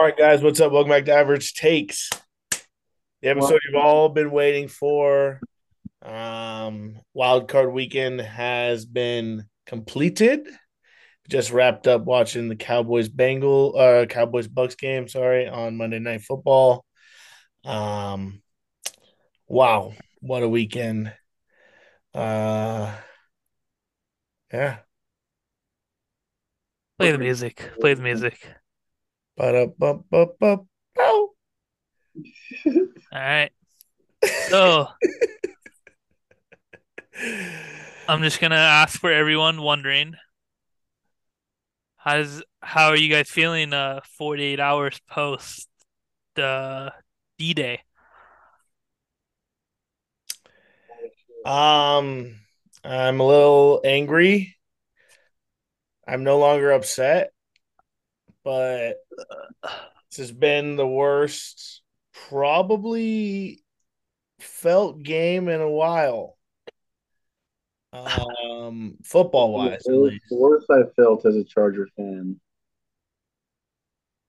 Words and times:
All 0.00 0.06
right, 0.06 0.16
guys, 0.16 0.42
what's 0.42 0.58
up? 0.60 0.72
Welcome 0.72 0.88
back 0.88 1.04
to 1.04 1.12
Average 1.12 1.52
Takes. 1.52 2.08
The 3.20 3.28
episode 3.28 3.60
you've 3.68 3.84
all 3.84 4.08
been 4.08 4.30
waiting 4.30 4.66
for. 4.66 5.42
Um, 6.00 6.98
Wild 7.12 7.48
Card 7.48 7.70
Weekend 7.70 8.18
has 8.18 8.86
been 8.86 9.44
completed. 9.66 10.48
Just 11.28 11.52
wrapped 11.52 11.86
up 11.86 12.06
watching 12.06 12.48
the 12.48 12.56
Cowboys 12.56 13.10
Bengal 13.10 13.76
uh 13.76 14.06
Cowboys 14.06 14.48
Bucks 14.48 14.74
game, 14.74 15.06
sorry, 15.06 15.46
on 15.46 15.76
Monday 15.76 15.98
Night 15.98 16.22
Football. 16.22 16.86
Um 17.66 18.40
wow, 19.48 19.92
what 20.20 20.42
a 20.42 20.48
weekend. 20.48 21.12
Uh 22.14 22.90
yeah. 24.50 24.78
Play 26.98 27.12
the 27.12 27.18
music. 27.18 27.70
Play 27.78 27.92
the 27.92 28.02
music. 28.02 28.38
But 28.40 28.48
up 28.48 28.48
up 28.48 28.48
up 28.48 29.26
up 29.26 29.29
All 33.12 33.18
right. 33.20 33.50
So 34.48 34.86
I'm 38.08 38.22
just 38.22 38.40
gonna 38.40 38.56
ask 38.56 39.00
for 39.00 39.12
everyone 39.12 39.62
wondering 39.62 40.14
how's 41.96 42.42
how 42.62 42.88
are 42.88 42.96
you 42.96 43.08
guys 43.08 43.28
feeling 43.30 43.72
uh 43.72 44.00
48 44.18 44.60
hours 44.60 45.00
post 45.08 45.68
the 46.34 46.92
D 47.38 47.54
Day? 47.54 47.80
Um 51.44 52.36
I'm 52.84 53.20
a 53.20 53.26
little 53.26 53.80
angry. 53.84 54.56
I'm 56.06 56.24
no 56.24 56.38
longer 56.38 56.72
upset, 56.72 57.32
but 58.44 58.96
this 60.10 60.18
has 60.18 60.32
been 60.32 60.76
the 60.76 60.86
worst 60.86 61.82
probably 62.28 63.62
felt 64.38 65.02
game 65.02 65.48
in 65.48 65.60
a 65.60 65.70
while. 65.70 66.36
Um, 67.92 68.96
football 69.04 69.52
wise. 69.52 69.82
The 69.84 70.20
worst 70.30 70.66
I 70.70 70.82
felt 70.94 71.26
as 71.26 71.36
a 71.36 71.44
Charger 71.44 71.88
fan 71.96 72.40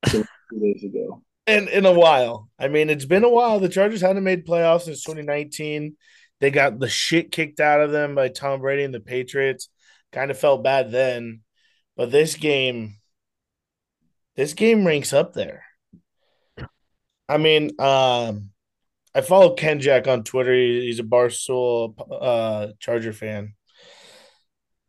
two 0.08 0.26
days 0.60 0.84
ago. 0.84 1.22
In 1.48 1.68
in 1.68 1.86
a 1.86 1.92
while. 1.92 2.50
I 2.60 2.68
mean, 2.68 2.90
it's 2.90 3.06
been 3.06 3.24
a 3.24 3.30
while. 3.30 3.60
The 3.60 3.70
Chargers 3.70 4.02
hadn't 4.02 4.24
made 4.24 4.48
playoffs 4.48 4.84
since 4.84 5.04
2019. 5.04 5.96
They 6.40 6.50
got 6.50 6.80
the 6.80 6.90
shit 6.90 7.32
kicked 7.32 7.60
out 7.60 7.82
of 7.82 7.92
them 7.92 8.16
by 8.16 8.30
Tom 8.30 8.62
Brady 8.62 8.84
and 8.84 8.94
the 8.94 9.00
Patriots. 9.00 9.70
Kind 10.12 10.32
of 10.32 10.40
felt 10.40 10.64
bad 10.64 10.92
then. 10.92 11.42
But 11.96 12.12
this 12.12 12.36
game, 12.36 12.96
this 14.36 14.54
game 14.54 14.86
ranks 14.86 15.14
up 15.14 15.34
there. 15.34 15.64
I 17.28 17.38
mean, 17.38 17.72
um, 17.80 18.52
I 19.14 19.22
follow 19.22 19.54
Ken 19.54 19.80
Jack 19.80 20.08
on 20.08 20.24
Twitter. 20.24 20.54
He's 20.54 21.00
a 21.00 21.04
Barstool 21.04 21.96
uh, 22.12 22.74
Charger 22.80 23.14
fan, 23.14 23.54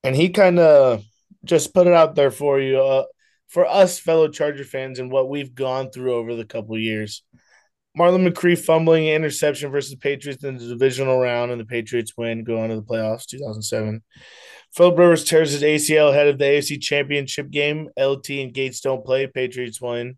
and 0.02 0.14
he 0.14 0.30
kind 0.30 0.58
of 0.58 1.04
just 1.44 1.74
put 1.74 1.86
it 1.86 1.92
out 1.92 2.14
there 2.14 2.30
for 2.30 2.60
you, 2.60 2.78
uh, 2.78 3.04
for 3.48 3.66
us 3.66 3.98
fellow 3.98 4.28
Charger 4.28 4.64
fans, 4.64 4.98
and 4.98 5.10
what 5.10 5.28
we've 5.28 5.54
gone 5.54 5.90
through 5.90 6.14
over 6.14 6.34
the 6.34 6.44
couple 6.44 6.78
years. 6.78 7.22
Marlon 7.98 8.26
McCree 8.26 8.58
fumbling 8.58 9.06
interception 9.06 9.70
versus 9.70 9.94
Patriots 9.96 10.44
in 10.44 10.56
the 10.56 10.66
divisional 10.66 11.20
round, 11.20 11.50
and 11.50 11.60
the 11.60 11.66
Patriots 11.66 12.14
win, 12.16 12.42
go 12.42 12.60
on 12.60 12.70
to 12.70 12.76
the 12.76 12.82
playoffs, 12.82 13.26
2007. 13.26 14.02
Philip 14.74 14.98
Rivers 14.98 15.24
tears 15.24 15.52
his 15.52 15.62
ACL 15.62 16.10
ahead 16.10 16.28
of 16.28 16.38
the 16.38 16.44
AFC 16.44 16.80
Championship 16.80 17.50
game. 17.50 17.88
LT 17.98 18.30
and 18.30 18.54
Gates 18.54 18.80
don't 18.80 19.04
play. 19.04 19.26
Patriots 19.26 19.80
win. 19.80 20.16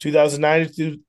2009 0.00 0.72
to 0.74 1.00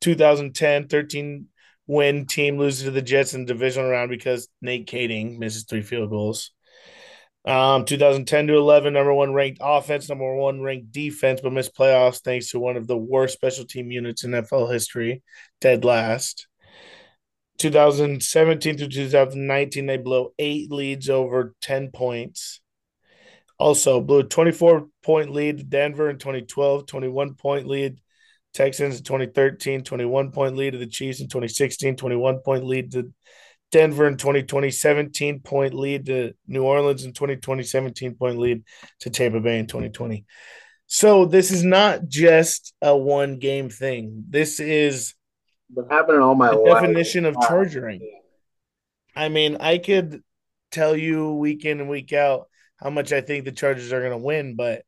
2010, 0.00 0.88
13 0.88 1.46
win 1.86 2.26
team 2.26 2.56
loses 2.56 2.84
to 2.84 2.90
the 2.90 3.02
Jets 3.02 3.34
in 3.34 3.44
the 3.44 3.52
divisional 3.52 3.90
round 3.90 4.10
because 4.10 4.48
Nate 4.62 4.86
Kaeding 4.86 5.38
misses 5.38 5.64
three 5.64 5.82
field 5.82 6.08
goals. 6.08 6.52
Um, 7.44 7.84
2010 7.84 8.48
to 8.48 8.56
11, 8.56 8.92
number 8.92 9.14
one 9.14 9.32
ranked 9.32 9.60
offense, 9.62 10.08
number 10.08 10.34
one 10.34 10.60
ranked 10.60 10.92
defense, 10.92 11.40
but 11.40 11.52
missed 11.52 11.74
playoffs 11.74 12.22
thanks 12.22 12.50
to 12.50 12.60
one 12.60 12.76
of 12.76 12.86
the 12.86 12.96
worst 12.96 13.34
special 13.34 13.64
team 13.64 13.90
units 13.90 14.24
in 14.24 14.30
NFL 14.30 14.70
history, 14.70 15.22
dead 15.60 15.84
last. 15.84 16.46
2017 17.60 18.78
to 18.78 18.88
2019, 18.88 19.86
they 19.86 19.98
blow 19.98 20.32
eight 20.38 20.72
leads 20.72 21.10
over 21.10 21.54
10 21.60 21.90
points. 21.92 22.60
Also, 23.58 24.00
blew 24.00 24.20
a 24.20 24.24
24 24.24 24.86
point 25.02 25.30
lead 25.30 25.58
to 25.58 25.64
Denver 25.64 26.08
in 26.08 26.16
2012, 26.16 26.86
21 26.86 27.34
point 27.34 27.66
lead 27.66 28.00
Texans 28.54 28.96
in 28.96 29.04
2013, 29.04 29.84
21 29.84 30.32
point 30.32 30.56
lead 30.56 30.70
to 30.70 30.78
the 30.78 30.86
Chiefs 30.86 31.20
in 31.20 31.28
2016, 31.28 31.96
21 31.96 32.38
point 32.38 32.64
lead 32.64 32.92
to 32.92 33.12
Denver 33.70 34.08
in 34.08 34.16
2020, 34.16 34.70
17 34.70 35.40
point 35.40 35.74
lead 35.74 36.06
to 36.06 36.32
New 36.48 36.64
Orleans 36.64 37.04
in 37.04 37.12
2020, 37.12 37.62
17 37.62 38.14
point 38.14 38.38
lead 38.38 38.64
to 39.00 39.10
Tampa 39.10 39.38
Bay 39.38 39.58
in 39.58 39.66
2020. 39.66 40.24
So 40.86 41.26
this 41.26 41.50
is 41.50 41.62
not 41.62 42.08
just 42.08 42.72
a 42.80 42.96
one 42.96 43.38
game 43.38 43.68
thing. 43.68 44.24
This 44.30 44.58
is 44.58 45.14
been 45.74 45.88
happening 45.88 46.20
all 46.20 46.34
my 46.34 46.50
the 46.50 46.56
life. 46.56 46.82
definition 46.82 47.24
of 47.26 47.36
charging. 47.42 48.00
I 49.14 49.28
mean, 49.28 49.56
I 49.60 49.78
could 49.78 50.22
tell 50.70 50.96
you 50.96 51.34
week 51.34 51.64
in 51.64 51.80
and 51.80 51.88
week 51.88 52.12
out 52.12 52.48
how 52.76 52.90
much 52.90 53.12
I 53.12 53.20
think 53.20 53.44
the 53.44 53.52
Chargers 53.52 53.92
are 53.92 54.00
going 54.00 54.12
to 54.12 54.18
win, 54.18 54.56
but 54.56 54.82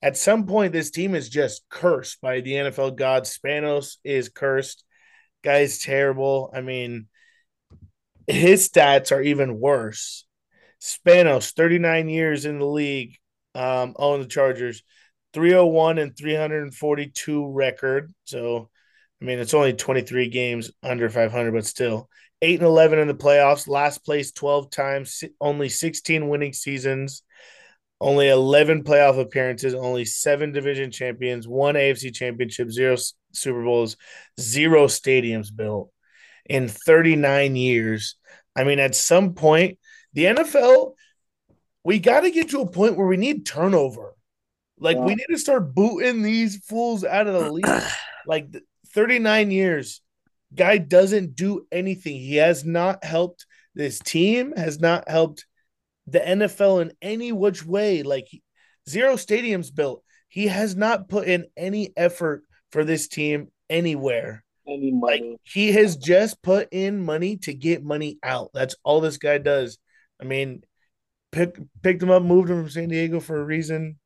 at 0.00 0.16
some 0.16 0.46
point, 0.46 0.72
this 0.72 0.90
team 0.90 1.14
is 1.14 1.28
just 1.28 1.68
cursed 1.68 2.20
by 2.20 2.40
the 2.40 2.52
NFL 2.52 2.96
gods. 2.96 3.36
Spanos 3.36 3.96
is 4.04 4.28
cursed. 4.28 4.84
Guy's 5.42 5.80
terrible. 5.80 6.50
I 6.54 6.60
mean, 6.60 7.08
his 8.26 8.68
stats 8.68 9.10
are 9.10 9.22
even 9.22 9.58
worse. 9.58 10.24
Spanos, 10.80 11.52
39 11.52 12.08
years 12.08 12.44
in 12.44 12.58
the 12.60 12.66
league, 12.66 13.16
um, 13.54 13.94
on 13.98 14.20
the 14.20 14.26
Chargers, 14.26 14.82
301 15.32 15.98
and 15.98 16.16
342 16.16 17.48
record. 17.48 18.12
So, 18.24 18.70
I 19.20 19.24
mean, 19.24 19.38
it's 19.38 19.54
only 19.54 19.72
23 19.72 20.28
games 20.28 20.70
under 20.82 21.08
500, 21.10 21.52
but 21.52 21.66
still. 21.66 22.08
8 22.40 22.60
and 22.60 22.68
11 22.68 22.98
in 23.00 23.08
the 23.08 23.14
playoffs, 23.14 23.66
last 23.66 24.04
place 24.04 24.30
12 24.30 24.70
times, 24.70 25.24
only 25.40 25.68
16 25.68 26.28
winning 26.28 26.52
seasons, 26.52 27.22
only 28.00 28.28
11 28.28 28.84
playoff 28.84 29.20
appearances, 29.20 29.74
only 29.74 30.04
seven 30.04 30.52
division 30.52 30.92
champions, 30.92 31.48
one 31.48 31.74
AFC 31.74 32.14
championship, 32.14 32.70
zero 32.70 32.96
Super 33.32 33.64
Bowls, 33.64 33.96
zero 34.40 34.86
stadiums 34.86 35.54
built 35.54 35.90
in 36.46 36.68
39 36.68 37.56
years. 37.56 38.16
I 38.54 38.62
mean, 38.64 38.78
at 38.78 38.94
some 38.94 39.34
point, 39.34 39.78
the 40.12 40.24
NFL, 40.24 40.94
we 41.82 41.98
got 41.98 42.20
to 42.20 42.30
get 42.30 42.50
to 42.50 42.60
a 42.60 42.70
point 42.70 42.96
where 42.96 43.06
we 43.06 43.16
need 43.16 43.46
turnover. 43.46 44.14
Like, 44.78 44.96
yeah. 44.96 45.04
we 45.04 45.14
need 45.16 45.26
to 45.30 45.38
start 45.38 45.74
booting 45.74 46.22
these 46.22 46.64
fools 46.64 47.04
out 47.04 47.26
of 47.26 47.34
the 47.34 47.50
league. 47.50 47.82
like, 48.26 48.54
39 48.94 49.50
years, 49.50 50.00
guy 50.54 50.78
doesn't 50.78 51.36
do 51.36 51.66
anything. 51.70 52.16
He 52.16 52.36
has 52.36 52.64
not 52.64 53.04
helped 53.04 53.46
this 53.74 53.98
team, 53.98 54.52
has 54.56 54.80
not 54.80 55.08
helped 55.08 55.46
the 56.06 56.20
NFL 56.20 56.82
in 56.82 56.92
any 57.02 57.32
which 57.32 57.64
way. 57.64 58.02
Like 58.02 58.28
zero 58.88 59.14
stadiums 59.14 59.74
built. 59.74 60.02
He 60.28 60.48
has 60.48 60.76
not 60.76 61.08
put 61.08 61.28
in 61.28 61.46
any 61.56 61.92
effort 61.96 62.42
for 62.70 62.84
this 62.84 63.08
team 63.08 63.48
anywhere. 63.70 64.44
Any 64.66 64.92
money. 64.92 65.30
Like 65.30 65.40
he 65.44 65.72
has 65.72 65.96
just 65.96 66.42
put 66.42 66.68
in 66.72 67.04
money 67.04 67.38
to 67.38 67.54
get 67.54 67.84
money 67.84 68.18
out. 68.22 68.50
That's 68.52 68.76
all 68.84 69.00
this 69.00 69.16
guy 69.16 69.38
does. 69.38 69.78
I 70.20 70.24
mean, 70.24 70.62
pick, 71.32 71.58
picked 71.82 72.02
him 72.02 72.10
up, 72.10 72.22
moved 72.22 72.50
him 72.50 72.62
from 72.62 72.70
San 72.70 72.88
Diego 72.88 73.20
for 73.20 73.40
a 73.40 73.44
reason. 73.44 73.98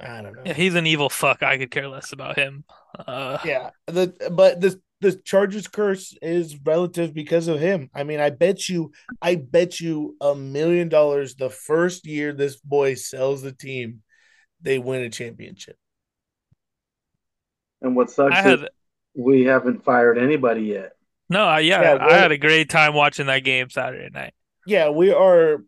I 0.00 0.20
don't 0.22 0.34
know. 0.34 0.42
Yeah, 0.44 0.52
he's 0.52 0.74
an 0.74 0.86
evil 0.86 1.08
fuck. 1.08 1.42
I 1.42 1.58
could 1.58 1.70
care 1.70 1.88
less 1.88 2.12
about 2.12 2.36
him. 2.36 2.64
Uh, 3.06 3.38
yeah, 3.44 3.70
the 3.86 4.14
but 4.32 4.60
the 4.60 4.80
the 5.00 5.12
Chargers 5.12 5.68
curse 5.68 6.16
is 6.22 6.56
relative 6.64 7.12
because 7.12 7.48
of 7.48 7.60
him. 7.60 7.90
I 7.94 8.04
mean, 8.04 8.20
I 8.20 8.30
bet 8.30 8.68
you, 8.68 8.92
I 9.20 9.34
bet 9.34 9.78
you 9.80 10.16
a 10.20 10.34
million 10.34 10.88
dollars 10.88 11.34
the 11.34 11.50
first 11.50 12.06
year 12.06 12.32
this 12.32 12.56
boy 12.56 12.94
sells 12.94 13.42
the 13.42 13.52
team, 13.52 14.02
they 14.62 14.78
win 14.78 15.02
a 15.02 15.10
championship. 15.10 15.76
And 17.82 17.94
what 17.94 18.10
sucks 18.10 18.34
had, 18.34 18.60
is 18.60 18.68
we 19.14 19.44
haven't 19.44 19.84
fired 19.84 20.18
anybody 20.18 20.62
yet. 20.62 20.92
No, 21.28 21.46
uh, 21.46 21.58
yeah, 21.58 21.82
yeah 21.82 22.04
I 22.04 22.14
had 22.14 22.32
a 22.32 22.38
great 22.38 22.70
time 22.70 22.94
watching 22.94 23.26
that 23.26 23.44
game 23.44 23.68
Saturday 23.68 24.08
night. 24.12 24.32
Yeah, 24.66 24.90
we 24.90 25.12
are 25.12 25.62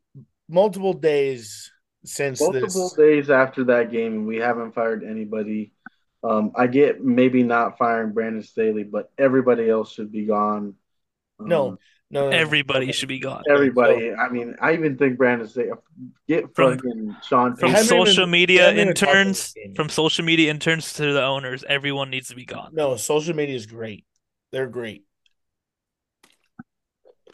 multiple 0.49 0.95
days 0.95 1.71
since 2.05 2.41
multiple 2.41 2.89
this. 2.89 2.95
days 2.95 3.31
after 3.31 3.65
that 3.65 3.93
game, 3.93 4.25
we 4.25 4.37
haven't 4.37 4.75
fired 4.75 5.05
anybody. 5.05 5.73
Um, 6.25 6.53
I 6.57 6.67
get 6.67 7.03
maybe 7.03 7.43
not 7.43 7.79
firing 7.79 8.13
Brandon 8.13 8.43
Staley, 8.43 8.83
but 8.85 9.11
everybody 9.19 9.69
else 9.71 9.93
should 9.93 10.11
be 10.11 10.27
gone. 10.27 10.75
Um, 11.39 11.49
no, 11.49 11.71
No, 11.71 11.79
no, 12.11 12.31
no. 12.31 12.37
Everybody 12.37 12.87
Okay. 12.87 12.93
should 12.93 13.09
be 13.09 13.21
gone. 13.21 13.45
Everybody. 13.49 14.13
I 14.13 14.29
mean, 14.29 14.57
I 14.61 14.73
even 14.73 14.97
think 14.99 15.17
Brandon 15.17 15.47
say 15.47 15.71
get 16.27 16.55
From- 16.57 16.77
fucking 16.77 17.17
Sean 17.23 17.55
From 17.55 17.71
haven't 17.71 17.85
Payton. 17.89 17.97
even- 17.99 18.07
social 18.07 18.25
we 18.25 18.31
media 18.33 18.63
haven't 18.65 18.79
even 18.81 18.95
talked 18.95 19.03
about 19.03 19.17
interns, 19.17 19.39
this 19.39 19.53
game 19.55 19.65
yet. 19.69 19.77
from 19.77 19.89
social 19.91 20.25
media 20.25 20.51
interns 20.51 20.93
to 20.95 21.13
the 21.13 21.23
owners, 21.23 21.65
everyone 21.69 22.11
needs 22.11 22.29
to 22.29 22.35
be 22.35 22.45
gone. 22.45 22.71
No, 22.75 22.97
social 22.97 23.37
media 23.37 23.55
is 23.55 23.67
great. 23.67 24.05
They're 24.51 24.67
great. 24.67 25.05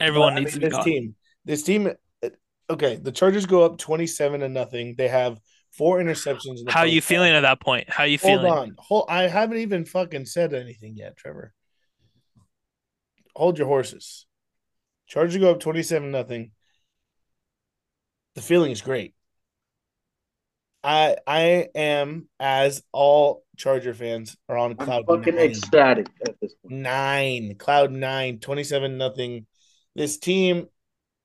Everyone 0.01 0.35
But, 0.35 0.37
I 0.37 0.41
needs 0.41 0.55
mean, 0.55 0.61
to 0.61 0.61
be 0.61 0.67
this 0.67 0.75
gone. 0.77 0.85
team. 0.85 1.15
This 1.45 1.63
team. 1.63 1.87
uh, 2.23 2.29
Okay, 2.71 2.97
the 2.97 3.13
Chargers 3.13 3.45
go 3.47 3.63
up 3.63 3.77
twenty-seven 3.79 4.41
to 4.41 4.49
nothing. 4.49 4.95
They 4.97 5.09
have 5.09 5.39
four 5.77 5.99
interceptions. 6.01 6.59
In 6.59 6.65
the 6.65 6.73
How 6.73 6.81
are 6.81 6.87
you 6.87 7.01
first 7.01 7.09
feeling 7.09 7.33
at 7.33 7.41
that 7.41 7.61
point? 7.61 7.89
How 7.91 8.05
are 8.05 8.07
you 8.07 8.19
Hold 8.19 8.41
feeling? 8.41 8.53
Hold 8.53 8.63
on. 8.69 8.75
Hold. 8.79 9.05
I 9.09 9.23
haven't 9.25 9.59
even 9.59 9.85
fucking 9.85 10.27
said 10.27 10.55
anything 10.55 10.97
yet, 10.97 11.17
Trevor. 11.17 11.53
Hold 13.35 13.59
your 13.59 13.67
horses. 13.67 14.27
Chargers 15.07 15.37
go 15.37 15.51
up 15.51 15.61
twenty-seven 15.61 16.11
nothing. 16.11 16.53
The 18.35 18.43
feeling 18.43 18.71
is 18.71 18.83
great. 18.83 19.15
I 20.83 21.17
I 21.27 21.69
am 21.75 22.29
as 22.39 22.83
all 22.93 23.43
Charger 23.57 23.95
fans 23.95 24.37
are 24.49 24.59
on 24.59 24.73
I'm 24.73 24.77
cloud 24.77 25.05
fucking 25.07 25.37
nine. 25.37 25.51
ecstatic 25.51 26.09
at 26.27 26.41
this 26.41 26.55
point. 26.55 26.75
nine 26.81 27.55
cloud 27.57 27.91
nine 27.93 28.39
27 28.41 28.99
nothing 28.99 29.47
this 29.95 30.19
team 30.19 30.67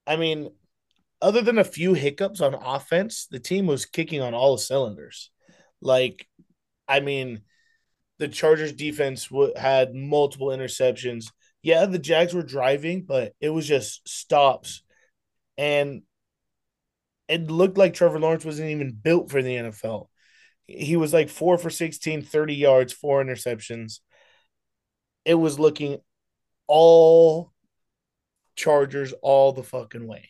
i 0.05 0.15
mean 0.15 0.49
other 1.21 1.41
than 1.41 1.57
a 1.57 1.63
few 1.63 1.93
hiccups 1.93 2.41
on 2.41 2.53
offense 2.53 3.27
the 3.29 3.39
team 3.39 3.67
was 3.67 3.85
kicking 3.85 4.21
on 4.21 4.33
all 4.33 4.57
cylinders. 4.57 5.31
Like 5.81 6.27
i 6.87 6.99
mean 6.99 7.41
the 8.19 8.27
chargers 8.27 8.73
defense 8.73 9.27
w- 9.27 9.53
had 9.55 9.93
multiple 9.93 10.47
interceptions. 10.47 11.31
Yeah 11.61 11.85
the 11.85 11.99
jags 11.99 12.33
were 12.33 12.43
driving 12.43 13.03
but 13.03 13.33
it 13.41 13.49
was 13.49 13.67
just 13.67 14.07
stops. 14.07 14.83
And 15.57 16.03
it 17.27 17.51
looked 17.51 17.77
like 17.77 17.93
trevor 17.93 18.19
lawrence 18.19 18.45
wasn't 18.45 18.69
even 18.69 18.91
built 18.91 19.29
for 19.29 19.41
the 19.41 19.55
nfl 19.55 20.07
he 20.67 20.95
was 20.97 21.13
like 21.13 21.29
four 21.29 21.57
for 21.57 21.69
16 21.69 22.21
30 22.21 22.55
yards 22.55 22.93
four 22.93 23.23
interceptions. 23.23 23.99
It 25.25 25.33
was 25.33 25.59
looking 25.59 25.99
all 26.67 27.51
Chargers 28.55 29.13
all 29.21 29.53
the 29.53 29.63
fucking 29.63 30.05
way. 30.05 30.29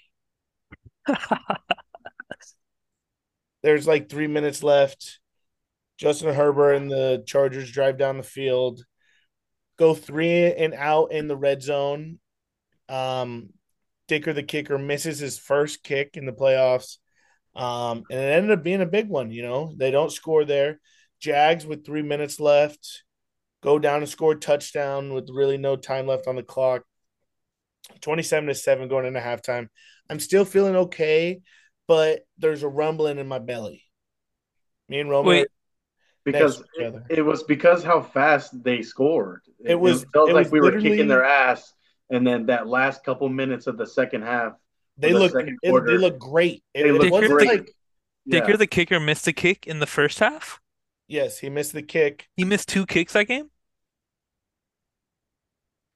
There's 3.63 3.87
like 3.87 4.09
three 4.09 4.27
minutes 4.27 4.63
left. 4.63 5.19
Justin 5.97 6.33
Herbert 6.33 6.73
and 6.73 6.89
the 6.89 7.23
Chargers 7.25 7.71
drive 7.71 7.97
down 7.97 8.17
the 8.17 8.23
field, 8.23 8.83
go 9.77 9.93
three 9.93 10.53
and 10.53 10.73
out 10.73 11.11
in 11.11 11.27
the 11.27 11.35
red 11.35 11.61
zone. 11.61 12.19
Um, 12.87 13.49
Dicker, 14.07 14.31
the 14.31 14.43
kicker, 14.43 14.77
misses 14.77 15.19
his 15.19 15.37
first 15.37 15.83
kick 15.83 16.15
in 16.15 16.25
the 16.25 16.31
playoffs. 16.31 16.97
Um, 17.53 18.03
and 18.09 18.19
it 18.19 18.33
ended 18.33 18.51
up 18.51 18.63
being 18.63 18.81
a 18.81 18.85
big 18.85 19.09
one. 19.09 19.31
You 19.31 19.41
know, 19.41 19.73
they 19.75 19.91
don't 19.91 20.11
score 20.11 20.45
there. 20.45 20.79
Jags 21.19 21.65
with 21.65 21.85
three 21.85 22.01
minutes 22.01 22.39
left 22.39 23.03
go 23.61 23.79
down 23.79 24.01
and 24.01 24.09
score 24.09 24.35
touchdown 24.35 25.13
with 25.13 25.29
really 25.29 25.57
no 25.57 25.75
time 25.75 26.07
left 26.07 26.27
on 26.27 26.35
the 26.35 26.43
clock. 26.43 26.83
27 28.01 28.47
to 28.47 28.55
7 28.55 28.87
going 28.87 29.05
into 29.05 29.19
halftime. 29.19 29.67
I'm 30.09 30.19
still 30.19 30.45
feeling 30.45 30.75
okay, 30.75 31.41
but 31.87 32.21
there's 32.37 32.63
a 32.63 32.67
rumbling 32.67 33.17
in 33.19 33.27
my 33.27 33.39
belly. 33.39 33.83
Me 34.87 34.99
and 34.99 35.09
Roman 35.09 35.29
Wait. 35.29 35.47
Because 36.25 36.59
next 36.59 36.69
to 36.75 36.81
each 36.81 36.87
other. 36.87 37.05
it 37.09 37.21
was 37.21 37.43
because 37.43 37.83
how 37.83 38.01
fast 38.01 38.63
they 38.63 38.81
scored. 38.81 39.41
It 39.63 39.79
was- 39.79 40.05
felt 40.13 40.29
it 40.29 40.33
like 40.33 40.45
was 40.45 40.51
we 40.51 40.59
were 40.61 40.79
kicking 40.79 41.07
their 41.07 41.23
ass, 41.23 41.73
and 42.09 42.25
then 42.25 42.47
that 42.47 42.67
last 42.67 43.03
couple 43.03 43.29
minutes 43.29 43.67
of 43.67 43.77
the 43.77 43.87
second 43.87 44.23
half, 44.23 44.53
they 44.97 45.11
the 45.13 45.19
look 45.19 45.31
second 45.31 45.57
it, 45.61 45.85
they 45.85 45.97
look 45.97 46.19
great. 46.19 46.63
It, 46.73 46.83
They 46.83 46.89
it 46.89 46.93
look 46.93 47.11
wasn't 47.11 47.31
great. 47.31 47.47
like 47.47 47.71
yeah, 48.25 48.41
Dicker, 48.41 48.57
the 48.57 48.67
kicker, 48.67 48.99
missed 48.99 49.27
a 49.27 49.33
kick 49.33 49.65
in 49.65 49.79
the 49.79 49.87
first 49.87 50.19
half. 50.19 50.59
yes, 51.07 51.39
he 51.39 51.49
missed 51.49 51.73
the 51.73 51.81
kick. 51.81 52.27
He 52.35 52.43
missed 52.43 52.67
two 52.67 52.85
kicks 52.85 53.13
that 53.13 53.27
game. 53.27 53.49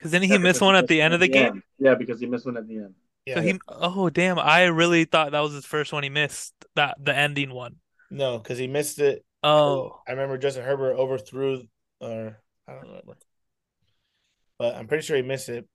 Because 0.04 0.12
then 0.12 0.24
he 0.24 0.38
yeah, 0.38 0.38
missed 0.38 0.62
one 0.62 0.76
at 0.76 0.88
the 0.88 1.02
end 1.02 1.14
of 1.14 1.20
the 1.20 1.28
game. 1.28 1.54
end. 1.54 1.64
Yeah, 1.80 1.96
because 1.96 2.20
he 2.20 2.26
missed 2.26 2.46
one 2.46 2.58
at 2.58 2.68
the 2.68 2.78
end. 2.78 2.96
Yeah, 3.26 3.36
So 3.36 3.42
he, 3.42 3.60
oh 3.70 4.10
damn! 4.10 4.38
I 4.38 4.66
really 4.66 5.06
thought 5.06 5.32
that 5.32 5.40
was 5.40 5.54
his 5.54 5.66
first 5.66 5.94
one. 5.94 6.04
He 6.04 6.10
missed 6.10 6.54
that 6.76 6.98
the 7.04 7.16
ending 7.16 7.54
one. 7.54 7.78
no, 8.10 8.38
because 8.38 8.58
he 8.58 8.68
missed 8.68 9.00
it. 9.00 9.26
Oh, 9.44 10.00
I 10.08 10.12
remember 10.12 10.38
Justin 10.38 10.64
Herbert 10.64 10.96
overthrew, 10.96 11.64
or 12.00 12.40
I 12.68 12.74
don't 12.74 12.82
remember, 12.88 13.16
but 14.58 14.76
I'm 14.76 14.88
pretty 14.88 15.04
sure 15.06 15.16
he 15.16 15.22
missed 15.22 15.50
it. 15.50 15.68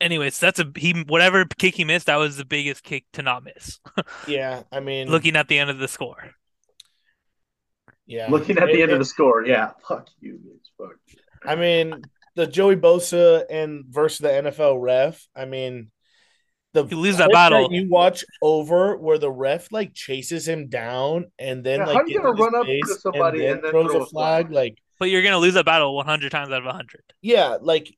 anyways, 0.00 0.38
that's 0.38 0.60
a 0.60 0.70
he. 0.76 0.92
Whatever 1.06 1.44
kick 1.44 1.74
he 1.74 1.84
missed, 1.84 2.06
that 2.06 2.16
was 2.16 2.36
the 2.36 2.44
biggest 2.44 2.82
kick 2.82 3.04
to 3.14 3.22
not 3.22 3.44
miss. 3.44 3.78
Yeah, 4.26 4.62
I 4.70 4.80
mean, 4.80 5.08
Looking 5.08 5.36
at 5.36 5.48
the 5.48 5.58
end 5.58 5.70
of 5.70 5.78
the 5.78 5.88
score, 5.88 6.30
yeah, 8.06 8.28
Looking 8.30 8.58
at 8.58 8.68
It- 8.68 8.72
the 8.74 8.82
end 8.82 8.90
it- 8.90 8.94
of 8.94 8.98
the 8.98 9.04
score, 9.04 9.44
yeah, 9.44 9.72
fuck 9.86 10.08
you, 10.20 10.34
bitch, 10.38 10.68
fuck. 10.78 10.96
I 11.44 11.54
mean, 11.56 12.02
the 12.38 12.46
Joey 12.46 12.76
Bosa 12.76 13.44
and 13.50 13.84
versus 13.88 14.18
the 14.20 14.28
NFL 14.28 14.80
ref. 14.80 15.26
I 15.34 15.44
mean, 15.44 15.90
the 16.72 16.86
You 16.86 16.96
lose 16.96 17.16
that 17.16 17.24
clip 17.24 17.32
battle. 17.34 17.72
you 17.72 17.88
watch 17.88 18.24
over 18.40 18.96
where 18.96 19.18
the 19.18 19.30
ref 19.30 19.72
like 19.72 19.92
chases 19.92 20.46
him 20.46 20.68
down 20.68 21.32
and 21.38 21.64
then 21.64 21.80
Yeah, 21.80 21.86
like 21.86 21.94
how 21.96 22.00
you 22.02 22.12
gets 22.14 22.20
gonna 22.24 22.40
run 22.42 22.54
up 22.54 22.66
to 22.66 22.94
somebody 23.00 23.46
and 23.46 23.60
then 23.62 23.70
throws 23.72 23.90
throw 23.90 24.00
a 24.00 24.04
a 24.04 24.06
flag. 24.06 24.46
flag? 24.46 24.52
Like, 24.54 24.78
but 25.00 25.10
you're 25.10 25.22
gonna 25.22 25.38
lose 25.38 25.54
that 25.54 25.64
battle 25.64 25.96
100 25.96 26.30
times 26.30 26.50
out 26.52 26.58
of 26.58 26.64
100. 26.66 27.02
yeah, 27.22 27.56
like 27.60 27.92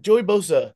Joey 0.00 0.24
Bosa, 0.24 0.72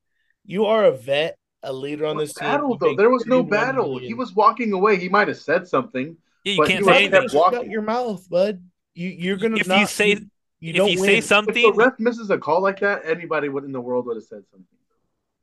you 0.47 0.67
are 0.67 0.85
a 0.85 0.93
vet, 0.93 1.37
a 1.64 1.73
leader 1.73 2.06
on 2.06 2.14
What 2.17 2.23
this 2.23 2.35
team. 2.35 2.49
battle 2.49 2.71
You 2.71 2.79
though? 2.79 2.94
There 2.97 3.11
was 3.11 3.26
no 3.26 3.43
battle. 3.43 3.94
million. 3.94 4.05
He 4.09 4.14
was 4.14 4.32
walking 4.32 4.73
away. 4.73 4.97
He 4.97 5.09
might 5.09 5.26
have 5.26 5.38
said 5.38 5.67
something. 5.67 6.17
Yeah, 6.44 6.53
you 6.53 6.59
But 6.59 6.69
can't 6.69 6.81
you 6.81 6.85
say 6.87 7.05
anything. 7.06 7.29
Shut 7.31 7.67
your 7.67 7.82
mouth, 7.82 8.29
bud. 8.31 8.62
You, 8.94 9.09
you're 9.09 9.37
gonna 9.38 9.56
If 9.56 9.67
you 9.67 9.73
not, 9.75 9.88
say- 9.88 10.21
you, 10.60 10.72
you 10.72 10.72
if 10.72 10.84
don't 10.84 10.93
you 10.93 10.99
win. 10.99 11.10
say 11.10 11.20
something, 11.20 11.55
If 11.55 11.60
the 11.60 11.62
something, 11.62 11.72
ref 11.72 11.99
misses 11.99 12.31
a 12.31 12.38
call 12.38 12.60
like 12.62 12.81
that, 12.81 13.02
anybody 13.05 13.49
in 13.49 13.72
the 13.72 13.81
world 13.81 14.06
would 14.06 14.16
have 14.16 14.25
said 14.25 14.44
something. 14.50 14.66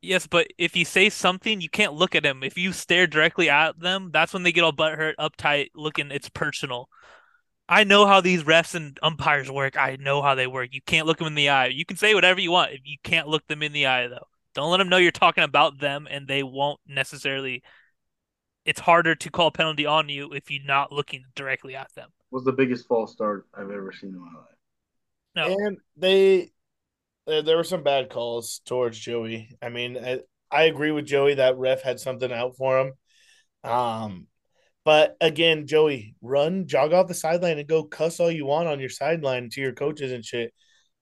yes, 0.01 0.27
but 0.27 0.47
if 0.57 0.75
you 0.75 0.85
say 0.85 1.09
something, 1.09 1.61
you 1.61 1.69
can't 1.69 1.93
look 1.93 2.15
at 2.15 2.23
them. 2.23 2.43
If 2.43 2.57
you 2.57 2.71
stare 2.73 3.07
directly 3.07 3.49
at 3.49 3.79
them, 3.79 4.11
that's 4.13 4.33
when 4.33 4.43
they 4.43 4.51
get 4.51 4.63
all 4.63 4.73
butthurt, 4.73 5.15
uptight, 5.19 5.69
looking. 5.75 6.11
It's 6.11 6.29
personal. 6.29 6.89
I 7.69 7.83
know 7.85 8.07
how 8.07 8.21
these 8.21 8.43
refs 8.43 8.75
and 8.75 8.99
umpires 9.03 9.51
work. 9.51 9.77
I 9.77 9.97
know 9.97 10.21
how 10.21 10.35
they 10.35 10.47
work. 10.47 10.69
You 10.73 10.81
can't 10.83 11.07
look 11.07 11.19
them 11.19 11.27
in 11.27 11.35
the 11.35 11.49
eye. 11.49 11.67
You 11.67 11.85
can 11.85 11.97
say 11.97 12.15
whatever 12.15 12.41
you 12.41 12.51
want 12.51 12.73
if 12.73 12.81
you 12.85 12.97
can't 13.03 13.27
look 13.27 13.47
them 13.47 13.63
in 13.63 13.73
the 13.73 13.87
eye, 13.87 14.07
though. 14.07 14.27
Don't 14.55 14.71
let 14.71 14.77
them 14.77 14.89
know 14.89 14.97
you're 14.97 15.11
talking 15.11 15.43
about 15.43 15.79
them, 15.79 16.07
and 16.09 16.27
they 16.27 16.43
won't 16.43 16.79
necessarily. 16.87 17.63
It's 18.65 18.81
harder 18.81 19.15
to 19.15 19.31
call 19.31 19.47
a 19.47 19.51
penalty 19.51 19.85
on 19.85 20.09
you 20.09 20.33
if 20.33 20.51
you're 20.51 20.63
not 20.63 20.91
looking 20.91 21.25
directly 21.35 21.75
at 21.75 21.93
them. 21.95 22.11
Was 22.29 22.43
the 22.43 22.51
biggest 22.51 22.87
false 22.87 23.11
start 23.13 23.47
I've 23.55 23.71
ever 23.71 23.91
seen 23.91 24.09
in 24.09 24.19
my 24.19 24.31
life. 24.39 24.54
No, 25.35 25.47
And 25.47 25.77
they, 25.97 26.51
there, 27.27 27.41
there 27.41 27.57
were 27.57 27.63
some 27.63 27.83
bad 27.83 28.09
calls 28.09 28.61
towards 28.65 28.99
Joey. 28.99 29.57
I 29.61 29.69
mean, 29.69 29.97
I, 29.97 30.19
I 30.51 30.63
agree 30.63 30.91
with 30.91 31.05
Joey 31.05 31.35
that 31.35 31.57
ref 31.57 31.81
had 31.81 31.99
something 31.99 32.31
out 32.31 32.55
for 32.55 32.79
him. 32.79 32.93
Um, 33.69 34.27
but 34.83 35.17
again, 35.19 35.65
Joey, 35.65 36.15
run, 36.21 36.67
jog 36.67 36.93
off 36.93 37.07
the 37.07 37.13
sideline, 37.15 37.57
and 37.57 37.67
go 37.67 37.83
cuss 37.83 38.19
all 38.19 38.29
you 38.31 38.45
want 38.45 38.67
on 38.67 38.79
your 38.79 38.89
sideline 38.89 39.49
to 39.51 39.61
your 39.61 39.73
coaches 39.73 40.11
and 40.11 40.23
shit. 40.23 40.53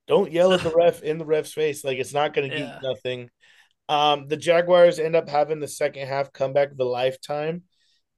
Don't 0.08 0.32
yell 0.32 0.54
at 0.54 0.62
the 0.62 0.72
ref 0.76 1.04
in 1.04 1.18
the 1.18 1.26
ref's 1.26 1.54
face. 1.54 1.84
Like 1.84 1.98
it's 1.98 2.14
not 2.14 2.34
going 2.34 2.50
to 2.50 2.58
Yeah. 2.58 2.66
get 2.66 2.84
nothing. 2.84 3.30
Um, 3.90 4.28
the 4.28 4.38
Jaguars 4.38 4.98
end 4.98 5.16
up 5.16 5.28
having 5.28 5.60
the 5.60 5.68
second 5.68 6.08
half 6.08 6.32
comeback 6.32 6.72
of 6.72 6.80
a 6.80 6.86
lifetime, 6.86 7.64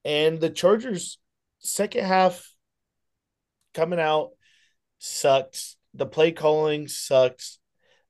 and 0.04 0.40
the 0.40 0.50
Chargers 0.50 1.18
second 1.58 2.04
half 2.04 2.48
coming 3.74 3.98
out 3.98 4.30
sucked. 4.98 5.74
The 5.96 6.06
play 6.06 6.32
calling 6.32 6.88
sucks. 6.88 7.58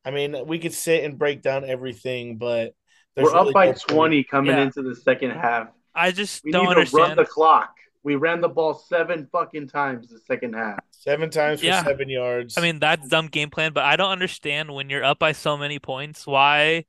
I 0.04 0.10
mean, 0.10 0.46
we 0.46 0.58
could 0.58 0.74
sit 0.74 1.04
and 1.04 1.18
break 1.18 1.42
down 1.42 1.64
everything, 1.64 2.36
but 2.38 2.74
We're 3.16 3.34
up 3.34 3.52
by 3.52 3.66
no 3.66 3.72
point. 3.72 3.80
20 3.88 4.24
coming 4.24 4.56
Yeah. 4.56 4.62
into 4.64 4.82
the 4.82 4.94
second 4.94 5.30
half. 5.30 5.68
I 5.94 6.12
just 6.12 6.44
We 6.44 6.52
don't 6.52 6.64
need 6.64 6.68
to 6.86 6.96
run 6.96 7.10
understand. 7.10 7.18
the 7.18 7.24
clock. 7.24 7.70
We 8.02 8.14
ran 8.14 8.40
the 8.40 8.48
ball 8.48 8.74
seven 8.74 9.26
fucking 9.32 9.68
times 9.68 10.08
the 10.08 10.20
second 10.20 10.54
half. 10.54 10.78
seven 10.90 11.30
times 11.30 11.60
for 11.60 11.66
Yeah. 11.66 11.82
seven 11.82 12.08
yards. 12.08 12.56
I 12.58 12.60
mean, 12.60 12.78
that's 12.78 13.08
dumb 13.08 13.28
game 13.28 13.50
plan, 13.50 13.72
but 13.72 13.84
I 13.84 13.96
don't 13.96 14.10
understand 14.10 14.72
when 14.74 14.90
you're 14.90 15.04
up 15.04 15.18
by 15.18 15.32
so 15.32 15.56
many 15.56 15.78
points. 15.78 16.26
Why 16.26 16.84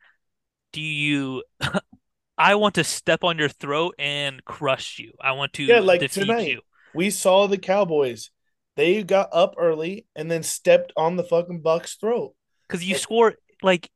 do 0.73 0.81
you? 0.81 1.43
I 2.37 2.55
want 2.55 2.75
to 2.75 2.83
step 2.83 3.23
on 3.23 3.37
your 3.39 3.49
throat 3.49 3.95
and 3.97 4.43
crush 4.45 4.99
you. 4.99 5.13
I 5.21 5.31
want 5.31 5.53
to 5.53 5.63
Yeah, 5.63 5.79
like 5.79 6.01
defeat 6.01 6.21
tonight. 6.25 6.47
you. 6.49 6.61
we 6.93 7.09
saw 7.09 7.47
the 7.47 7.57
Cowboys. 7.57 8.29
They 8.77 9.03
got 9.03 9.29
up 9.33 9.55
early 9.57 10.05
and 10.15 10.29
then 10.31 10.43
stepped 10.43 10.93
on 10.95 11.15
the 11.17 11.23
fucking 11.23 11.61
Bucks' 11.61 11.95
throat. 11.95 12.35
Because 12.67 12.85
you 12.85 12.95
score 12.95 13.33
like 13.63 13.89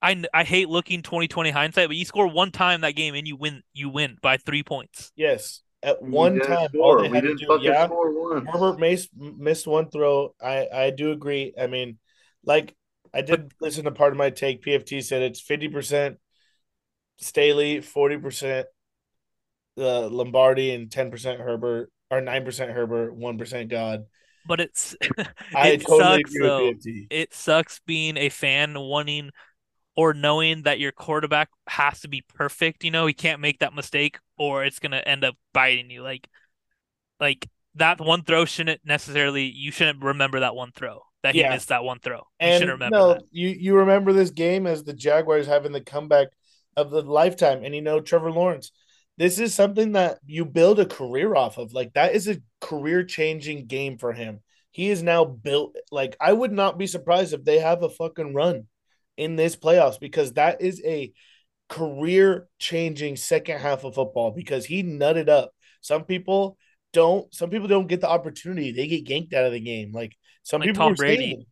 I 0.00 0.24
I 0.32 0.44
hate 0.44 0.68
looking 0.68 1.02
2020 1.02 1.50
hindsight, 1.50 1.88
but 1.88 1.96
you 1.96 2.04
score 2.04 2.26
one 2.26 2.50
time 2.50 2.80
that 2.80 2.96
game 2.96 3.14
and 3.14 3.28
you 3.28 3.36
win 3.36 3.62
you 3.74 3.90
win 3.90 4.16
by 4.22 4.38
three 4.38 4.62
points. 4.62 5.12
Yes, 5.14 5.60
at 5.82 6.02
one 6.02 6.34
didn't 6.34 6.48
time, 6.48 6.68
score. 6.70 6.98
all 6.98 7.02
they 7.02 7.08
we 7.08 7.16
had 7.16 7.22
to 7.24 7.28
didn't 7.28 7.40
do. 7.40 7.46
fucking 7.46 7.64
Yeah, 7.64 7.86
score 7.86 8.32
once. 8.32 8.48
Herbert 8.48 8.80
missed 8.80 9.10
missed 9.14 9.66
one 9.66 9.90
throw. 9.90 10.34
I 10.42 10.68
I 10.72 10.90
do 10.90 11.12
agree. 11.12 11.52
I 11.60 11.66
mean, 11.66 11.98
like 12.44 12.74
I 13.12 13.20
did 13.20 13.52
listen 13.60 13.84
to 13.84 13.90
part 13.92 14.12
of 14.12 14.18
my 14.18 14.30
take. 14.30 14.64
PFT 14.64 15.04
said 15.04 15.22
it's 15.22 15.40
fifty 15.42 15.68
percent 15.68 16.18
Staley, 17.18 17.80
forty 17.80 18.16
percent 18.16 18.66
the 19.76 20.08
Lombardi, 20.08 20.74
and 20.74 20.90
ten 20.90 21.10
percent 21.10 21.40
Herbert, 21.40 21.90
or 22.10 22.20
nine 22.20 22.44
percent 22.44 22.70
Herbert, 22.72 23.14
one 23.14 23.38
percent 23.38 23.68
God. 23.68 24.06
But 24.44 24.60
it's 24.60 24.96
I 25.54 25.72
it 25.72 25.88
totally 25.88 26.24
sucks 26.24 26.38
though. 26.38 26.74
It 27.10 27.34
sucks 27.34 27.80
being 27.86 28.16
a 28.16 28.28
fan 28.28 28.78
wanting 28.78 29.30
or 29.96 30.14
knowing 30.14 30.62
that 30.64 30.80
your 30.80 30.92
quarterback 30.92 31.50
has 31.68 32.00
to 32.02 32.08
be 32.08 32.22
perfect. 32.22 32.84
You 32.84 32.90
know, 32.92 33.06
he 33.06 33.14
can't 33.14 33.40
make 33.40 33.60
that 33.60 33.74
mistake, 33.74 34.18
or 34.38 34.64
it's 34.64 34.78
gonna 34.80 34.98
end 35.06 35.24
up 35.24 35.36
biting 35.54 35.90
you. 35.90 36.02
Like, 36.02 36.28
like 37.20 37.48
that 37.76 38.00
one 38.00 38.24
throw 38.24 38.44
shouldn't 38.44 38.82
necessarily. 38.84 39.44
You 39.44 39.72
shouldn't 39.72 40.02
remember 40.04 40.40
that 40.40 40.54
one 40.56 40.72
throw 40.72 41.02
that 41.22 41.36
he 41.36 41.44
Yeah. 41.44 41.44
missed 41.44 41.68
that 41.68 41.84
one 41.84 42.00
throw. 42.00 42.22
You 42.42 42.54
And 42.54 42.68
remember 42.68 43.02
no, 43.02 43.14
that. 43.14 43.22
you 43.30 43.50
you 43.50 43.76
remember 43.76 44.12
this 44.12 44.30
game 44.30 44.66
as 44.66 44.84
the 44.84 44.92
Jaguars 44.94 45.46
having 45.46 45.72
the 45.72 45.80
comeback 45.80 46.28
of 46.76 46.90
the 46.90 47.02
lifetime, 47.02 47.64
and 47.64 47.74
you 47.74 47.82
know 47.82 48.00
Trevor 48.00 48.32
Lawrence. 48.32 48.72
This 49.18 49.38
is 49.38 49.54
something 49.54 49.92
that 49.92 50.18
you 50.26 50.44
build 50.44 50.80
a 50.80 50.86
career 50.86 51.34
off 51.34 51.58
of. 51.58 51.72
Like 51.72 51.92
that 51.94 52.14
is 52.14 52.28
a 52.28 52.40
career 52.60 53.04
changing 53.04 53.66
game 53.66 53.98
for 53.98 54.12
him. 54.12 54.40
He 54.70 54.88
is 54.90 55.02
now 55.02 55.24
built. 55.24 55.76
Like 55.90 56.16
I 56.20 56.32
would 56.32 56.52
not 56.52 56.78
be 56.78 56.86
surprised 56.86 57.32
if 57.34 57.44
they 57.44 57.58
have 57.58 57.82
a 57.82 57.90
fucking 57.90 58.34
run 58.34 58.66
in 59.16 59.36
this 59.36 59.54
playoffs 59.56 60.00
because 60.00 60.32
that 60.34 60.62
is 60.62 60.82
a 60.84 61.12
career 61.68 62.48
changing 62.58 63.16
second 63.16 63.60
half 63.60 63.84
of 63.84 63.94
football 63.94 64.30
because 64.32 64.64
he 64.66 64.82
nutted 64.82 65.28
up. 65.28 65.52
Some 65.82 66.04
people 66.04 66.58
don't. 66.92 67.32
Some 67.34 67.50
people 67.50 67.68
don't 67.68 67.88
get 67.88 68.00
the 68.00 68.08
opportunity. 68.10 68.72
They 68.72 68.86
get 68.88 69.08
yanked 69.08 69.34
out 69.34 69.46
of 69.46 69.52
the 69.52 69.60
game. 69.60 69.92
Like 69.92 70.16
some 70.42 70.60
Like 70.60 70.62
people 70.62 70.84
Tom 70.84 70.94
were 70.94 70.96
Brady. 70.96 71.30
saying, 71.30 71.46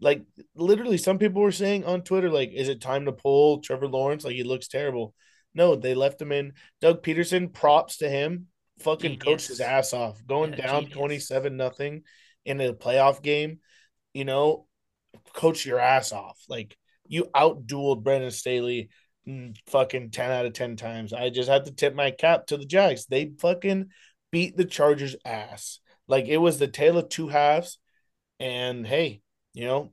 like 0.00 0.24
literally, 0.54 0.98
some 0.98 1.18
people 1.18 1.42
were 1.42 1.52
saying 1.52 1.84
on 1.84 2.02
Twitter, 2.02 2.30
like, 2.30 2.52
"Is 2.52 2.68
it 2.68 2.80
time 2.82 3.06
to 3.06 3.12
pull 3.12 3.60
Trevor 3.60 3.88
Lawrence? 3.88 4.24
Like 4.24 4.34
he 4.36 4.44
looks 4.44 4.68
terrible." 4.68 5.14
No, 5.54 5.76
they 5.76 5.94
left 5.94 6.20
him 6.20 6.32
in. 6.32 6.52
Doug 6.80 7.02
Pederson, 7.02 7.52
props 7.52 7.98
to 7.98 8.08
him. 8.08 8.46
Fucking 8.80 9.18
coached 9.18 9.48
his 9.48 9.60
ass 9.60 9.92
off, 9.92 10.24
going 10.26 10.52
Yeah, 10.52 10.66
down 10.66 10.86
twenty 10.86 11.18
seven 11.18 11.56
nothing 11.56 12.02
in 12.44 12.60
a 12.60 12.72
playoff 12.72 13.22
game. 13.22 13.58
You 14.14 14.24
know, 14.24 14.66
coach 15.34 15.66
your 15.66 15.78
ass 15.78 16.12
off. 16.12 16.38
Like 16.48 16.76
you 17.06 17.26
outdueled 17.34 18.02
Brandon 18.02 18.30
Staley 18.30 18.88
mm, 19.28 19.56
fucking 19.66 20.10
10 20.10 20.30
out 20.30 20.46
of 20.46 20.52
10 20.52 20.76
times. 20.76 21.12
I 21.12 21.30
just 21.30 21.48
have 21.48 21.64
to 21.64 21.72
tip 21.72 21.94
my 21.94 22.10
cap 22.10 22.46
to 22.46 22.56
the 22.56 22.64
Jags. 22.64 23.06
They 23.06 23.32
fucking 23.38 23.90
beat 24.30 24.56
the 24.56 24.64
Chargers 24.64 25.16
ass. 25.24 25.80
Like 26.08 26.26
it 26.26 26.38
was 26.38 26.58
the 26.58 26.68
tale 26.68 26.98
of 26.98 27.08
two 27.08 27.28
halves. 27.28 27.78
And 28.38 28.86
hey, 28.86 29.20
you 29.52 29.66
know, 29.66 29.92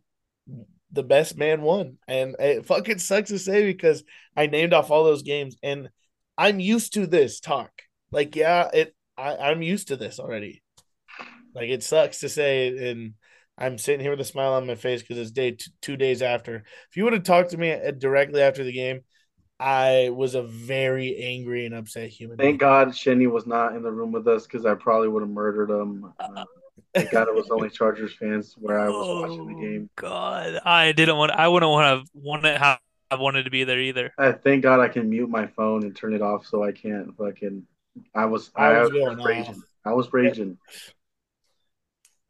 the 0.91 1.03
best 1.03 1.37
man 1.37 1.61
won. 1.61 1.97
And 2.07 2.35
it 2.39 2.65
fucking 2.65 2.99
sucks 2.99 3.29
to 3.29 3.39
say 3.39 3.65
because 3.65 4.03
I 4.35 4.47
named 4.47 4.73
off 4.73 4.91
all 4.91 5.03
those 5.03 5.23
games 5.23 5.57
and 5.63 5.89
I'm 6.37 6.59
used 6.59 6.93
to 6.93 7.07
this 7.07 7.39
talk. 7.39 7.71
Like, 8.11 8.35
yeah, 8.35 8.69
it 8.73 8.95
I, 9.17 9.35
I'm 9.35 9.61
used 9.61 9.89
to 9.89 9.95
this 9.95 10.19
already. 10.19 10.63
Like 11.53 11.69
it 11.69 11.83
sucks 11.83 12.19
to 12.19 12.29
say 12.29 12.89
and 12.89 13.13
I'm 13.57 13.77
sitting 13.77 14.01
here 14.01 14.11
with 14.11 14.21
a 14.21 14.25
smile 14.25 14.53
on 14.53 14.67
my 14.67 14.75
face 14.75 15.01
because 15.01 15.17
it's 15.17 15.31
day 15.31 15.51
t- 15.51 15.71
two 15.81 15.97
days 15.97 16.21
after. 16.21 16.63
If 16.89 16.97
you 16.97 17.03
would 17.03 17.13
have 17.13 17.23
talked 17.23 17.51
to 17.51 17.57
me 17.57 17.71
uh, 17.71 17.91
directly 17.91 18.41
after 18.41 18.63
the 18.63 18.71
game, 18.71 19.01
I 19.59 20.11
was 20.13 20.35
a 20.35 20.43
very 20.43 21.17
angry 21.17 21.65
and 21.65 21.73
upset 21.73 22.09
human. 22.09 22.37
Thank 22.37 22.59
God 22.59 22.89
Shenny 22.89 23.29
was 23.29 23.47
not 23.47 23.75
in 23.75 23.81
the 23.81 23.91
room 23.91 24.11
with 24.11 24.27
us 24.27 24.45
because 24.45 24.67
I 24.67 24.75
probably 24.75 25.07
would 25.07 25.23
have 25.23 25.31
murdered 25.31 25.71
him. 25.71 26.13
Uh, 26.19 26.45
thank 26.93 27.11
God 27.11 27.27
it 27.27 27.35
was 27.35 27.49
only 27.51 27.69
Chargers 27.69 28.13
fans 28.15 28.55
where 28.57 28.79
I 28.79 28.89
was 28.89 29.09
watching 29.11 29.47
the 29.47 29.53
Oh, 29.53 29.61
game. 29.61 29.89
God, 29.95 30.59
I 30.65 30.91
didn't 30.91 31.17
want. 31.17 31.31
I 31.31 31.47
wouldn't 31.47 31.71
want 31.71 32.05
to 32.05 32.11
want 32.13 32.43
to 32.43 32.57
have. 32.57 32.79
I 33.09 33.15
wanted 33.15 33.43
to 33.43 33.51
be 33.51 33.63
there 33.63 33.79
either. 33.79 34.13
I 34.17 34.31
thank 34.31 34.63
God 34.63 34.79
I 34.79 34.87
can 34.89 35.09
mute 35.09 35.29
my 35.29 35.47
phone 35.47 35.83
and 35.83 35.95
turn 35.95 36.13
it 36.13 36.21
off 36.21 36.45
so 36.45 36.63
I 36.63 36.71
can't 36.71 37.15
fucking. 37.17 37.65
I 38.13 38.25
was 38.25 38.51
I 38.55 38.75
I, 38.75 38.81
was 38.83 38.91
was, 38.91 39.17
raging. 39.25 39.55
off. 39.55 39.63
I 39.85 39.93
was 39.93 40.11
raging. 40.13 40.57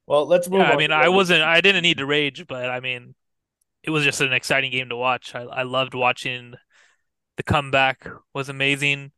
Well, 0.05 0.25
let's 0.25 0.49
move 0.49 0.59
Yeah, 0.59 0.71
I 0.71 0.75
mean, 0.77 0.91
I 0.91 1.09
wasn't. 1.09 1.41
I 1.43 1.61
didn't 1.61 1.83
need 1.83 1.97
to 1.97 2.05
rage, 2.05 2.45
but 2.47 2.69
I 2.69 2.79
mean, 2.79 3.15
it 3.83 3.91
was 3.91 4.03
just 4.03 4.21
an 4.21 4.33
exciting 4.33 4.71
game 4.71 4.89
to 4.89 4.95
watch. 4.95 5.35
I 5.35 5.41
I 5.43 5.63
loved 5.63 5.93
watching. 5.93 6.55
The 7.37 7.43
comeback 7.43 8.07
was 8.33 8.49
amazing. 8.49 9.11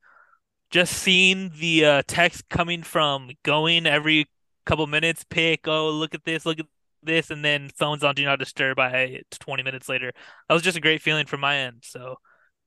Just 0.71 0.93
seeing 0.93 1.51
the 1.59 1.86
uh, 1.86 2.03
text 2.07 2.50
coming 2.50 2.83
from 2.83 3.31
going 3.43 3.86
every 3.88 4.27
couple 4.69 4.85
minutes, 4.85 5.25
pick, 5.27 5.67
oh, 5.67 5.89
look 5.89 6.13
at 6.13 6.23
this, 6.25 6.45
look 6.45 6.59
at 6.59 6.67
this, 7.01 7.31
and 7.31 7.43
then 7.43 7.69
phones 7.75 8.03
on 8.03 8.13
do 8.13 8.23
not 8.23 8.38
disturb 8.38 8.77
by 8.77 9.19
20 9.39 9.63
minutes 9.63 9.89
later. 9.89 10.11
That 10.47 10.53
was 10.53 10.61
just 10.63 10.77
a 10.77 10.81
great 10.81 11.01
feeling 11.01 11.25
from 11.25 11.39
my 11.39 11.57
end. 11.57 11.79
So 11.81 12.17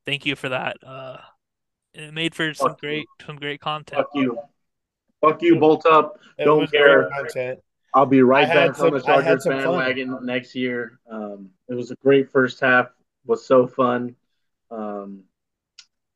thank 0.04 0.26
you 0.26 0.34
for 0.34 0.48
that. 0.48 0.76
Uh, 0.84 1.18
it 1.94 2.12
made 2.12 2.34
for 2.34 2.52
some 2.54 2.70
you. 2.70 2.76
great, 2.80 3.06
some 3.24 3.36
great 3.36 3.60
content. 3.60 4.00
Fuck 4.00 4.10
you. 4.14 4.36
Fuck 5.20 5.42
you, 5.42 5.56
bolt 5.60 5.86
up. 5.86 6.18
It 6.38 6.44
don't 6.46 6.68
care. 6.70 7.08
I'll 7.94 8.06
be 8.06 8.22
right 8.22 8.48
I 8.48 8.54
back 8.54 8.80
on 8.80 8.92
the 8.94 9.00
some- 9.00 9.10
I 9.10 9.16
had 9.16 9.24
Chargers 9.24 9.44
some 9.44 9.52
fun. 9.52 9.62
bandwagon 9.62 10.18
next 10.26 10.56
year. 10.56 10.98
Um, 11.08 11.50
it 11.68 11.74
was 11.74 11.92
a 11.92 11.96
great 11.96 12.30
first 12.32 12.58
half. 12.58 12.86
Was 13.26 13.46
so 13.46 13.68
fun. 13.68 14.16
Um, 14.72 15.22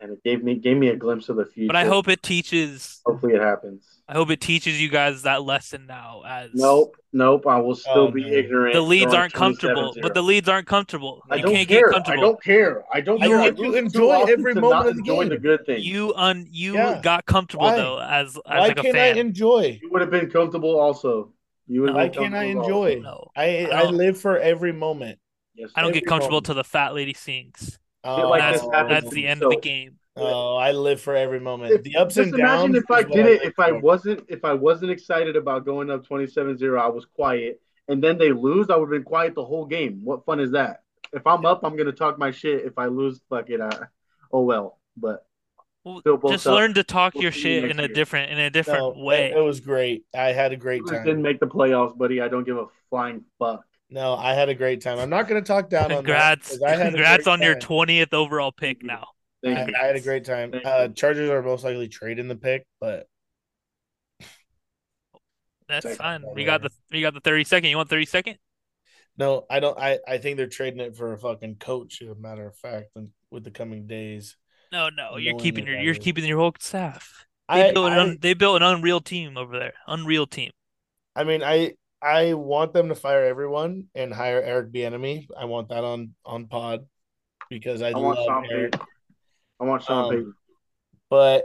and 0.01 0.13
it 0.13 0.23
gave 0.25 0.43
me 0.45 0.55
gave 0.57 0.77
me 0.77 0.89
a 0.89 0.97
glimpse 0.97 1.29
of 1.29 1.37
the 1.37 1.47
future. 1.47 1.69
But 1.69 1.77
I 1.77 1.85
hope 1.85 2.09
it 2.09 2.23
teaches. 2.23 3.01
hopefully 3.07 3.35
it 3.35 3.41
happens. 3.41 3.87
I 4.09 4.13
hope 4.15 4.31
it 4.31 4.41
teaches 4.41 4.81
you 4.81 4.89
guys 4.89 5.23
that 5.23 5.43
lesson 5.43 5.87
now. 5.87 6.23
As 6.25 6.51
Nope, 6.55 6.97
nope. 7.13 7.45
I 7.47 7.59
will 7.59 7.75
still 7.75 7.93
Oh, 8.09 8.11
be 8.11 8.23
no. 8.23 8.29
ignorant. 8.29 8.75
the 8.75 8.81
leads 8.81 9.13
aren't 9.13 9.33
comfortable, 9.33 9.95
but 10.01 10.15
the 10.15 10.23
leads 10.23 10.49
aren't 10.49 10.69
comfortable. 10.69 11.23
I 11.29 11.37
You 11.37 11.43
don't 11.43 11.55
can't 11.55 11.69
care. 11.69 11.81
get 11.87 11.93
comfortable. 11.95 12.19
I 12.19 12.23
don't 12.27 12.43
care. 12.43 12.85
I 12.93 13.01
don't 13.01 13.21
You- 13.21 13.29
care. 13.29 13.41
I 13.41 13.47
you 13.49 13.75
enjoy 13.75 14.23
every 14.29 14.55
moment 14.55 14.71
not 14.73 14.87
of 14.87 14.95
the 14.95 15.01
enjoy 15.01 15.21
game. 15.23 15.29
the 15.31 15.39
good 15.39 15.67
things. 15.67 15.85
You 15.87 16.13
un 16.15 16.47
you 16.51 16.75
Yeah. 16.75 17.01
got 17.03 17.27
comfortable 17.27 17.65
Why? 17.67 17.77
though 17.77 17.99
as 18.01 18.37
as 18.37 18.43
Why 18.47 18.59
like 18.69 18.79
a 18.79 18.83
can't 18.83 18.97
I 18.97 19.07
enjoy? 19.19 19.79
You 19.83 19.91
would 19.91 20.03
have 20.03 20.11
been 20.11 20.31
comfortable 20.31 20.79
also. 20.79 21.33
You 21.67 21.81
would 21.81 21.89
have 21.91 21.97
Why 21.97 22.09
been 22.09 22.13
can't 22.23 22.35
I 22.35 22.53
comfortable 22.53 22.75
also. 22.79 22.85
enjoy? 22.93 23.03
No, 23.03 23.31
I 23.37 23.67
I 23.67 23.81
I 23.81 23.85
live 23.87 24.21
for 24.21 24.39
every 24.39 24.73
moment. 24.73 25.19
Yes, 25.57 25.71
I 25.75 25.81
don't 25.83 25.93
get 25.93 26.07
comfortable 26.07 26.35
moment. 26.37 26.47
till 26.47 26.55
the 26.55 26.65
fat 26.65 26.95
lady 26.95 27.15
sings. 27.15 27.79
Oh, 28.07 28.29
like 28.31 28.41
that's 28.41 28.67
that's 28.71 29.11
the 29.11 29.23
me. 29.23 29.27
end 29.27 29.43
of 29.43 29.51
the 29.51 29.61
game. 29.61 29.99
oh, 30.17 30.57
I 30.57 30.73
live 30.73 31.01
for 31.01 31.15
every 31.15 31.41
moment. 31.41 31.73
If- 31.73 31.83
the 31.83 31.97
ups 31.97 32.15
Just 32.15 32.29
and 32.33 32.39
downs. 32.39 32.65
imagine 32.71 32.77
if 32.77 32.91
I 32.91 32.99
is 33.01 33.05
what 33.07 33.13
did 33.15 33.27
it. 33.27 33.43
live 33.43 33.49
If 33.53 33.59
I 33.59 33.73
wasn't, 33.73 34.25
if 34.29 34.45
I 34.45 34.53
wasn't 34.55 34.91
excited 34.91 35.37
about 35.37 35.65
going 35.65 35.91
up 35.91 36.07
27-0, 36.07 36.79
I 36.81 36.89
was 36.89 37.05
quiet, 37.05 37.61
and 37.89 38.03
then 38.03 38.17
they 38.19 38.33
lose, 38.33 38.71
I 38.71 38.77
would 38.77 38.87
have 38.87 38.91
been 38.91 39.03
quiet 39.05 39.35
the 39.35 39.45
whole 39.45 39.67
game. 39.67 40.01
What 40.05 40.25
fun 40.25 40.41
is 40.41 40.53
that? 40.53 40.83
If 41.13 41.27
I'm 41.27 41.45
up, 41.47 41.61
I'm 41.65 41.77
gonna 41.77 41.93
talk 41.93 42.19
my 42.19 42.31
shit. 42.31 42.65
If 42.65 42.79
I 42.79 42.87
lose, 42.87 43.21
fuck 43.31 43.49
it. 43.51 43.61
I, 43.61 43.71
oh 44.33 44.43
well. 44.43 44.79
But 44.97 45.25
Well, 45.85 46.01
just 46.29 46.47
up. 46.47 46.55
learn 46.55 46.75
to 46.75 46.83
talk 46.83 47.15
We'll 47.15 47.23
your 47.25 47.33
see 47.33 47.39
you 47.55 47.61
shit 47.61 47.63
next 47.65 47.79
in 47.79 47.81
a 47.85 47.89
different 47.95 48.33
in 48.33 48.39
a 48.39 48.51
different 48.51 48.97
No, 48.97 49.05
way. 49.05 49.31
it, 49.33 49.37
it 49.37 49.41
was 49.41 49.61
great. 49.61 50.05
I 50.15 50.33
had 50.33 50.53
a 50.53 50.57
great 50.57 50.83
Steelers 50.83 51.05
didn't 51.05 51.23
make 51.23 51.39
the 51.41 51.47
playoffs, 51.47 51.97
buddy. 51.97 52.21
I 52.21 52.29
don't 52.29 52.45
give 52.45 52.57
a 52.57 52.67
flying 52.91 53.23
fuck. 53.39 53.65
No, 53.89 54.15
I 54.15 54.35
had 54.35 54.49
a 54.49 54.55
great 54.55 54.81
time. 54.81 54.99
I'm 54.99 55.11
not 55.11 55.29
going 55.29 55.43
to 55.43 55.47
talk 55.47 55.71
down 55.71 55.91
Congrats, 55.91 56.53
on 56.53 56.59
that. 56.59 56.69
'cause 56.69 56.81
I 56.81 56.85
had 56.85 56.93
congrats 56.93 57.25
great 57.25 57.33
on 57.33 57.43
your 57.43 57.55
time. 57.55 57.61
twentieth 57.61 58.13
overall 58.15 58.53
pick. 58.53 58.83
Now, 58.83 59.09
I. 59.45 59.51
I 59.81 59.87
had 59.87 59.97
a 59.97 60.01
great 60.01 60.25
time. 60.25 60.53
Uh. 60.65 60.89
Chargers 60.89 61.31
are 61.31 61.43
most 61.43 61.63
likely 61.65 61.89
trading 61.89 62.29
the 62.29 62.37
pick, 62.37 62.67
but 62.81 63.07
that's 65.69 65.97
fine. 65.97 66.23
by 66.23 66.33
We 66.35 66.45
got 66.45 66.63
the 66.63 66.71
we 66.91 67.01
got 67.01 67.15
the 67.15 67.21
thirty 67.21 67.45
second. 67.45 67.71
You 67.71 67.77
want 67.77 67.89
thirty 67.89 68.07
second? 68.07 68.39
no, 69.19 69.47
I 69.49 69.61
don't. 69.61 69.79
I, 69.79 69.99
I 70.07 70.19
think 70.19 70.37
they're 70.37 70.47
trading 70.49 70.81
it 70.81 70.97
for 70.97 71.13
a 71.13 71.19
fucking 71.19 71.57
coach. 71.57 72.03
As 72.03 72.09
a 72.09 72.15
matter 72.15 72.47
of 72.47 72.57
fact, 72.57 72.89
and 72.97 73.11
with 73.31 73.45
the 73.45 73.51
coming 73.51 73.87
days, 73.87 74.37
No, 74.73 74.89
no, 74.91 75.17
you're 75.17 75.39
keeping 75.39 75.67
your 75.67 75.79
you're 75.79 75.93
is- 75.93 75.99
keeping 75.99 76.25
your 76.25 76.39
whole 76.39 76.55
staff. 76.59 77.25
They 77.49 77.69
I 77.69 77.73
built 77.73 77.87
an 77.93 77.99
I, 77.99 78.01
un, 78.01 78.19
they 78.21 78.35
built 78.35 78.57
an 78.61 78.63
unreal 78.65 79.01
team 79.01 79.37
over 79.37 79.57
there. 79.59 79.75
Unreal 79.87 80.27
team. 80.27 80.51
I 81.15 81.23
mean, 81.25 81.43
I 81.45 81.75
I 82.03 82.35
want 82.35 82.73
them 82.73 82.89
to 82.89 82.95
fire 82.95 83.25
everyone 83.25 83.85
and 83.95 84.13
hire 84.13 84.41
Eric 84.43 84.73
Bieniemy. 84.73 85.27
I 85.37 85.47
want 85.47 85.71
that 85.71 85.85
on 85.85 86.15
on 86.25 86.47
pod 86.47 86.87
because 87.51 87.83
I, 87.83 87.91
I 87.91 87.93
want 87.93 88.19
love 88.19 88.27
Sean 88.27 88.47
Eric. 88.51 88.73
Payton. 88.73 88.87
I 89.61 89.65
want 89.65 89.83
Sean 89.83 90.05
Um, 90.05 90.11
Payton. 90.11 90.35
But 91.09 91.45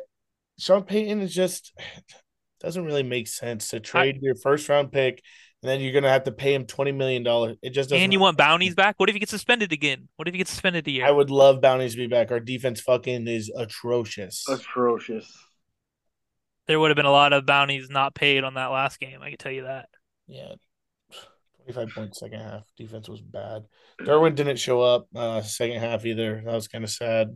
Sean 0.59 0.83
Payton 0.83 1.21
is 1.21 1.33
just 1.33 1.73
doesn't 2.59 2.85
really 2.85 3.03
make 3.03 3.27
sense 3.27 3.69
to 3.69 3.79
trade 3.79 4.19
your 4.21 4.35
first 4.35 4.69
round 4.69 4.91
pick 4.91 5.23
and 5.63 5.69
then 5.69 5.79
you're 5.79 5.93
gonna 5.93 6.09
have 6.09 6.23
to 6.23 6.31
pay 6.31 6.53
him 6.53 6.65
twenty 6.65 6.91
million 6.91 7.23
dollars. 7.23 7.57
It 7.61 7.71
just 7.71 7.89
doesn't. 7.89 8.03
And 8.03 8.11
you 8.11 8.19
want 8.19 8.37
bounties 8.37 8.73
back? 8.73 8.95
What 8.97 9.09
if 9.09 9.13
he 9.13 9.19
gets 9.19 9.31
suspended 9.31 9.71
again? 9.71 10.07
What 10.15 10.27
if 10.27 10.33
he 10.33 10.39
gets 10.39 10.49
suspended 10.49 10.87
a 10.87 10.91
year? 10.91 11.05
I 11.05 11.11
would 11.11 11.29
love 11.29 11.61
bounties 11.61 11.91
to 11.91 11.97
be 11.97 12.07
back. 12.07 12.31
Our 12.31 12.39
defense 12.39 12.81
fucking 12.81 13.27
is 13.27 13.51
atrocious. 13.55 14.47
Atrocious. 14.49 15.31
There 16.67 16.79
would 16.79 16.89
have 16.89 16.95
been 16.95 17.05
a 17.05 17.11
lot 17.11 17.33
of 17.33 17.45
bounties 17.45 17.89
not 17.89 18.15
paid 18.15 18.43
on 18.43 18.55
that 18.55 18.67
last 18.67 18.99
game. 18.99 19.21
I 19.21 19.29
can 19.29 19.37
tell 19.37 19.51
you 19.51 19.63
that. 19.63 19.89
Yeah. 20.31 20.53
25 21.65 21.93
points 21.93 22.19
second 22.19 22.39
half. 22.39 22.63
Defense 22.77 23.07
was 23.09 23.21
bad. 23.21 23.65
Derwin 24.01 24.33
didn't 24.33 24.57
show 24.57 24.81
up 24.81 25.07
uh 25.15 25.41
second 25.41 25.79
half 25.79 26.05
either. 26.05 26.41
That 26.45 26.53
was 26.53 26.67
kind 26.67 26.83
of 26.83 26.89
sad. 26.89 27.35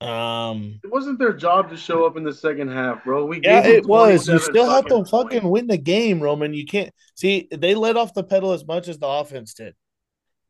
Um 0.00 0.80
It 0.82 0.90
wasn't 0.90 1.18
their 1.18 1.34
job 1.34 1.70
to 1.70 1.76
show 1.76 2.04
up 2.06 2.16
in 2.16 2.24
the 2.24 2.32
second 2.32 2.68
half, 2.68 3.04
bro. 3.04 3.26
We 3.26 3.40
yeah, 3.42 3.62
gave 3.62 3.74
it 3.76 3.86
was. 3.86 4.26
You 4.26 4.38
still 4.38 4.68
have 4.68 4.86
to 4.86 4.94
points. 4.94 5.10
fucking 5.10 5.48
win 5.48 5.66
the 5.66 5.76
game, 5.76 6.20
Roman. 6.20 6.54
You 6.54 6.64
can't 6.64 6.90
see 7.14 7.46
they 7.52 7.74
let 7.74 7.96
off 7.96 8.14
the 8.14 8.24
pedal 8.24 8.52
as 8.52 8.66
much 8.66 8.88
as 8.88 8.98
the 8.98 9.06
offense 9.06 9.54
did. 9.54 9.74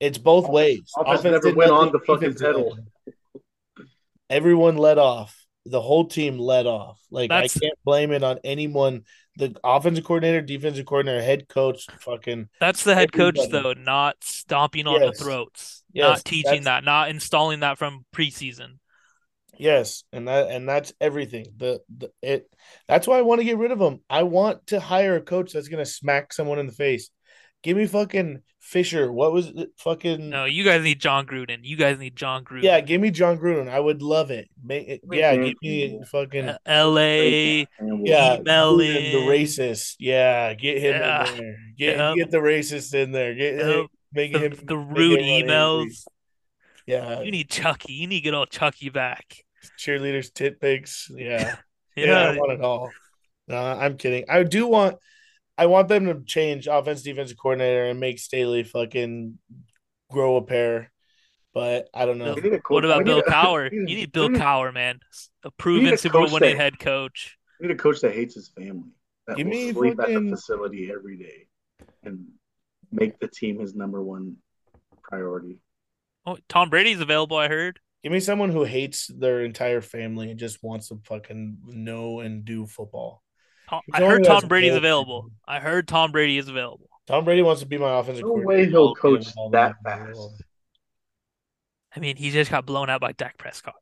It's 0.01 0.19
both 0.19 0.49
ways. 0.49 0.93
Offense 0.97 1.21
Offense 1.21 1.45
never 1.45 1.57
went 1.57 1.71
on 1.73 1.93
the 1.93 2.01
fucking 2.01 2.35
pedal. 2.35 2.79
Everyone 4.31 4.77
let 4.77 4.99
off. 4.99 5.37
The 5.67 5.81
whole 5.81 6.07
team 6.07 6.39
let 6.39 6.67
off. 6.67 7.01
Like 7.11 7.31
That's- 7.31 7.57
I 7.57 7.61
can't 7.61 7.79
blame 7.85 8.13
it 8.13 8.23
on 8.23 8.39
anyone. 8.45 9.05
The 9.37 9.57
offensive 9.65 10.05
coordinator, 10.05 10.41
defensive 10.41 10.87
coordinator, 10.87 11.23
head 11.23 11.49
coach, 11.49 11.87
fucking 12.01 12.49
That's 12.61 12.85
the 12.85 12.95
head 12.95 13.13
coach 13.13 13.39
though, 13.51 13.73
not 13.73 14.17
stomping 14.23 14.87
on 14.87 15.01
Yes. 15.01 15.19
the 15.19 15.25
throats, 15.25 15.83
Yes, 15.93 16.05
not 16.19 16.25
teaching 16.25 16.45
that's- 16.63 16.65
that, 16.65 16.85
not 16.85 17.09
installing 17.11 17.61
that 17.61 17.79
from 17.79 18.05
preseason. 18.15 18.79
Yes, 19.57 20.03
and 20.13 20.27
that 20.29 20.51
and 20.51 20.69
that's 20.69 20.93
everything. 21.01 21.47
The, 21.57 21.81
the 21.97 22.11
it 22.23 22.49
that's 22.89 23.07
why 23.07 23.19
I 23.19 23.23
want 23.23 23.41
to 23.41 23.45
get 23.45 23.57
rid 23.59 23.71
of 23.71 23.81
him. 23.81 24.01
I 24.11 24.25
want 24.25 24.67
to 24.69 24.81
hire 24.81 25.15
a 25.17 25.21
coach 25.21 25.53
that's 25.53 25.69
gonna 25.69 25.87
smack 25.87 26.33
someone 26.33 26.59
in 26.59 26.67
the 26.67 26.73
face. 26.73 27.11
Give 27.65 27.77
me 27.77 27.87
fucking 27.87 28.43
Fisher. 28.61 29.11
What 29.13 29.33
was 29.33 29.49
it? 29.49 29.71
Fucking 29.79 30.31
No, 30.31 30.45
you 30.45 30.63
guys 30.65 30.83
need 30.85 31.01
Jon 31.01 31.27
Gruden. 31.27 31.59
You 31.63 31.77
guys 31.77 31.99
need 31.99 32.15
Jon 32.15 32.45
Gruden. 32.45 32.63
yeah. 32.63 32.81
Give 32.81 33.01
me 33.01 33.11
Jon 33.11 33.39
Gruden. 33.39 33.69
I 33.69 33.81
would 33.81 34.03
love 34.03 34.31
it. 34.31 34.49
Make 34.63 34.87
it 34.89 35.01
Wait, 35.05 35.19
yeah. 35.19 35.33
Dan 35.35 35.45
Give 35.47 35.57
me 35.63 36.01
fucking 36.11 36.49
Uh, 36.51 36.59
L.A. 36.67 37.61
Yeah. 37.81 38.37
Email 38.39 38.79
Gruden, 38.79 39.13
the 39.13 39.19
racist. 39.27 39.97
Yeah, 39.99 40.55
get 40.55 40.79
him 40.79 41.01
Yeah. 41.01 41.31
in 41.31 41.37
there. 41.39 41.57
Get 41.77 41.97
Yep. 41.99 42.17
get 42.17 42.31
the 42.31 42.39
racist 42.39 42.95
in 42.95 43.13
there. 43.13 43.35
Get 43.35 43.55
Yep. 43.57 43.87
make 44.13 44.33
The, 44.33 44.39
him 44.39 44.53
the 44.65 44.77
make 44.77 44.97
rude 44.99 45.19
everyone 45.21 45.31
angry. 45.31 45.51
emails. 45.51 46.05
Yeah, 46.87 47.23
You 47.23 47.31
need 47.33 47.49
Chucky. 47.51 47.95
You 47.95 48.07
need 48.07 48.21
to 48.21 48.25
get 48.25 48.35
all 48.35 48.47
Chucky 48.47 48.91
back. 48.91 49.37
cheerleaders, 49.79 50.33
tit 50.33 50.61
pigs. 50.61 51.11
Yeah. 51.11 51.57
Yeah, 51.97 52.05
Yeah, 52.07 52.19
I 52.31 52.37
want 52.37 52.53
it 52.53 52.61
all. 52.61 52.91
No, 53.49 53.57
I'm 53.57 53.97
kidding. 53.97 54.25
I 54.29 54.43
do 54.43 54.67
want 54.67 54.97
I 55.57 55.67
want 55.67 55.89
them 55.89 56.07
to 56.07 56.23
change 56.25 56.67
offense 56.67 57.03
defensive 57.03 57.39
coordinator 57.39 57.85
and 57.87 58.01
make 58.01 58.19
Staley 58.19 58.65
fucking 58.65 59.39
grow 60.11 60.37
a 60.37 60.43
pair. 60.43 60.91
But 61.53 61.89
I 61.95 62.05
don't 62.07 62.19
know. 62.19 62.35
We 62.35 62.41
need 62.43 62.53
a 62.55 62.61
coach- 62.61 62.75
What 62.75 62.85
about 62.85 63.05
Bill 63.05 63.17
need 63.19 63.25
a- 63.27 63.31
Cowher? 63.31 63.71
we 63.71 63.77
You 63.79 63.85
need- 63.85 63.95
need 63.97 64.13
Bill 64.13 64.27
we 64.29 64.33
need- 64.35 64.43
Cowher, 64.43 64.75
man. 64.75 64.99
A 65.45 65.51
proven 65.53 65.95
a 65.95 65.97
Super 65.97 66.19
Bowl 66.19 66.33
winning 66.33 66.57
head 66.57 66.79
coach. 66.81 67.37
We 67.61 67.69
need 67.69 67.75
a 67.75 67.79
coach 67.79 68.01
that 68.01 68.13
hates 68.13 68.35
his 68.35 68.49
family. 68.49 68.91
That 69.29 69.37
Give 69.37 69.47
will 69.47 69.53
me 69.53 69.73
sleep 69.73 70.01
at 70.01 70.09
the 70.09 70.31
facility 70.31 70.91
every 70.93 71.17
day 71.17 71.47
and 72.03 72.27
make 72.91 73.19
the 73.21 73.29
team 73.29 73.61
his 73.61 73.75
number 73.75 74.03
one 74.03 74.37
priority. 75.03 75.61
Oh, 76.27 76.37
Tom 76.49 76.71
Brady's 76.71 77.01
available, 77.01 77.37
I 77.37 77.49
heard. 77.49 77.79
Give 78.03 78.13
me 78.13 78.21
someone 78.21 78.51
who 78.51 78.65
hates 78.65 79.07
their 79.07 79.43
entire 79.45 79.81
family 79.81 80.31
and 80.31 80.39
just 80.39 80.63
wants 80.63 80.89
to 80.89 81.01
fucking 81.05 81.59
know 81.65 82.21
and 82.21 82.45
do 82.45 82.67
football. 82.67 83.23
Tom, 83.75 83.83
I 83.93 84.01
heard 84.07 84.25
Tom 84.25 84.49
Brady's 84.49 84.71
both 84.73 84.79
available. 84.79 85.31
I 85.47 85.61
heard 85.61 85.89
Tom 85.89 86.13
Brady 86.13 86.39
is 86.39 86.49
available. 86.49 86.89
Tom 87.07 87.25
Brady 87.25 87.43
wants 87.43 87.61
to 87.61 87.67
be 87.67 87.79
my 87.79 87.99
offensive 87.99 88.23
No 88.23 88.29
coordinator. 88.29 88.49
way 88.65 88.71
he'll 88.71 88.89
I'll 88.89 88.95
coach 88.95 89.21
give 89.21 89.29
him 89.29 89.35
all 89.37 89.51
that 89.51 89.75
the 89.83 89.91
money 89.91 90.03
in 90.03 90.07
the 90.09 90.15
fast. 90.15 90.43
I 91.97 92.01
mean, 92.01 92.17
he 92.17 92.31
just 92.31 92.51
got 92.51 92.67
blown 92.67 92.91
out 92.91 93.01
by 93.01 93.13
Dak 93.13 93.39
Prescott. 93.39 93.75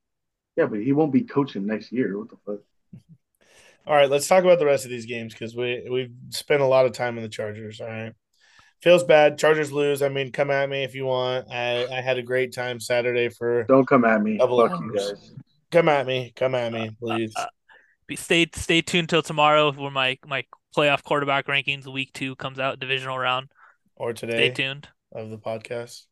Yeah, 0.57 0.67
but 0.67 0.81
he 0.81 0.93
won't 0.93 1.13
be 1.13 1.23
coaching 1.23 1.67
next 1.67 1.93
year. 1.93 2.19
What 2.19 2.29
the 2.29 2.37
fuck? 2.45 2.61
All 3.87 3.97
right, 3.97 4.11
let's 4.11 4.29
talk 4.29 4.45
about 4.45 4.59
the 4.59 4.67
rest 4.67 4.85
of 4.85 4.91
these 4.91 5.07
games 5.07 5.33
because 5.33 5.57
we 5.57 5.89
we've 5.91 6.13
spent 6.29 6.61
a 6.63 6.67
lot 6.67 6.87
of 6.87 6.93
time 6.93 7.17
on 7.17 7.23
the 7.23 7.29
Chargers. 7.29 7.81
All 7.81 7.87
right, 7.89 8.13
feels 8.83 9.03
bad. 9.03 9.39
Chargers 9.39 9.73
lose. 9.73 10.03
I 10.03 10.09
mean, 10.09 10.31
come 10.31 10.51
at 10.51 10.69
me 10.69 10.85
if 10.85 10.95
you 10.95 11.07
want. 11.07 11.51
I 11.51 11.87
I 11.87 12.01
had 12.01 12.19
a 12.19 12.23
great 12.23 12.53
time 12.55 12.79
Saturday 12.81 13.29
for. 13.29 13.65
Don't 13.65 13.87
come 13.87 14.05
at 14.05 14.23
me. 14.23 14.37
Double 14.37 14.69
Fuck 14.69 14.79
you 14.81 14.95
guys. 14.95 15.33
Come 15.73 15.89
at 15.89 16.07
me. 16.07 16.33
Come 16.37 16.55
at 16.55 16.73
me, 16.73 16.91
please. 17.01 17.33
uh, 17.35 17.45
Be, 17.47 17.49
stay 18.16 18.47
stay 18.54 18.83
tuned 18.83 19.09
till 19.09 19.23
tomorrow 19.23 19.73
when 19.73 19.92
my 19.92 20.19
my 20.26 20.45
playoff 20.76 21.02
quarterback 21.02 21.47
rankings 21.47 21.87
week 21.87 22.12
two 22.12 22.37
comes 22.37 22.59
out, 22.59 22.81
divisional 22.81 23.19
round. 23.19 23.49
Or 23.97 24.12
today. 24.12 24.50
Stay 24.50 24.50
tuned. 24.50 24.88
of 25.12 25.31
the 25.31 25.38
podcast. 25.38 26.02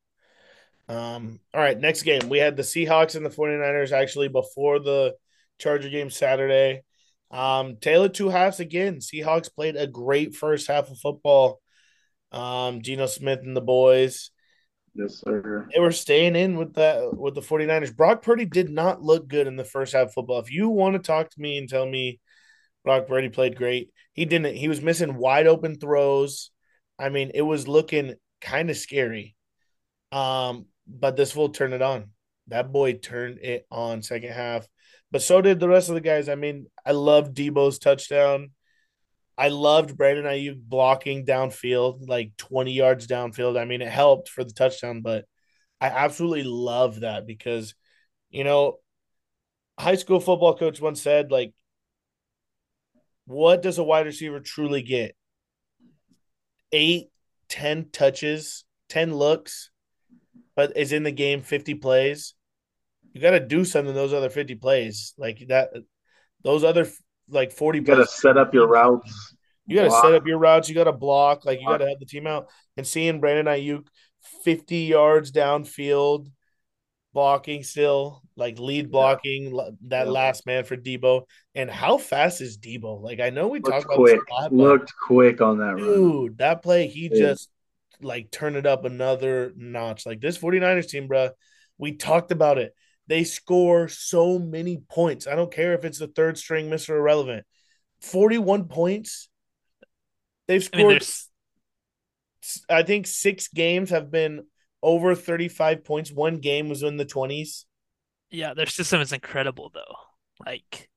Um. 0.88 1.40
All 1.54 1.60
right, 1.60 1.78
next 1.78 2.02
game 2.02 2.28
we 2.28 2.38
had 2.38 2.56
the 2.56 2.62
Seahawks 2.62 3.14
and 3.14 3.24
the 3.24 3.30
49ers 3.30 3.92
actually 3.92 4.28
before 4.28 4.78
the 4.78 5.14
Charger 5.58 5.88
game 5.88 6.10
Saturday. 6.10 6.82
Um, 7.30 7.76
Taylor 7.76 8.08
two 8.08 8.28
halves 8.28 8.60
again. 8.60 8.96
Seahawks 8.96 9.54
played 9.54 9.76
a 9.76 9.86
great 9.86 10.34
first 10.34 10.66
half 10.66 10.90
of 10.90 10.98
football. 10.98 11.60
Um, 12.32 12.82
Geno 12.82 13.06
Smith 13.06 13.40
and 13.40 13.56
the 13.56 13.60
boys. 13.60 14.30
Yes, 14.94 15.22
sir. 15.24 15.68
they 15.72 15.80
were 15.80 15.92
staying 15.92 16.34
in 16.34 16.56
with 16.56 16.74
the 16.74 17.10
with 17.12 17.34
the 17.34 17.40
49ers. 17.40 17.96
Brock 17.96 18.22
Purdy 18.22 18.44
did 18.44 18.70
not 18.70 19.02
look 19.02 19.28
good 19.28 19.46
in 19.46 19.56
the 19.56 19.64
first 19.64 19.92
half 19.92 20.12
football. 20.12 20.40
If 20.40 20.50
you 20.50 20.68
want 20.68 20.94
to 20.94 20.98
talk 20.98 21.30
to 21.30 21.40
me 21.40 21.58
and 21.58 21.68
tell 21.68 21.86
me 21.86 22.18
Brock 22.84 23.06
Purdy 23.06 23.28
played 23.28 23.56
great, 23.56 23.90
he 24.12 24.24
didn't. 24.24 24.56
He 24.56 24.68
was 24.68 24.82
missing 24.82 25.16
wide 25.16 25.46
open 25.46 25.78
throws. 25.78 26.50
I 26.98 27.08
mean, 27.08 27.30
it 27.34 27.42
was 27.42 27.68
looking 27.68 28.14
kind 28.40 28.68
of 28.68 28.76
scary. 28.76 29.36
Um, 30.12 30.66
but 30.86 31.16
this 31.16 31.36
will 31.36 31.50
turn 31.50 31.72
it 31.72 31.82
on. 31.82 32.10
That 32.48 32.72
boy 32.72 32.94
turned 32.94 33.38
it 33.38 33.66
on 33.70 34.02
second 34.02 34.32
half. 34.32 34.66
But 35.12 35.22
so 35.22 35.40
did 35.40 35.60
the 35.60 35.68
rest 35.68 35.88
of 35.88 35.94
the 35.94 36.00
guys. 36.00 36.28
I 36.28 36.34
mean, 36.34 36.66
I 36.84 36.92
love 36.92 37.32
Deebo's 37.32 37.78
touchdown. 37.78 38.50
I 39.40 39.48
loved 39.48 39.96
Brandon 39.96 40.26
Aiyuk 40.26 40.60
blocking 40.62 41.24
downfield, 41.24 42.06
like 42.06 42.36
20 42.36 42.72
yards 42.72 43.06
downfield. 43.06 43.58
I 43.58 43.64
mean, 43.64 43.80
it 43.80 43.88
helped 43.88 44.28
for 44.28 44.44
the 44.44 44.52
touchdown, 44.52 45.00
but 45.00 45.24
I 45.80 45.86
absolutely 45.86 46.42
love 46.42 47.00
that 47.00 47.26
because, 47.26 47.74
you 48.28 48.44
know, 48.44 48.80
high 49.78 49.94
school 49.94 50.20
football 50.20 50.58
coach 50.58 50.78
once 50.78 51.00
said, 51.00 51.30
like, 51.32 51.54
what 53.24 53.62
does 53.62 53.78
a 53.78 53.82
wide 53.82 54.04
receiver 54.04 54.40
truly 54.40 54.82
get? 54.82 55.16
Eight, 56.70 57.08
ten 57.48 57.88
touches, 57.90 58.66
10 58.90 59.14
looks, 59.14 59.70
but 60.54 60.76
is 60.76 60.92
in 60.92 61.02
the 61.02 61.12
game 61.12 61.40
50 61.40 61.76
plays. 61.76 62.34
You 63.14 63.22
got 63.22 63.30
to 63.30 63.40
do 63.40 63.64
something 63.64 63.94
those 63.94 64.12
other 64.12 64.28
50 64.28 64.56
plays. 64.56 65.14
Like 65.16 65.46
that, 65.48 65.70
those 66.44 66.62
other 66.62 66.86
like 67.30 67.52
40 67.52 67.78
You 67.78 67.84
gotta 67.84 68.06
set 68.06 68.36
up 68.36 68.52
your 68.54 68.66
routes. 68.66 69.34
You 69.66 69.76
got 69.76 69.84
to 69.84 69.90
set 70.08 70.14
up 70.14 70.26
your 70.26 70.38
routes. 70.38 70.68
You 70.68 70.74
got 70.74 70.84
to 70.84 70.92
block. 70.92 71.44
Like 71.44 71.60
you 71.60 71.66
got 71.68 71.76
to 71.78 71.88
have 71.88 72.00
the 72.00 72.04
team 72.06 72.26
out. 72.26 72.48
And 72.76 72.84
seeing 72.84 73.20
Brandon 73.20 73.46
Aiyuk 73.46 73.86
50 74.42 74.78
yards 74.78 75.30
downfield, 75.30 76.26
blocking 77.12 77.62
still, 77.62 78.22
like 78.36 78.58
lead 78.58 78.90
blocking, 78.90 79.52
l- 79.52 79.76
that 79.88 80.06
Yeah. 80.06 80.12
last 80.12 80.44
man 80.44 80.64
for 80.64 80.76
Deebo. 80.76 81.22
And 81.54 81.70
how 81.70 81.98
fast 81.98 82.40
is 82.40 82.58
Deebo? 82.58 83.00
Like 83.00 83.20
I 83.20 83.30
know 83.30 83.46
we 83.46 83.58
Looked 83.60 83.70
talked 83.70 83.84
about 83.86 83.96
quick. 83.96 84.14
this 84.20 84.24
a 84.28 84.42
lot, 84.42 84.52
Looked 84.52 84.92
quick 85.00 85.40
on 85.40 85.58
that 85.58 85.74
run. 85.76 85.76
dude, 85.76 86.38
that 86.38 86.62
play 86.62 86.88
he 86.88 87.08
Yeah. 87.12 87.18
just 87.28 87.48
like 88.02 88.30
turned 88.32 88.56
it 88.56 88.66
up 88.66 88.84
another 88.84 89.52
notch. 89.56 90.04
Like 90.04 90.20
this 90.20 90.36
49ers 90.38 90.88
team, 90.88 91.06
bro. 91.06 91.30
We 91.78 91.92
talked 91.92 92.32
about 92.32 92.58
it. 92.58 92.74
They 93.10 93.24
score 93.24 93.88
so 93.88 94.38
many 94.38 94.84
points. 94.88 95.26
I 95.26 95.34
don't 95.34 95.52
care 95.52 95.74
if 95.74 95.84
it's 95.84 95.98
the 95.98 96.06
third 96.06 96.38
string 96.38 96.70
Mr. 96.70 96.90
Irrelevant. 96.90 97.44
41 98.02 98.68
points. 98.68 99.28
They've 100.46 100.66
I 100.72 100.76
mean, 100.76 101.00
scored 101.00 101.04
I 102.70 102.84
think 102.84 103.08
six 103.08 103.48
games 103.48 103.90
have 103.90 104.12
been 104.12 104.44
over 104.80 105.16
35 105.16 105.84
points. 105.84 106.12
One 106.12 106.36
game 106.36 106.68
was 106.68 106.84
in 106.84 106.98
the 106.98 107.04
20s. 107.04 107.64
yeah, 108.30 108.54
their 108.54 108.66
system 108.66 109.00
is 109.00 109.12
incredible 109.12 109.72
though. 109.74 109.96
Like 110.46 110.88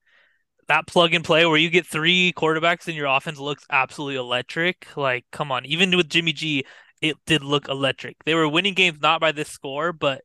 that 0.68 0.86
plug 0.86 1.16
and 1.16 1.26
play 1.26 1.48
where 1.48 1.58
you 1.58 1.72
get 1.72 1.88
three 1.88 2.32
quarterbacks 2.32 2.88
and 2.88 2.96
your 2.96 3.08
offense 3.08 3.40
looks 3.40 3.66
absolutely 3.72 4.18
electric. 4.18 4.96
Like, 4.96 5.26
come 5.32 5.52
on, 5.52 5.66
even 5.66 5.98
with 5.98 6.10
Jimmy 6.10 6.34
G, 6.34 6.64
it 7.02 7.18
did 7.26 7.44
look 7.44 7.70
electric. 7.70 8.24
They 8.24 8.36
were 8.36 8.48
winning 8.48 8.76
games 8.76 9.00
not 9.02 9.20
by 9.20 9.32
this 9.32 9.50
score, 9.50 9.92
but 9.92 10.22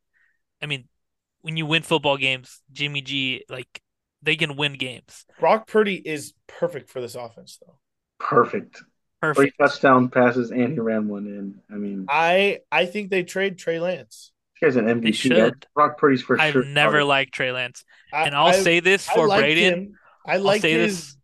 I 0.63 0.67
mean, 0.67 0.87
when 1.43 1.57
you 1.57 1.67
win 1.67 1.83
football 1.83 2.17
games, 2.17 2.61
Jimmy 2.73 3.01
G, 3.01 3.45
like 3.49 3.81
they 4.23 4.37
can 4.37 4.57
win 4.57 4.75
games. 4.75 5.25
Brock 5.39 5.67
Purdy 5.69 5.95
is 5.97 6.35
perfect 6.47 6.91
for 6.91 7.01
this 7.01 7.15
offense, 7.15 7.59
though. 7.65 7.79
Perfect. 8.19 8.77
Three 8.77 8.83
Perfect. 9.35 9.59
touchdown 9.59 10.09
passes 10.11 10.51
and 10.53 10.73
he 10.73 10.79
ran 10.79 11.09
one 11.09 11.27
in. 11.27 11.61
I 11.73 11.75
mean, 11.79 12.07
I 12.09 12.61
I 12.71 12.87
think 12.87 13.11
they 13.11 13.25
trade 13.25 13.59
Trey 13.59 13.81
Lance. 13.81 14.31
this 14.61 14.75
guy's 14.75 14.77
an 14.77 14.89
MVP. 14.89 15.15
should. 15.15 15.67
Brock 15.75 15.99
Purdy's 15.99 16.23
for 16.23 16.41
I've 16.41 16.53
sure. 16.53 16.65
never 16.65 17.03
liked 17.03 17.33
Trey 17.35 17.51
Lance, 17.53 17.85
and 18.13 18.35
I'll 18.35 18.49
I- 18.49 18.53
say 18.61 18.79
this 18.81 19.09
I 19.09 19.15
for 19.15 19.27
liked 19.27 19.41
Braden. 19.43 19.73
him. 19.75 19.99
I 20.27 20.37
like 20.37 20.61
say 20.63 20.73
his. 20.73 20.99
this. 21.01 21.17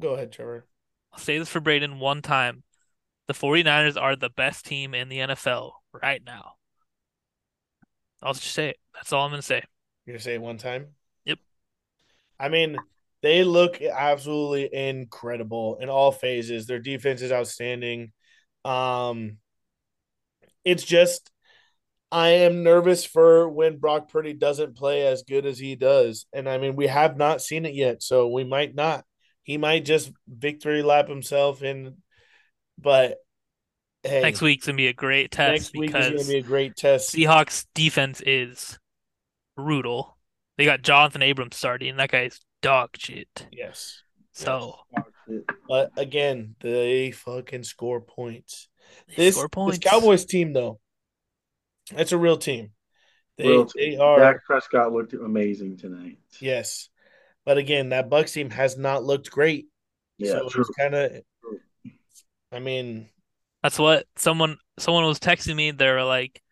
Go 0.00 0.14
ahead, 0.14 0.32
Trevor. 0.32 0.66
I'll 1.12 1.18
say 1.18 1.38
this 1.38 1.48
for 1.48 1.60
Braden 1.60 1.98
one 1.98 2.22
time. 2.22 2.62
The 3.26 3.34
49ers 3.34 4.00
are 4.00 4.16
the 4.16 4.30
best 4.30 4.66
team 4.66 4.94
in 4.94 5.08
the 5.08 5.18
NFL 5.18 5.72
right 6.02 6.22
now. 6.24 6.54
I'll 8.22 8.34
just 8.34 8.52
say 8.52 8.70
it. 8.70 8.76
That's 8.94 9.12
all 9.12 9.24
I'm 9.24 9.30
going 9.30 9.40
to 9.40 9.46
say. 9.46 9.62
You're 10.06 10.14
gonna 10.14 10.22
say 10.22 10.34
it 10.34 10.42
one 10.42 10.58
time. 10.58 10.88
Yep. 11.24 11.38
I 12.38 12.48
mean, 12.48 12.76
they 13.22 13.44
look 13.44 13.80
absolutely 13.80 14.68
incredible 14.72 15.78
in 15.80 15.88
all 15.88 16.10
phases. 16.10 16.66
Their 16.66 16.78
defense 16.78 17.22
is 17.22 17.32
outstanding. 17.32 18.12
Um, 18.64 19.38
it's 20.64 20.84
just 20.84 21.30
I 22.10 22.28
am 22.28 22.62
nervous 22.62 23.04
for 23.04 23.48
when 23.48 23.78
Brock 23.78 24.10
Purdy 24.10 24.32
doesn't 24.32 24.76
play 24.76 25.06
as 25.06 25.22
good 25.22 25.46
as 25.46 25.58
he 25.58 25.76
does, 25.76 26.26
and 26.32 26.48
I 26.48 26.58
mean 26.58 26.76
we 26.76 26.86
have 26.88 27.16
not 27.16 27.42
seen 27.42 27.64
it 27.64 27.74
yet, 27.74 28.02
so 28.02 28.28
we 28.28 28.44
might 28.44 28.74
not. 28.74 29.04
He 29.42 29.58
might 29.58 29.84
just 29.84 30.10
victory 30.28 30.82
lap 30.82 31.08
himself 31.08 31.62
in, 31.62 31.98
but 32.78 33.18
Hey, 34.02 34.22
Next 34.22 34.40
week's 34.40 34.66
gonna 34.66 34.76
be 34.76 34.86
a 34.88 34.92
great 34.94 35.30
test 35.30 35.74
next 35.74 35.76
week 35.76 35.90
is 35.90 35.92
going 35.92 36.12
because 36.12 36.26
to 36.26 36.32
be 36.32 36.38
a 36.38 36.42
great 36.42 36.76
test. 36.76 37.14
Seahawks 37.14 37.66
defense 37.74 38.22
is 38.24 38.78
brutal. 39.56 40.16
They 40.56 40.64
got 40.64 40.82
Jonathan 40.82 41.22
Abrams 41.22 41.56
starting. 41.56 41.96
That 41.96 42.10
guy's 42.10 42.40
dog 42.62 42.90
shit. 42.96 43.46
Yes. 43.52 44.02
So 44.32 44.76
But 45.68 45.90
again, 45.96 46.54
they 46.60 47.10
fucking 47.10 47.64
score 47.64 48.00
points. 48.00 48.68
they 49.08 49.16
This, 49.16 49.36
score 49.36 49.48
points. 49.48 49.78
this 49.78 49.90
Cowboys 49.90 50.24
team, 50.24 50.52
though, 50.52 50.80
that's 51.94 52.12
a 52.12 52.18
real 52.18 52.36
team. 52.36 52.70
They, 53.36 53.48
Real 53.48 53.68
they 53.74 53.96
are, 53.96 54.18
Dak 54.18 54.44
Prescott 54.44 54.92
looked 54.92 55.12
amazing 55.14 55.76
tonight. 55.78 56.18
yes. 56.40 56.88
But 57.46 57.56
again, 57.56 57.88
that 57.88 58.10
Bucks 58.10 58.32
team 58.32 58.50
has 58.50 58.76
not 58.76 59.02
looked 59.02 59.30
great. 59.30 59.66
Yeah, 60.18 60.32
so 60.32 60.48
true. 60.50 60.60
it's 60.60 60.70
kind 60.78 60.94
of, 60.94 61.12
I 62.52 62.58
mean, 62.58 63.08
That's 63.62 63.78
what 63.78 64.06
someone 64.16 64.58
someone 64.78 65.04
was 65.04 65.18
texting 65.18 65.56
me. 65.56 65.70
They 65.70 65.88
were 65.90 66.04
like, 66.04 66.42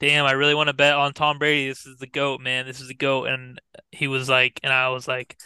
"Damn, 0.00 0.26
I 0.26 0.32
really 0.32 0.54
want 0.54 0.68
to 0.68 0.72
bet 0.74 0.94
on 0.94 1.12
Tom 1.14 1.38
Brady. 1.38 1.68
This 1.68 1.86
is 1.86 1.98
the 1.98 2.06
goat, 2.06 2.40
man. 2.40 2.66
This 2.66 2.80
is 2.80 2.88
the 2.88 2.94
goat." 2.94 3.26
And 3.26 3.60
he 3.92 4.08
was 4.08 4.28
like, 4.28 4.60
and 4.62 4.72
I 4.72 4.88
was 4.90 5.06
like, 5.08 5.36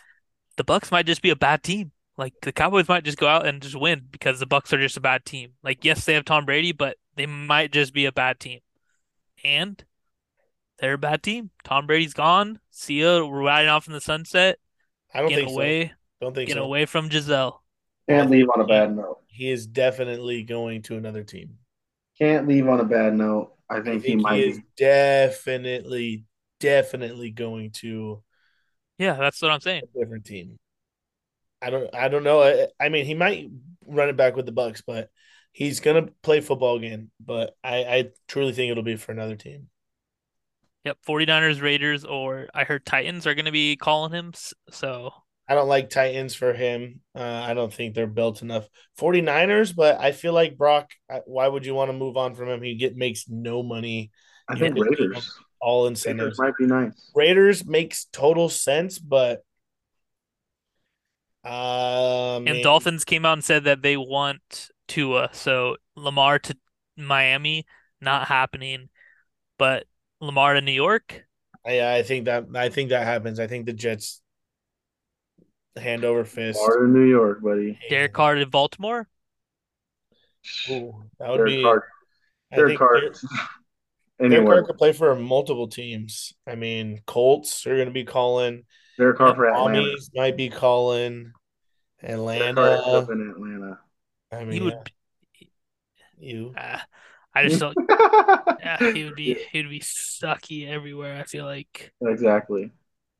"The 0.57 0.65
Bucks 0.65 0.91
might 0.91 1.07
just 1.07 1.23
be 1.23 1.31
a 1.31 1.37
bad 1.37 1.63
team. 1.63 1.93
Like 2.17 2.35
the 2.43 2.53
Cowboys 2.53 2.89
might 2.89 3.05
just 3.05 3.19
go 3.19 3.27
out 3.27 3.47
and 3.47 3.61
just 3.63 3.75
win 3.79 4.07
because 4.11 4.39
the 4.41 4.47
Bucks 4.47 4.73
are 4.73 4.81
just 4.81 4.97
a 4.97 5.01
bad 5.01 5.25
team. 5.25 5.55
Like 5.63 5.85
yes, 5.85 6.05
they 6.05 6.15
have 6.15 6.25
Tom 6.25 6.47
Brady, 6.47 6.73
but 6.73 6.97
they 7.17 7.27
might 7.27 7.73
just 7.73 7.93
be 7.93 8.07
a 8.07 8.13
bad 8.13 8.41
team. 8.41 8.61
And 9.45 9.85
they're 10.79 10.95
a 10.95 10.99
bad 10.99 11.23
team. 11.23 11.51
Tom 11.65 11.87
Brady's 11.87 12.15
gone. 12.15 12.61
See 12.71 13.01
ya. 13.03 13.25
We're 13.27 13.43
riding 13.43 13.69
off 13.71 13.87
in 13.87 13.93
the 13.93 14.01
sunset. 14.01 14.59
I 15.13 15.21
don't 15.21 15.29
Getting 15.31 15.47
think 15.47 15.57
away. 15.57 15.89
so. 15.89 15.95
Don't 16.21 16.35
think 16.35 16.49
Getting 16.49 16.63
so. 16.63 16.67
away 16.67 16.87
from 16.87 17.09
Gisele. 17.09 17.64
Can't 18.09 18.31
leave 18.31 18.49
on 18.55 18.61
a 18.63 18.67
bad 18.67 18.97
note. 18.97 19.21
He 19.27 19.51
is 19.51 19.67
definitely 19.67 20.45
going 20.45 20.81
to 20.85 20.97
another 20.97 21.25
team. 21.25 21.59
Can't 22.19 22.49
leave 22.49 22.69
on 22.69 22.81
a 22.81 22.85
bad 22.85 23.15
note. 23.15 23.55
I 23.71 23.81
I 23.87 23.97
think, 23.97 24.03
think 24.03 24.05
he 24.05 24.17
might 24.17 24.41
he 24.41 24.49
is 24.49 24.59
be. 24.59 24.65
definitely, 24.77 26.25
definitely 26.61 27.31
going 27.31 27.71
to 27.73 28.23
Yeah, 28.99 29.15
that's 29.15 29.43
what 29.43 29.51
I'm 29.51 29.61
saying. 29.61 29.83
a 29.83 29.87
different 29.99 30.25
team. 30.25 30.59
I 31.63 31.71
don't, 31.71 31.95
I 31.95 32.09
don't 32.09 32.25
know. 32.25 32.43
I, 32.43 32.69
I 32.81 32.89
mean, 32.89 33.07
he 33.07 33.15
might 33.15 33.51
run 33.87 34.09
it 34.09 34.17
back 34.17 34.37
with 34.37 34.47
the 34.47 34.53
Bucks, 34.53 34.83
but 34.87 35.11
he's 35.53 35.81
gonna 35.81 36.09
play 36.23 36.41
football 36.41 36.77
again. 36.77 37.11
But 37.21 37.57
I, 37.65 37.77
I 37.85 38.11
truly 38.29 38.53
think 38.53 38.71
it'll 38.71 38.83
be 38.83 38.97
for 38.97 39.13
another 39.13 39.37
team. 39.37 39.69
Yep, 40.85 40.99
49ers, 41.03 41.63
Raiders, 41.63 42.05
or 42.05 42.49
I 42.55 42.65
heard 42.65 42.85
Titans 42.85 43.27
are 43.27 43.35
going 43.35 43.47
to 43.47 43.51
be 43.53 43.77
calling 43.77 44.13
him. 44.13 44.35
So 44.71 45.13
I 45.49 45.55
don't 45.55 45.69
like 45.69 45.91
Titans 45.91 46.35
for 46.35 46.53
him. 46.55 47.01
Uh, 47.15 47.21
I 47.23 47.55
don't 47.55 47.73
think 47.73 47.95
they're 47.95 48.07
built 48.07 48.43
enough. 48.43 48.69
49ers, 48.97 49.75
but 49.75 50.01
I 50.01 50.13
feel 50.13 50.33
like 50.33 50.57
Brock. 50.57 50.91
Why 51.27 51.47
would 51.49 51.67
you 51.67 51.75
want 51.75 51.91
to 51.91 51.97
move 51.97 52.17
on 52.17 52.35
from 52.35 52.49
him? 52.49 52.63
He 52.63 52.77
get 52.77 52.97
makes 52.97 53.29
no 53.29 53.63
money, 53.63 54.11
I 54.49 54.55
You 54.55 54.61
think 54.61 54.75
had 54.75 54.77
to 54.77 54.83
keep 54.83 55.01
him. 55.13 55.13
Raiders. 55.13 55.39
all 55.61 55.87
Raiders 56.05 56.33
incentives. 56.33 56.39
might 56.39 56.57
be 56.57 56.67
nice. 56.67 57.13
Raiders 57.15 57.65
makes 57.67 58.07
total 58.07 58.49
sense, 58.49 58.99
but 58.99 59.45
uh, 61.45 62.41
and 62.47 62.55
man, 62.55 62.63
Dolphins 62.63 63.05
came 63.05 63.25
out 63.25 63.35
and 63.35 63.45
said 63.45 63.65
that 63.65 63.83
they 63.83 63.97
want 63.97 64.71
Tua. 64.89 65.31
So 65.33 65.77
Lamar 65.97 66.39
to 66.41 66.57
Miami, 66.97 67.67
not 68.01 68.29
happening. 68.29 68.89
But 69.59 69.87
Lamar 70.21 70.55
to 70.55 70.61
New 70.61 70.73
York, 70.73 71.27
I, 71.65 71.97
I 71.99 72.03
think 72.03 72.27
that 72.27 72.47
I 72.55 72.69
think 72.69 72.91
that 72.91 73.05
happens. 73.05 73.41
I 73.41 73.47
think 73.47 73.67
the 73.67 73.73
Jets 73.73 74.21
hand 75.77 76.05
over 76.05 76.25
fist. 76.25 76.59
Florida, 76.59 76.93
New 76.93 77.05
York, 77.07 77.43
buddy. 77.43 77.79
Derek 77.89 78.13
Carr 78.13 78.37
in 78.37 78.49
Baltimore. 78.51 79.09
Ooh, 80.71 81.05
that 81.19 81.31
would 81.31 81.39
Derek 81.39 81.51
be. 81.57 81.63
Carr. 81.63 81.85
I 82.53 82.57
Derek 82.57 82.69
think 82.71 82.79
Carr. 82.79 83.01
Derek, 83.01 83.17
Derek 84.21 84.47
Carr 84.47 84.63
could 84.65 84.79
play 84.79 84.93
for 84.93 85.15
multiple 85.17 85.69
teams. 85.69 86.35
I 86.47 86.55
mean, 86.55 87.01
Colts 87.07 87.67
are 87.67 87.75
going 87.75 87.87
to 87.89 87.93
be 87.93 88.05
calling. 88.05 88.65
Derek 88.99 89.19
Carr 89.19 89.35
for 89.35 89.47
Atlanta. 89.49 89.81
Mommies 89.81 90.11
might 90.15 90.37
be 90.37 90.49
calling. 90.51 91.33
Derek 92.03 92.29
Carr 92.29 92.47
ends 92.47 92.59
up 92.61 93.05
Atlanta. 93.05 93.13
in 93.13 93.31
Atlanta. 93.31 93.81
I 94.33 94.39
He 94.41 94.45
mean, 94.45 94.65
would. 94.65 94.91
yeah, 95.41 95.47
you. 96.19 96.55
Uh, 96.57 96.79
I 97.35 97.49
just 97.49 97.61
don't. 97.61 97.77
Yeah, 98.65 98.93
he 98.93 99.05
would 99.05 99.15
be. 99.17 99.37
He 99.53 99.59
would 99.61 99.69
be 99.71 99.81
sucky 99.81 100.67
everywhere. 100.69 101.21
I 101.21 101.25
feel 101.25 101.45
like. 101.45 101.93
exactly. 102.01 102.71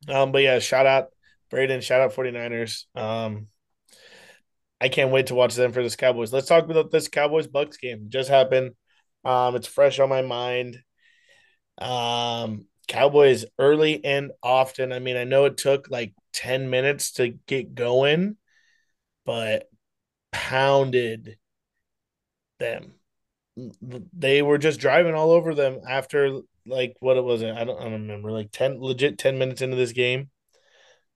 Um, 0.07 0.31
but 0.31 0.41
yeah, 0.41 0.57
shout 0.59 0.85
out 0.87 1.09
Braden, 1.55 1.79
shout 1.79 2.01
out 2.01 2.13
49ers. 2.13 2.83
Um, 2.95 3.47
I 4.81 4.89
can't 4.89 5.11
wait 5.11 5.27
to 5.27 5.35
watch 5.35 5.55
them 5.55 5.71
for 5.71 5.81
this 5.81 5.95
Cowboys. 5.95 6.33
Let's 6.33 6.49
talk 6.49 6.65
about 6.65 6.91
this 6.91 7.07
Cowboys 7.07 7.47
Bucks 7.47 7.77
game. 7.77 8.07
Just 8.09 8.29
happened. 8.29 8.73
Um, 9.23 9.55
it's 9.55 9.65
fresh 9.65 9.99
on 9.99 10.09
my 10.09 10.21
mind. 10.21 10.83
Um, 11.77 12.65
Cowboys 12.89 13.45
early 13.57 14.03
and 14.03 14.33
often. 14.43 14.91
I 14.91 14.99
mean, 14.99 15.15
I 15.15 15.23
know 15.23 15.45
it 15.45 15.55
took 15.55 15.89
like 15.89 16.13
10 16.33 16.69
minutes 16.69 17.13
to 17.13 17.29
get 17.47 17.73
going, 17.73 18.35
but 19.25 19.69
pounded 20.33 21.37
them. 22.59 22.95
They 24.11 24.41
were 24.41 24.57
just 24.57 24.81
driving 24.81 25.15
all 25.15 25.31
over 25.31 25.55
them 25.55 25.79
after 25.87 26.41
like 26.65 26.97
what 26.99 27.15
it 27.15 27.23
was. 27.23 27.43
I 27.43 27.63
don't, 27.63 27.79
I 27.79 27.83
don't 27.83 27.93
remember 27.93 28.33
like 28.33 28.51
10 28.51 28.81
legit 28.81 29.17
10 29.17 29.37
minutes 29.37 29.61
into 29.61 29.77
this 29.77 29.93
game. 29.93 30.31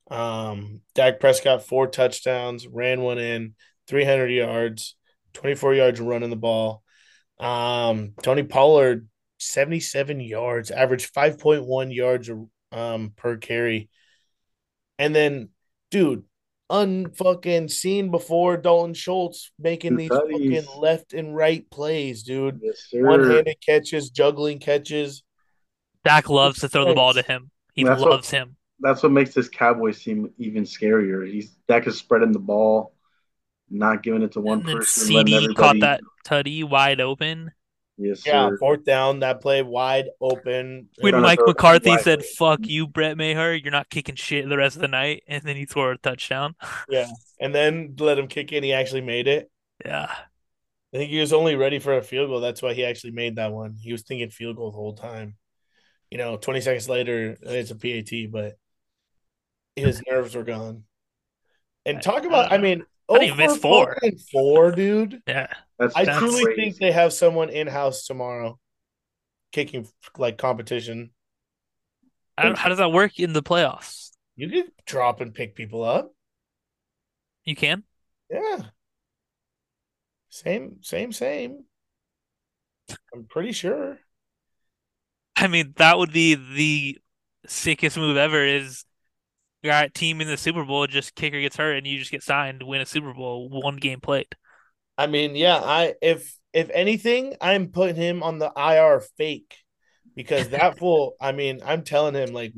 Um, 0.09 0.81
Dak 0.95 1.19
Prescott 1.19 1.65
four 1.65 1.87
touchdowns, 1.87 2.67
ran 2.67 3.01
one 3.01 3.19
in, 3.19 3.55
300 3.87 4.27
yards, 4.27 4.95
24 5.33 5.75
yards 5.75 5.99
running 5.99 6.29
the 6.29 6.35
ball. 6.35 6.83
Um, 7.39 8.13
Tony 8.23 8.43
Pollard 8.43 9.07
77 9.39 10.19
yards, 10.19 10.71
average 10.71 11.11
5.1 11.11 11.93
yards 11.93 12.29
um 12.71 13.13
per 13.15 13.37
carry. 13.37 13.89
And 14.97 15.15
then, 15.15 15.49
dude, 15.91 16.23
unfucking 16.69 17.71
seen 17.71 18.11
before 18.11 18.57
Dalton 18.57 18.93
Schultz 18.93 19.51
making 19.57 19.95
these 19.95 20.09
tutties. 20.09 20.31
fucking 20.63 20.79
left 20.81 21.13
and 21.13 21.35
right 21.35 21.69
plays, 21.71 22.23
dude. 22.23 22.59
Yes. 22.61 22.87
One-handed 22.91 23.57
catches, 23.65 24.09
juggling 24.09 24.59
catches. 24.59 25.23
Dak 26.03 26.29
loves 26.29 26.59
to 26.59 26.69
throw 26.69 26.85
the 26.85 26.93
ball 26.93 27.13
to 27.13 27.21
him. 27.21 27.49
He 27.73 27.83
That's 27.83 28.01
what- 28.01 28.11
loves 28.11 28.29
him. 28.29 28.55
That's 28.81 29.03
what 29.03 29.11
makes 29.11 29.33
this 29.33 29.49
Cowboys 29.49 30.01
seem 30.01 30.33
even 30.37 30.63
scarier. 30.63 31.29
He's 31.29 31.49
Dak 31.67 31.87
is 31.87 31.97
spreading 31.97 32.31
the 32.31 32.39
ball, 32.39 32.93
not 33.69 34.03
giving 34.03 34.21
it 34.21 34.31
to 34.33 34.41
one 34.41 34.59
And 34.59 34.79
person. 34.79 35.13
letting 35.13 35.33
CeeDee 35.33 35.55
caught 35.55 35.79
that 35.81 36.01
tutty 36.25 36.63
wide 36.63 37.01
open. 37.01 37.51
Yes, 37.97 38.25
Yeah, 38.25 38.49
sir. 38.49 38.57
fourth 38.57 38.85
down, 38.85 39.19
that 39.19 39.41
play 39.41 39.61
wide 39.61 40.05
open. 40.21 40.87
When 41.01 41.21
Mike 41.21 41.39
McCarthy 41.45 41.97
said, 41.97 42.19
open. 42.19 42.31
"Fuck 42.37 42.59
you, 42.63 42.87
Brett 42.87 43.17
Maher, 43.17 43.53
you're 43.53 43.73
not 43.73 43.89
kicking 43.89 44.15
shit 44.15 44.47
the 44.47 44.55
rest 44.55 44.77
of 44.77 44.81
the 44.81 44.87
night," 44.87 45.23
and 45.27 45.43
then 45.43 45.57
he 45.57 45.65
scored 45.65 45.97
a 45.97 45.99
touchdown. 45.99 46.55
Yeah. 46.89 47.07
And 47.41 47.53
then 47.53 47.95
let 47.99 48.17
him 48.17 48.27
kick 48.27 48.53
in. 48.53 48.63
He 48.63 48.71
actually 48.71 49.01
made 49.01 49.27
it. 49.27 49.51
Yeah, 49.85 50.09
I 50.09 50.97
think 50.97 51.11
he 51.11 51.19
was 51.19 51.33
only 51.33 51.55
ready 51.55 51.79
for 51.79 51.97
a 51.97 52.01
field 52.01 52.29
goal. 52.29 52.39
That's 52.39 52.61
why 52.61 52.73
he 52.73 52.85
actually 52.85 53.11
made 53.11 53.35
that 53.35 53.51
one. 53.51 53.75
He 53.75 53.91
was 53.91 54.03
thinking 54.03 54.29
field 54.29 54.55
goal 54.55 54.71
the 54.71 54.77
whole 54.77 54.93
time. 54.93 55.35
You 56.09 56.17
know, 56.17 56.37
20 56.37 56.61
seconds 56.61 56.87
later, 56.89 57.37
it's 57.41 57.71
a 57.71 57.75
PAT, 57.75 58.31
but 58.31 58.57
his 59.79 60.01
nerves 60.09 60.35
were 60.35 60.43
gone. 60.43 60.83
And 61.85 62.01
talk 62.01 62.25
about, 62.25 62.51
I 62.51 62.57
mean, 62.57 62.85
How 63.09 63.17
do 63.17 63.25
you 63.25 63.35
miss 63.35 63.53
oh 63.53 63.55
four? 63.55 63.97
four, 64.31 64.71
dude. 64.71 65.21
yeah. 65.27 65.47
That's 65.77 65.95
I 65.95 66.05
That's 66.05 66.19
truly 66.19 66.43
crazy. 66.43 66.61
think 66.61 66.77
they 66.77 66.91
have 66.91 67.13
someone 67.13 67.49
in 67.49 67.67
house 67.67 68.05
tomorrow 68.05 68.59
kicking 69.51 69.87
like 70.17 70.37
competition. 70.37 71.11
I 72.37 72.43
don't, 72.43 72.57
how 72.57 72.69
does 72.69 72.77
that 72.77 72.91
work 72.91 73.19
in 73.19 73.33
the 73.33 73.43
playoffs? 73.43 74.11
You 74.35 74.49
can 74.49 74.67
drop 74.85 75.21
and 75.21 75.33
pick 75.33 75.55
people 75.55 75.83
up. 75.83 76.13
You 77.45 77.55
can. 77.55 77.83
Yeah. 78.29 78.59
Same, 80.29 80.77
same, 80.81 81.11
same. 81.11 81.65
I'm 83.13 83.25
pretty 83.25 83.51
sure. 83.51 83.99
I 85.35 85.47
mean, 85.47 85.73
that 85.77 85.97
would 85.97 86.11
be 86.11 86.35
the 86.35 86.99
sickest 87.47 87.97
move 87.97 88.17
ever. 88.17 88.43
Is 88.43 88.83
you 88.83 88.88
got 89.63 89.93
team 89.93 90.21
in 90.21 90.27
the 90.27 90.37
Super 90.37 90.63
Bowl, 90.63 90.87
just 90.87 91.15
kicker 91.15 91.39
gets 91.39 91.57
hurt, 91.57 91.77
and 91.77 91.87
you 91.87 91.99
just 91.99 92.11
get 92.11 92.23
signed 92.23 92.61
to 92.61 92.65
win 92.65 92.81
a 92.81 92.85
Super 92.85 93.13
Bowl, 93.13 93.49
one 93.49 93.77
game 93.77 93.99
played. 94.01 94.27
I 94.97 95.07
mean, 95.07 95.35
yeah, 95.35 95.57
I 95.57 95.93
if 96.01 96.35
if 96.53 96.69
anything, 96.71 97.35
I'm 97.41 97.67
putting 97.67 97.95
him 97.95 98.23
on 98.23 98.39
the 98.39 98.51
IR 98.55 99.01
fake 99.17 99.55
because 100.15 100.49
that 100.51 100.77
fool, 100.77 101.15
I 101.19 101.31
mean, 101.31 101.61
I'm 101.65 101.83
telling 101.83 102.15
him 102.15 102.33
like 102.33 102.53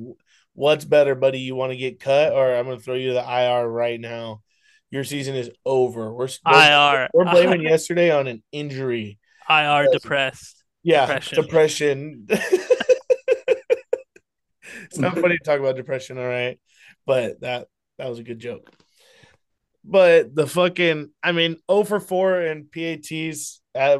what's 0.53 0.85
better, 0.85 1.15
buddy? 1.15 1.39
You 1.39 1.55
want 1.55 1.71
to 1.71 1.77
get 1.77 1.99
cut 1.99 2.33
or 2.33 2.53
I'm 2.53 2.65
going 2.65 2.77
to 2.77 2.83
throw 2.83 2.95
you 2.95 3.09
to 3.09 3.13
the 3.13 3.21
IR 3.21 3.67
right 3.67 3.99
now. 3.99 4.41
Your 4.89 5.03
season 5.03 5.35
is 5.35 5.49
over. 5.65 6.13
We're 6.13 6.27
IR. 6.45 7.09
we're 7.13 7.25
blaming 7.25 7.61
yesterday 7.67 8.11
on 8.11 8.27
an 8.27 8.43
injury. 8.51 9.19
IR 9.49 9.87
depressed. 9.91 10.63
Yeah, 10.83 11.05
Depression. 11.19 11.43
depression. 11.43 12.25
it's 14.83 14.97
not 14.97 15.17
funny 15.17 15.37
to 15.37 15.43
talk 15.43 15.59
about 15.59 15.75
depression, 15.75 16.17
all 16.17 16.27
right, 16.27 16.59
but 17.05 17.41
that 17.41 17.67
that 17.97 18.09
was 18.09 18.19
a 18.19 18.23
good 18.23 18.39
joke. 18.39 18.69
But 19.83 20.35
the 20.35 20.45
fucking, 20.45 21.09
I 21.23 21.31
mean, 21.31 21.57
0 21.69 21.83
for 21.85 21.99
4 21.99 22.41
and 22.41 22.71
PATs. 22.71 23.61
Uh, 23.73 23.99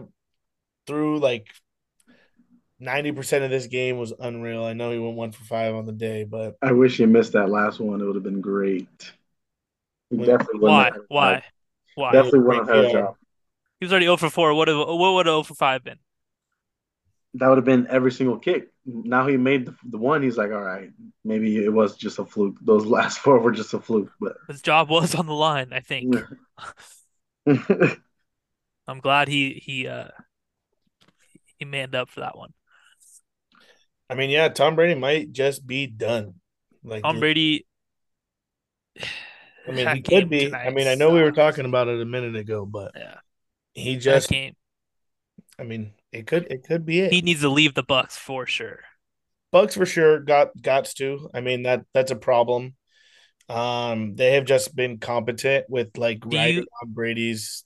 through 0.88 1.20
like 1.20 1.48
ninety 2.80 3.12
percent 3.12 3.44
of 3.44 3.50
this 3.50 3.68
game 3.68 3.98
was 3.98 4.14
unreal. 4.20 4.64
I 4.64 4.74
know 4.74 4.92
he 4.92 5.00
went 5.00 5.16
one 5.16 5.32
for 5.32 5.44
five 5.44 5.76
on 5.76 5.86
the 5.86 5.92
day, 5.92 6.24
but 6.24 6.58
I 6.62 6.72
wish 6.72 6.98
he 6.98 7.06
missed 7.06 7.34
that 7.34 7.50
last 7.50 7.80
one. 7.80 8.02
It 8.02 8.06
would 8.06 8.16
have 8.16 8.24
been 8.24 8.42
great. 8.42 9.14
He 10.10 10.18
definitely 10.18 10.60
wouldn't 10.60 10.62
Why? 10.62 10.84
have 10.84 10.94
had 10.94 11.02
a 11.02 11.06
Why? 11.08 11.34
job. 11.36 11.44
Why? 11.96 12.12
Definitely 12.12 12.40
wouldn't 12.40 12.68
have 12.68 12.76
had 12.76 12.86
a 12.86 12.92
job. 12.92 13.16
He 13.80 13.86
was 13.86 13.94
already 13.94 14.06
0 14.06 14.18
for 14.18 14.30
4. 14.30 14.54
What, 14.54 14.68
have, 14.68 14.78
what 14.78 15.14
would 15.14 15.28
a 15.28 15.32
0 15.32 15.44
for 15.44 15.56
5 15.56 15.84
been? 15.84 15.98
That 17.36 17.48
would 17.48 17.58
have 17.58 17.66
been 17.66 17.88
every 17.90 18.12
single 18.12 18.38
kick. 18.40 18.70
Now 18.86 19.28
he 19.28 19.38
made 19.38 19.66
the, 19.68 19.76
the 19.86 19.98
one. 19.98 20.22
He's 20.22 20.38
like, 20.38 20.52
all 20.52 20.62
right, 20.62 20.90
maybe 21.24 21.64
it 21.64 21.72
was 21.72 21.96
just 21.96 22.20
a 22.20 22.26
fluke. 22.26 22.58
Those 22.62 22.86
last 22.98 23.20
four 23.20 23.40
were 23.40 23.52
just 23.52 23.74
a 23.74 23.80
fluke. 23.80 24.12
But 24.20 24.34
His 24.48 24.62
job 24.62 24.90
was 24.92 25.16
on 25.16 25.26
the 25.26 25.34
line, 25.34 25.74
I 25.74 25.80
think. 25.80 26.16
I'm 28.88 29.00
glad 29.00 29.28
he 29.28 29.54
he 29.54 29.88
uh 29.88 30.10
he 31.58 31.66
manned 31.66 31.96
up 31.96 32.10
for 32.10 32.20
that 32.22 32.38
one. 32.38 32.54
I 34.10 34.16
mean, 34.16 34.30
yeah, 34.30 34.50
Tom 34.50 34.76
Brady 34.76 35.00
might 35.00 35.32
just 35.32 35.66
be 35.66 35.88
done. 35.88 36.36
Like 36.84 37.06
Tom 37.06 37.20
Brady. 37.20 37.66
I 39.68 39.72
mean, 39.72 39.90
he 39.90 40.02
could 40.02 40.30
be. 40.30 40.60
I 40.64 40.70
mean, 40.72 40.88
I 40.88 40.96
know 40.96 41.12
we 41.12 41.22
were 41.22 41.32
talking 41.32 41.66
about 41.66 41.88
it 41.88 42.02
a 42.02 42.06
minute 42.06 42.36
ago, 42.36 42.66
but 42.66 42.96
Yeah, 42.96 43.20
he 43.74 43.98
that 44.08 44.28
just. 44.28 44.28
game. 44.28 44.56
I 45.60 45.64
mean, 45.64 45.94
it 46.12 46.28
could. 46.28 46.48
It 46.52 46.64
could 46.64 46.86
be 46.86 47.00
it. 47.02 47.12
He 47.14 47.22
needs 47.22 47.42
to 47.42 47.50
leave 47.50 47.74
the 47.74 47.84
Bucks 47.84 48.18
for 48.18 48.46
sure. 48.46 48.80
Bucks 49.52 49.76
for 49.76 49.86
sure 49.86 50.20
got 50.20 50.56
gots 50.58 50.94
to. 50.96 51.30
I 51.34 51.42
mean 51.42 51.64
that 51.64 51.86
that's 51.94 52.12
a 52.12 52.16
problem. 52.16 52.76
Um, 53.50 54.16
they 54.16 54.34
have 54.36 54.46
just 54.46 54.76
been 54.76 54.98
competent 55.00 55.66
with 55.70 55.98
like 55.98 56.22
Do 56.22 56.38
riding 56.38 56.56
you- 56.58 56.68
on 56.82 56.94
Brady's 56.94 57.66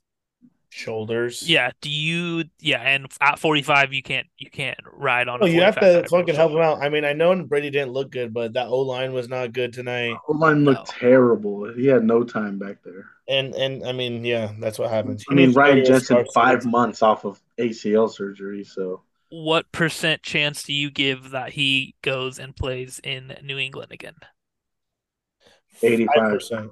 shoulders. 0.69 1.47
Yeah. 1.47 1.71
Do 1.81 1.89
you? 1.89 2.45
Yeah, 2.59 2.81
and 2.81 3.07
at 3.21 3.39
45, 3.39 3.93
you 3.93 4.01
can't 4.03 4.27
you 4.37 4.49
can't 4.49 4.79
ride 4.93 5.27
on. 5.27 5.39
Oh, 5.41 5.45
a 5.45 5.49
you 5.49 5.61
have 5.61 5.79
to 5.79 6.05
fucking 6.09 6.35
help 6.35 6.51
him 6.51 6.59
out. 6.59 6.81
I 6.81 6.89
mean, 6.89 7.05
I 7.05 7.13
know 7.13 7.35
Brady 7.43 7.69
didn't 7.69 7.93
look 7.93 8.11
good, 8.11 8.33
but 8.33 8.53
that 8.53 8.67
O 8.67 8.79
line 8.79 9.13
was 9.13 9.29
not 9.29 9.53
good 9.53 9.73
tonight. 9.73 10.15
O 10.27 10.33
line 10.33 10.63
looked 10.65 10.91
No. 10.91 10.99
terrible. 10.99 11.73
He 11.73 11.85
had 11.85 12.03
no 12.03 12.23
time 12.23 12.57
back 12.59 12.77
there. 12.83 13.05
And 13.27 13.55
and 13.55 13.85
I 13.85 13.91
mean, 13.91 14.25
yeah, 14.25 14.51
that's 14.59 14.77
what 14.79 14.89
happens. 14.89 15.23
I 15.29 15.33
mean, 15.33 15.47
needs 15.47 15.53
to 15.55 15.59
go 15.59 15.61
Ryan 15.61 15.75
to 15.77 15.81
a 15.81 15.85
Jensen 15.85 16.25
five 16.33 16.65
months 16.65 17.01
off 17.01 17.25
of 17.25 17.39
ACL 17.59 18.09
surgery, 18.09 18.63
so 18.63 19.01
What 19.29 19.71
percent 19.71 20.21
chance 20.23 20.63
do 20.63 20.73
you 20.73 20.89
give 20.91 21.31
that 21.31 21.51
he 21.53 21.95
goes 22.01 22.39
and 22.39 22.55
plays 22.55 22.99
in 23.03 23.35
New 23.43 23.57
England 23.57 23.91
again? 23.91 24.15
85. 25.81 26.15
5%. 26.15 26.69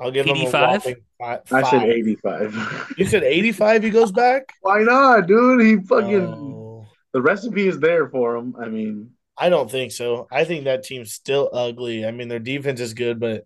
I'll 0.00 0.10
give 0.10 0.26
him 0.26 0.36
85? 0.36 0.70
whopping 0.84 0.96
five. 1.18 1.40
I 1.52 1.62
said 1.70 1.82
85. 1.82 2.94
You 2.96 3.04
said 3.06 3.24
85 3.24 3.82
he 3.82 3.90
goes 3.90 4.12
back? 4.12 4.52
Why 4.62 4.82
not, 4.82 5.26
dude? 5.26 5.60
He 5.60 5.76
fucking 5.84 6.24
Oh, 6.26 6.86
the 7.12 7.20
recipe 7.20 7.66
is 7.66 7.80
there 7.80 8.08
for 8.08 8.36
him. 8.36 8.54
I 8.60 8.68
mean, 8.68 9.10
I 9.36 9.48
don't 9.48 9.70
think 9.70 9.92
so. 9.92 10.28
I 10.30 10.44
think 10.44 10.64
that 10.64 10.84
team's 10.84 11.12
still 11.12 11.50
ugly. 11.52 12.06
I 12.06 12.12
mean, 12.12 12.28
their 12.28 12.38
defense 12.38 12.80
is 12.80 12.94
good, 12.94 13.18
but 13.18 13.44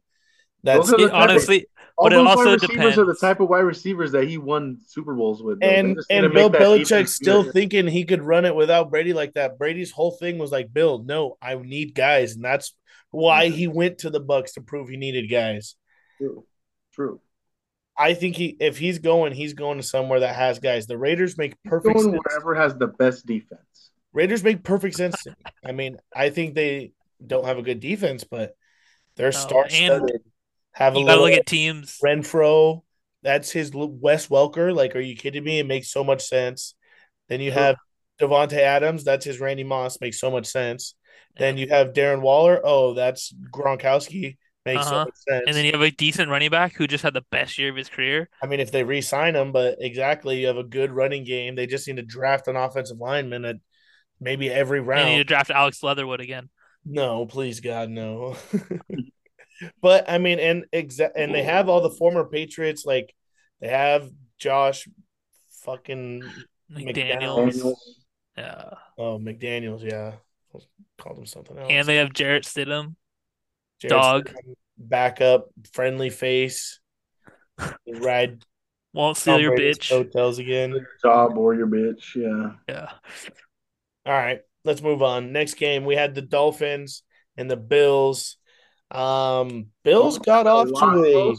that's 0.63 0.91
Those 0.91 0.95
are 0.95 0.97
the 0.99 1.05
It, 1.05 1.09
type 1.09 1.17
of- 1.25 1.31
honestly, 1.31 1.67
all 2.03 2.09
But 2.09 2.15
it 2.15 2.17
those 2.17 2.27
also 2.27 2.45
wide 2.47 2.63
receivers 2.63 2.99
are 2.99 3.05
the 3.05 3.15
type 3.15 3.39
of 3.41 3.49
wide 3.49 3.61
receivers 3.61 4.11
that 4.13 4.27
he 4.27 4.37
won 4.37 4.79
Super 4.87 5.15
Bowls 5.15 5.41
with. 5.43 5.61
though. 5.61 5.67
And 5.69 5.97
just 5.97 6.11
need 6.11 6.17
to 6.19 6.25
and 6.25 6.35
Bill 6.35 6.51
make 6.51 6.59
that 6.59 6.67
Belichick's 6.67 7.15
still 7.15 7.45
good. 7.45 7.53
thinking 7.53 7.87
he 7.87 8.05
could 8.05 8.23
run 8.23 8.45
it 8.45 8.55
without 8.57 8.91
Brady 8.91 9.13
like 9.13 9.35
that. 9.35 9.57
Brady's 9.57 9.93
whole 9.93 10.11
thing 10.11 10.39
was 10.39 10.51
like, 10.51 10.73
Bill, 10.73 11.03
no, 11.05 11.37
I 11.41 11.55
need 11.55 11.95
guys, 11.95 12.35
and 12.35 12.45
that's 12.45 12.75
why 13.13 13.51
he 13.51 13.69
went 13.69 13.99
to 13.99 14.11
the 14.11 14.19
Bucks 14.21 14.55
to 14.55 14.63
prove 14.63 14.89
he 14.89 14.97
needed 14.97 15.31
guys. 15.31 15.77
True. 16.19 16.45
True. 16.93 17.21
I 17.97 18.15
think 18.15 18.37
he 18.37 18.57
if 18.59 18.79
he's 18.79 18.99
going, 18.99 19.33
he's 19.33 19.55
going 19.55 19.77
to 19.79 19.85
somewhere 19.85 20.21
that 20.21 20.35
has 20.35 20.59
guys. 20.59 20.87
The 20.87 20.99
Raiders 20.99 21.39
make 21.39 21.55
perfect 21.63 21.95
Going 21.95 22.11
sense. 22.11 22.23
wherever 22.25 22.55
has 22.55 22.75
the 22.75 22.89
best 22.89 23.27
defense. 23.27 23.91
Raiders 24.13 24.43
make 24.43 24.63
perfect 24.65 24.97
sense 24.97 25.23
to 25.23 25.31
me. 25.31 25.37
I 25.65 25.73
mean, 25.73 25.99
I 26.15 26.31
think 26.31 26.55
they 26.55 26.93
don't 27.25 27.45
have 27.45 27.59
a 27.59 27.63
good 27.63 27.81
defense, 27.81 28.25
but 28.25 28.57
they're 29.17 29.27
No, 29.27 29.39
star 29.39 29.69
studded. 29.69 30.23
Have 30.73 30.97
a 30.97 30.99
you 31.01 31.05
little 31.05 31.25
look 31.25 31.33
at 31.33 31.47
teams. 31.47 31.99
Renfrow. 32.03 32.83
That's 33.23 33.51
his 33.51 33.71
Wes 33.75 34.27
Welker. 34.29 34.75
Like, 34.75 34.97
are 34.97 35.01
you 35.01 35.15
kidding 35.17 35.45
me? 35.45 35.59
It 35.61 35.67
makes 35.67 35.91
so 35.91 36.03
much 36.03 36.23
sense. 36.23 36.75
Then 37.29 37.41
you 37.41 37.53
have 37.53 37.77
Davante 38.21 38.55
Adams. 38.59 39.05
That's 39.05 39.25
his 39.25 39.39
Randy 39.41 39.65
Moss. 39.65 40.01
Makes 40.01 40.19
so 40.19 40.31
much 40.31 40.47
sense. 40.47 40.95
Then 41.37 41.57
you 41.57 41.69
have 41.69 41.93
Darren 41.93 42.21
Waller. 42.21 42.61
Oh, 42.65 42.95
that's 42.95 43.33
Gronkowski. 43.53 44.37
Makes 44.65 44.87
Uh-huh. 44.87 45.05
much 45.07 45.17
sense. 45.29 45.45
And 45.47 45.57
then 45.57 45.65
you 45.65 45.73
have 45.73 45.81
a 45.83 45.91
decent 45.91 46.31
running 46.31 46.51
back 46.51 46.75
who 46.75 46.87
just 46.87 47.03
had 47.05 47.15
the 47.15 47.25
best 47.31 47.59
year 47.59 47.71
of 47.71 47.77
his 47.77 47.89
career. 47.89 48.29
I 48.43 48.47
mean, 48.47 48.61
if 48.61 48.71
they 48.71 48.85
re-sign 48.85 49.35
him, 49.35 49.51
but 49.53 49.77
exactly, 49.81 50.41
you 50.41 50.47
have 50.49 50.57
a 50.57 50.65
good 50.65 50.91
running 50.93 51.25
game. 51.25 51.55
They 51.55 51.67
just 51.67 51.87
need 51.89 51.97
to 51.97 52.03
draft 52.03 52.49
an 52.49 52.57
offensive 52.57 52.99
lineman 52.99 53.45
at 53.45 53.57
maybe 54.21 54.51
every 54.51 54.81
round. 54.81 55.09
you 55.09 55.17
need 55.17 55.23
to 55.23 55.25
draft 55.25 55.51
Alex 55.51 55.83
Leatherwood 55.83 56.21
again. 56.21 56.49
No, 56.85 57.27
please 57.27 57.61
God, 57.61 57.89
no. 57.91 58.37
but 59.81 60.09
I 60.09 60.19
mean, 60.19 60.39
and 60.39 60.65
exa- 60.73 61.13
and 61.17 61.35
they 61.35 61.43
have 61.43 61.69
all 61.69 61.81
the 61.81 61.91
former 61.91 62.25
Patriots. 62.25 62.85
Like 62.87 63.15
they 63.61 63.69
have 63.69 64.09
Josh, 64.39 64.89
fucking 65.63 66.23
McDaniels. 66.71 66.95
Daniels. 67.53 67.99
Yeah. 68.37 68.71
oh 68.99 69.19
McDaniel's, 69.19 69.83
yeah, 69.83 70.13
called 70.99 71.19
him 71.19 71.27
something 71.27 71.59
else. 71.59 71.69
And 71.71 71.87
they 71.87 71.97
have 71.97 72.13
Jarrett 72.13 72.45
Stidham. 72.45 72.97
Jared 73.81 73.91
dog. 73.91 74.29
Stidham, 74.31 74.55
backup, 74.79 75.49
friendly 75.73 76.11
face. 76.11 76.81
They 77.87 77.93
ride 78.01 78.45
Won't 78.95 79.17
steal 79.19 79.39
your 79.39 79.55
Brady's 79.55 79.79
bitch. 79.79 79.89
coattails 79.91 80.39
again. 80.39 80.71
Your 80.71 80.89
job 81.03 81.37
or 81.37 81.55
your 81.55 81.67
bitch. 81.67 82.15
Yeah. 82.17 82.53
Yeah. 82.69 82.91
All 84.05 84.13
right, 84.13 84.41
let's 84.65 84.83
move 84.83 85.03
on. 85.03 85.31
Next 85.33 85.55
game, 85.55 85.85
we 85.85 85.95
had 85.95 86.15
the 86.15 86.23
Dolphins 86.23 87.03
and 87.37 87.49
the 87.51 87.57
Bills. 87.57 88.37
Um, 88.93 89.69
Bills 89.85 90.19
got 90.19 90.47
off 90.47 90.69
to 90.69 91.37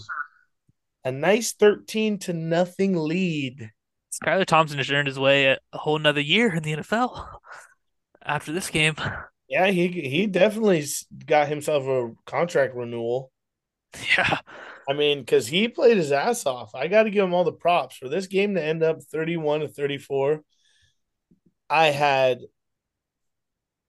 a, 1.05 1.09
a 1.09 1.11
nice 1.11 1.53
thirteen 1.53 2.17
to 2.19 2.33
nothing 2.33 2.95
lead. 2.95 3.69
Skylar 4.11 4.45
Thompson 4.45 4.77
has 4.77 4.91
earned 4.91 5.07
his 5.07 5.19
way 5.19 5.45
a, 5.45 5.57
a 5.71 5.77
whole 5.77 5.99
nother 5.99 6.21
year 6.21 6.53
in 6.53 6.63
the 6.63 6.73
NFL 6.73 7.27
after 8.23 8.51
this 8.51 8.69
game. 8.69 8.95
Yeah, 9.47 9.67
he 9.67 9.87
he 9.87 10.25
definitely 10.25 10.83
got 11.25 11.47
himself 11.47 11.83
a 11.83 12.11
contract 12.25 12.75
renewal. 12.75 13.31
Yeah. 14.17 14.39
I 14.89 14.93
mean, 14.93 15.19
because 15.19 15.47
he 15.47 15.67
played 15.67 15.97
his 15.97 16.11
ass 16.11 16.45
off. 16.45 16.75
I 16.75 16.87
got 16.87 17.03
to 17.03 17.09
give 17.09 17.23
him 17.23 17.33
all 17.33 17.43
the 17.43 17.53
props 17.53 17.95
for 17.95 18.09
this 18.09 18.27
game 18.27 18.55
to 18.55 18.63
end 18.63 18.83
up 18.83 19.01
thirty-one 19.01 19.61
to 19.61 19.67
thirty-four. 19.67 20.43
I 21.69 21.87
had 21.87 22.39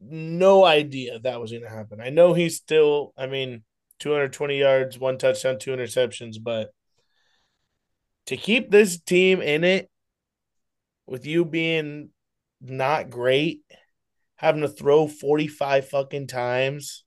no 0.08 0.64
idea 0.64 1.18
that 1.20 1.40
was 1.40 1.50
going 1.50 1.62
to 1.62 1.68
happen. 1.68 2.00
I 2.00 2.10
know 2.10 2.34
he's 2.34 2.56
still, 2.56 3.12
I 3.16 3.26
mean, 3.26 3.62
220 4.00 4.58
yards, 4.58 4.98
one 4.98 5.18
touchdown, 5.18 5.58
two 5.58 5.70
interceptions, 5.70 6.36
but 6.42 6.70
to 8.26 8.36
keep 8.36 8.70
this 8.70 8.98
team 9.00 9.40
in 9.40 9.64
it 9.64 9.90
with 11.06 11.26
you 11.26 11.44
being 11.44 12.10
not 12.60 13.10
great, 13.10 13.60
having 14.36 14.62
to 14.62 14.68
throw 14.68 15.06
45 15.06 15.88
fucking 15.88 16.26
times, 16.26 17.04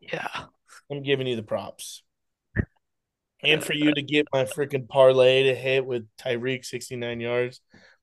Yeah. 0.00 0.46
I'm 0.90 1.02
giving 1.02 1.26
you 1.26 1.36
the 1.36 1.42
props. 1.42 2.02
And 3.42 3.62
for 3.62 3.74
you 3.74 3.92
to 3.92 4.02
get 4.02 4.26
my 4.32 4.44
freaking 4.44 4.88
parlay 4.88 5.44
to 5.44 5.54
hit 5.54 5.84
with 5.84 6.06
Tyreek 6.18 6.64
69 6.64 7.20
yards, 7.20 7.60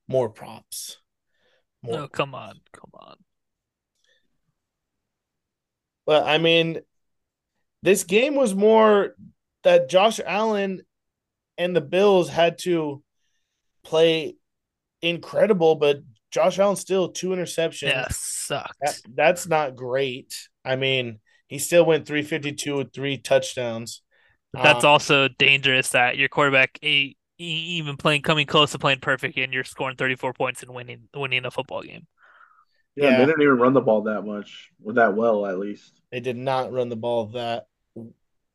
more 0.08 0.28
props. 0.28 0.98
More 1.82 1.94
No, 1.94 2.08
come 2.08 2.34
on. 2.34 2.60
Come 2.72 2.90
on. 2.94 3.16
But 6.06 6.26
I 6.26 6.38
mean, 6.38 6.80
this 7.82 8.04
game 8.04 8.34
was 8.34 8.54
more 8.54 9.14
that 9.64 9.88
Josh 9.88 10.20
Allen 10.24 10.82
and 11.58 11.74
the 11.76 11.80
Bills 11.80 12.28
had 12.28 12.58
to 12.58 13.02
play 13.84 14.36
incredible, 15.00 15.74
but 15.76 16.00
Josh 16.30 16.58
Allen 16.58 16.76
still 16.76 17.10
two 17.10 17.28
interceptions. 17.30 17.88
Yeah, 17.88 18.06
sucked. 18.10 18.76
That, 18.80 18.96
that's 19.14 19.46
not 19.46 19.76
great. 19.76 20.48
I 20.64 20.76
mean, 20.76 21.20
he 21.48 21.58
still 21.58 21.84
went 21.84 22.06
352 22.06 22.76
with 22.76 22.92
three 22.92 23.18
touchdowns. 23.18 24.02
But 24.52 24.62
that's 24.62 24.84
Um, 24.84 24.90
also 24.90 25.28
dangerous 25.28 25.90
that 25.90 26.16
your 26.16 26.28
quarterback 26.28 26.78
e- 26.82 27.16
e- 27.38 27.44
even 27.78 27.96
playing 27.96 28.22
coming 28.22 28.46
close 28.46 28.72
to 28.72 28.78
playing 28.78 29.00
perfect 29.00 29.36
and 29.38 29.52
you're 29.52 29.64
scoring 29.64 29.96
34 29.96 30.32
points 30.34 30.62
and 30.62 30.72
winning 30.72 31.08
winning 31.14 31.44
a 31.44 31.50
football 31.50 31.82
game. 31.82 32.06
Yeah, 32.96 33.10
Yeah. 33.10 33.18
they 33.18 33.26
didn't 33.26 33.42
even 33.42 33.58
run 33.58 33.72
the 33.72 33.80
ball 33.80 34.02
that 34.02 34.22
much, 34.22 34.70
or 34.84 34.94
that 34.94 35.14
well, 35.14 35.46
at 35.46 35.58
least. 35.58 36.00
They 36.10 36.20
did 36.20 36.36
not 36.36 36.72
run 36.72 36.88
the 36.88 36.96
ball 36.96 37.26
that 37.28 37.66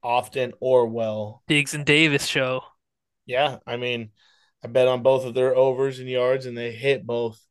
often 0.04 0.54
or 0.60 0.88
well. 0.88 1.44
Diggs 1.48 1.74
and 1.74 1.86
Davis 1.86 2.26
show. 2.26 2.64
Yeah, 3.26 3.58
I 3.66 3.78
mean, 3.78 4.12
I 4.64 4.68
bet 4.68 4.88
on 4.88 5.04
both 5.04 5.26
of 5.26 5.34
their 5.34 5.56
overs 5.56 6.00
and 6.00 6.10
yards, 6.10 6.46
and 6.46 6.58
they 6.58 6.72
hit 6.72 7.06
both. 7.06 7.42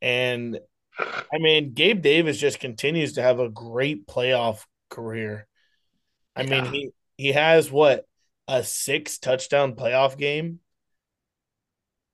And 0.00 0.58
I 0.98 1.38
mean, 1.38 1.72
Gabe 1.74 2.00
Davis 2.02 2.38
just 2.38 2.60
continues 2.60 3.14
to 3.14 3.22
have 3.22 3.40
a 3.40 3.48
great 3.48 4.06
playoff 4.06 4.64
career. 4.88 5.46
I 6.34 6.44
mean, 6.44 6.66
he 6.66 6.90
he 7.16 7.32
has 7.32 7.70
what 7.70 8.06
a 8.46 8.62
six 8.62 9.18
touchdown 9.18 9.74
playoff 9.74 10.16
game. 10.18 10.60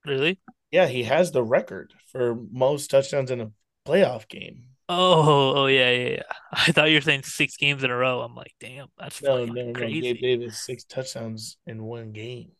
Really? 0.05 0.39
Yeah, 0.71 0.87
he 0.87 1.03
has 1.03 1.31
the 1.31 1.43
record 1.43 1.93
for 2.11 2.35
most 2.51 2.89
touchdowns 2.89 3.31
in 3.31 3.41
a 3.41 3.51
playoff 3.85 4.27
game. 4.27 4.75
Oh, 4.89 5.53
oh 5.63 5.65
yeah, 5.67 5.91
yeah, 5.91 6.09
yeah. 6.09 6.23
I 6.51 6.71
thought 6.71 6.89
you 6.89 6.97
were 6.97 7.01
saying 7.01 7.23
six 7.23 7.55
games 7.57 7.83
in 7.83 7.89
a 7.91 7.95
row. 7.95 8.21
I'm 8.21 8.35
like, 8.35 8.53
damn, 8.59 8.87
that's 8.97 9.21
No, 9.21 9.45
no, 9.45 9.71
no. 9.73 9.73
crazy. 9.73 10.01
Gabe 10.01 10.19
Davis 10.21 10.59
six 10.59 10.83
touchdowns 10.83 11.57
in 11.65 11.83
one 11.83 12.11
game. 12.11 12.51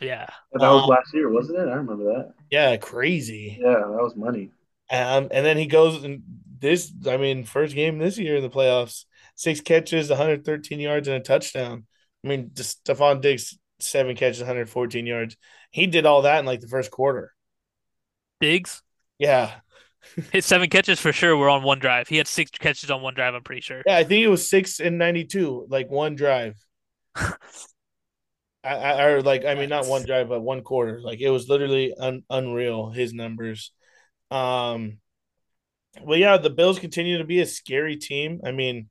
Yeah. 0.00 0.28
That 0.52 0.60
was 0.70 0.84
Um, 0.84 0.88
last 0.88 1.14
year, 1.14 1.30
wasn't 1.30 1.58
it? 1.58 1.68
I 1.68 1.74
remember 1.74 2.04
that. 2.14 2.34
Yeah, 2.50 2.76
crazy. 2.76 3.58
Yeah, 3.60 3.74
that 3.80 3.88
was 4.02 4.16
money. 4.16 4.50
Um, 4.90 5.28
and 5.30 5.44
then 5.44 5.58
he 5.58 5.66
goes 5.66 6.02
and 6.02 6.22
this, 6.58 6.92
I 7.06 7.16
mean, 7.18 7.44
first 7.44 7.74
game 7.74 7.98
this 7.98 8.18
year 8.18 8.36
in 8.36 8.42
the 8.42 8.48
playoffs, 8.50 9.04
six 9.34 9.60
catches, 9.60 10.08
113 10.08 10.80
yards, 10.80 11.08
and 11.08 11.16
a 11.16 11.20
touchdown. 11.20 11.86
I 12.24 12.28
mean, 12.28 12.50
just 12.54 12.84
Stefon 12.84 13.20
Diggs, 13.20 13.58
seven 13.80 14.16
catches, 14.16 14.40
114 14.40 15.06
yards. 15.06 15.36
He 15.70 15.86
did 15.86 16.06
all 16.06 16.22
that 16.22 16.40
in 16.40 16.46
like 16.46 16.60
the 16.60 16.68
first 16.68 16.90
quarter. 16.90 17.34
Diggs 18.40 18.82
Yeah. 19.18 19.60
hit 20.32 20.44
seven 20.44 20.68
catches 20.68 21.00
for 21.00 21.12
sure. 21.12 21.36
We're 21.36 21.50
on 21.50 21.62
one 21.62 21.78
drive. 21.78 22.08
He 22.08 22.16
had 22.16 22.26
six 22.26 22.50
catches 22.50 22.90
on 22.90 23.02
one 23.02 23.14
drive. 23.14 23.34
I'm 23.34 23.42
pretty 23.42 23.62
sure. 23.62 23.82
Yeah, 23.86 23.96
I 23.96 24.04
think 24.04 24.24
it 24.24 24.28
was 24.28 24.48
six 24.48 24.80
and 24.80 24.98
92, 24.98 25.66
like 25.68 25.90
one 25.90 26.14
drive. 26.14 26.54
I, 28.64 28.74
I 28.74 29.04
or 29.06 29.22
like 29.22 29.44
I 29.44 29.54
mean 29.54 29.68
not 29.68 29.86
one 29.86 30.04
drive 30.04 30.28
but 30.28 30.40
one 30.40 30.62
quarter 30.62 31.00
like 31.00 31.20
it 31.20 31.30
was 31.30 31.48
literally 31.48 31.94
un, 31.98 32.22
unreal 32.28 32.90
his 32.90 33.14
numbers 33.14 33.72
um 34.30 34.98
well 36.02 36.18
yeah 36.18 36.36
the 36.36 36.50
bills 36.50 36.78
continue 36.78 37.18
to 37.18 37.24
be 37.24 37.40
a 37.40 37.46
scary 37.46 37.96
team 37.96 38.40
i 38.44 38.52
mean 38.52 38.88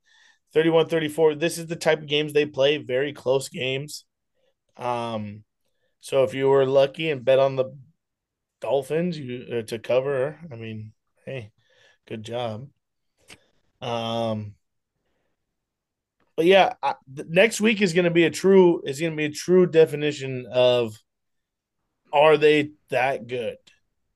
31-34 0.54 1.38
this 1.38 1.58
is 1.58 1.66
the 1.66 1.76
type 1.76 2.00
of 2.00 2.06
games 2.06 2.32
they 2.32 2.46
play 2.46 2.78
very 2.78 3.12
close 3.12 3.48
games 3.48 4.04
um 4.76 5.44
so 6.00 6.24
if 6.24 6.32
you 6.32 6.48
were 6.48 6.66
lucky 6.66 7.10
and 7.10 7.24
bet 7.24 7.38
on 7.38 7.56
the 7.56 7.76
dolphins 8.60 9.18
you 9.18 9.58
uh, 9.58 9.62
to 9.62 9.78
cover 9.78 10.38
i 10.50 10.56
mean 10.56 10.92
hey 11.28 11.50
good 12.06 12.22
job 12.22 12.68
um 13.80 14.54
but 16.38 16.46
yeah, 16.46 16.74
I, 16.80 16.94
the 17.12 17.26
next 17.28 17.60
week 17.60 17.82
is 17.82 17.92
going 17.92 18.04
to 18.04 18.12
be 18.12 18.22
a 18.22 18.30
true 18.30 18.80
is 18.86 19.00
going 19.00 19.10
to 19.10 19.16
be 19.16 19.24
a 19.24 19.30
true 19.30 19.66
definition 19.66 20.46
of 20.46 20.96
are 22.12 22.36
they 22.36 22.70
that 22.90 23.26
good? 23.26 23.56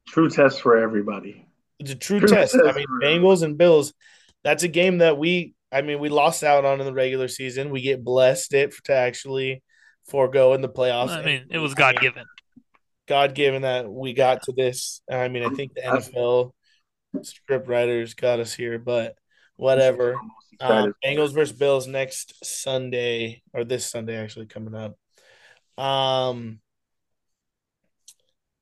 True 0.06 0.30
test 0.30 0.62
for 0.62 0.76
everybody. 0.76 1.44
It's 1.80 1.90
a 1.90 1.96
true 1.96 2.20
True 2.20 2.28
test. 2.28 2.54
I 2.54 2.70
mean, 2.74 2.86
for 2.86 3.00
Bengals 3.00 3.42
and 3.42 3.58
Bills. 3.58 3.92
That's 4.44 4.62
a 4.62 4.68
game 4.68 4.98
that 4.98 5.18
we. 5.18 5.54
I 5.72 5.82
mean, 5.82 5.98
we 5.98 6.10
lost 6.10 6.44
out 6.44 6.64
on 6.64 6.78
in 6.78 6.86
the 6.86 6.92
regular 6.92 7.26
season. 7.26 7.70
We 7.70 7.80
get 7.80 8.04
blessed 8.04 8.54
it 8.54 8.72
to 8.84 8.94
actually 8.94 9.60
forego 10.04 10.52
in 10.52 10.60
the 10.60 10.68
playoffs. 10.68 11.08
I 11.08 11.24
mean, 11.24 11.46
it 11.50 11.58
was 11.58 11.74
God 11.74 11.98
given. 12.00 12.24
God 13.08 13.34
given 13.34 13.62
that 13.62 13.90
we 13.90 14.12
got 14.12 14.42
to 14.44 14.52
this. 14.52 15.00
I 15.10 15.26
mean, 15.26 15.42
I 15.42 15.48
think 15.48 15.74
the 15.74 15.80
NFL 15.80 16.52
script 17.22 17.68
writers 17.68 18.14
got 18.14 18.40
us 18.40 18.54
here, 18.54 18.78
but 18.78 19.16
whatever. 19.56 20.14
I'm 20.14 20.26
most 20.26 20.52
excited 20.52 20.88
Um. 20.88 20.94
Bengals 21.04 21.34
versus 21.34 21.56
Bills 21.56 21.86
next 21.86 22.44
Sunday 22.44 23.42
or 23.52 23.64
this 23.64 23.86
Sunday 23.86 24.16
actually 24.16 24.46
coming 24.46 24.74
up. 24.74 24.96
Um, 25.82 26.60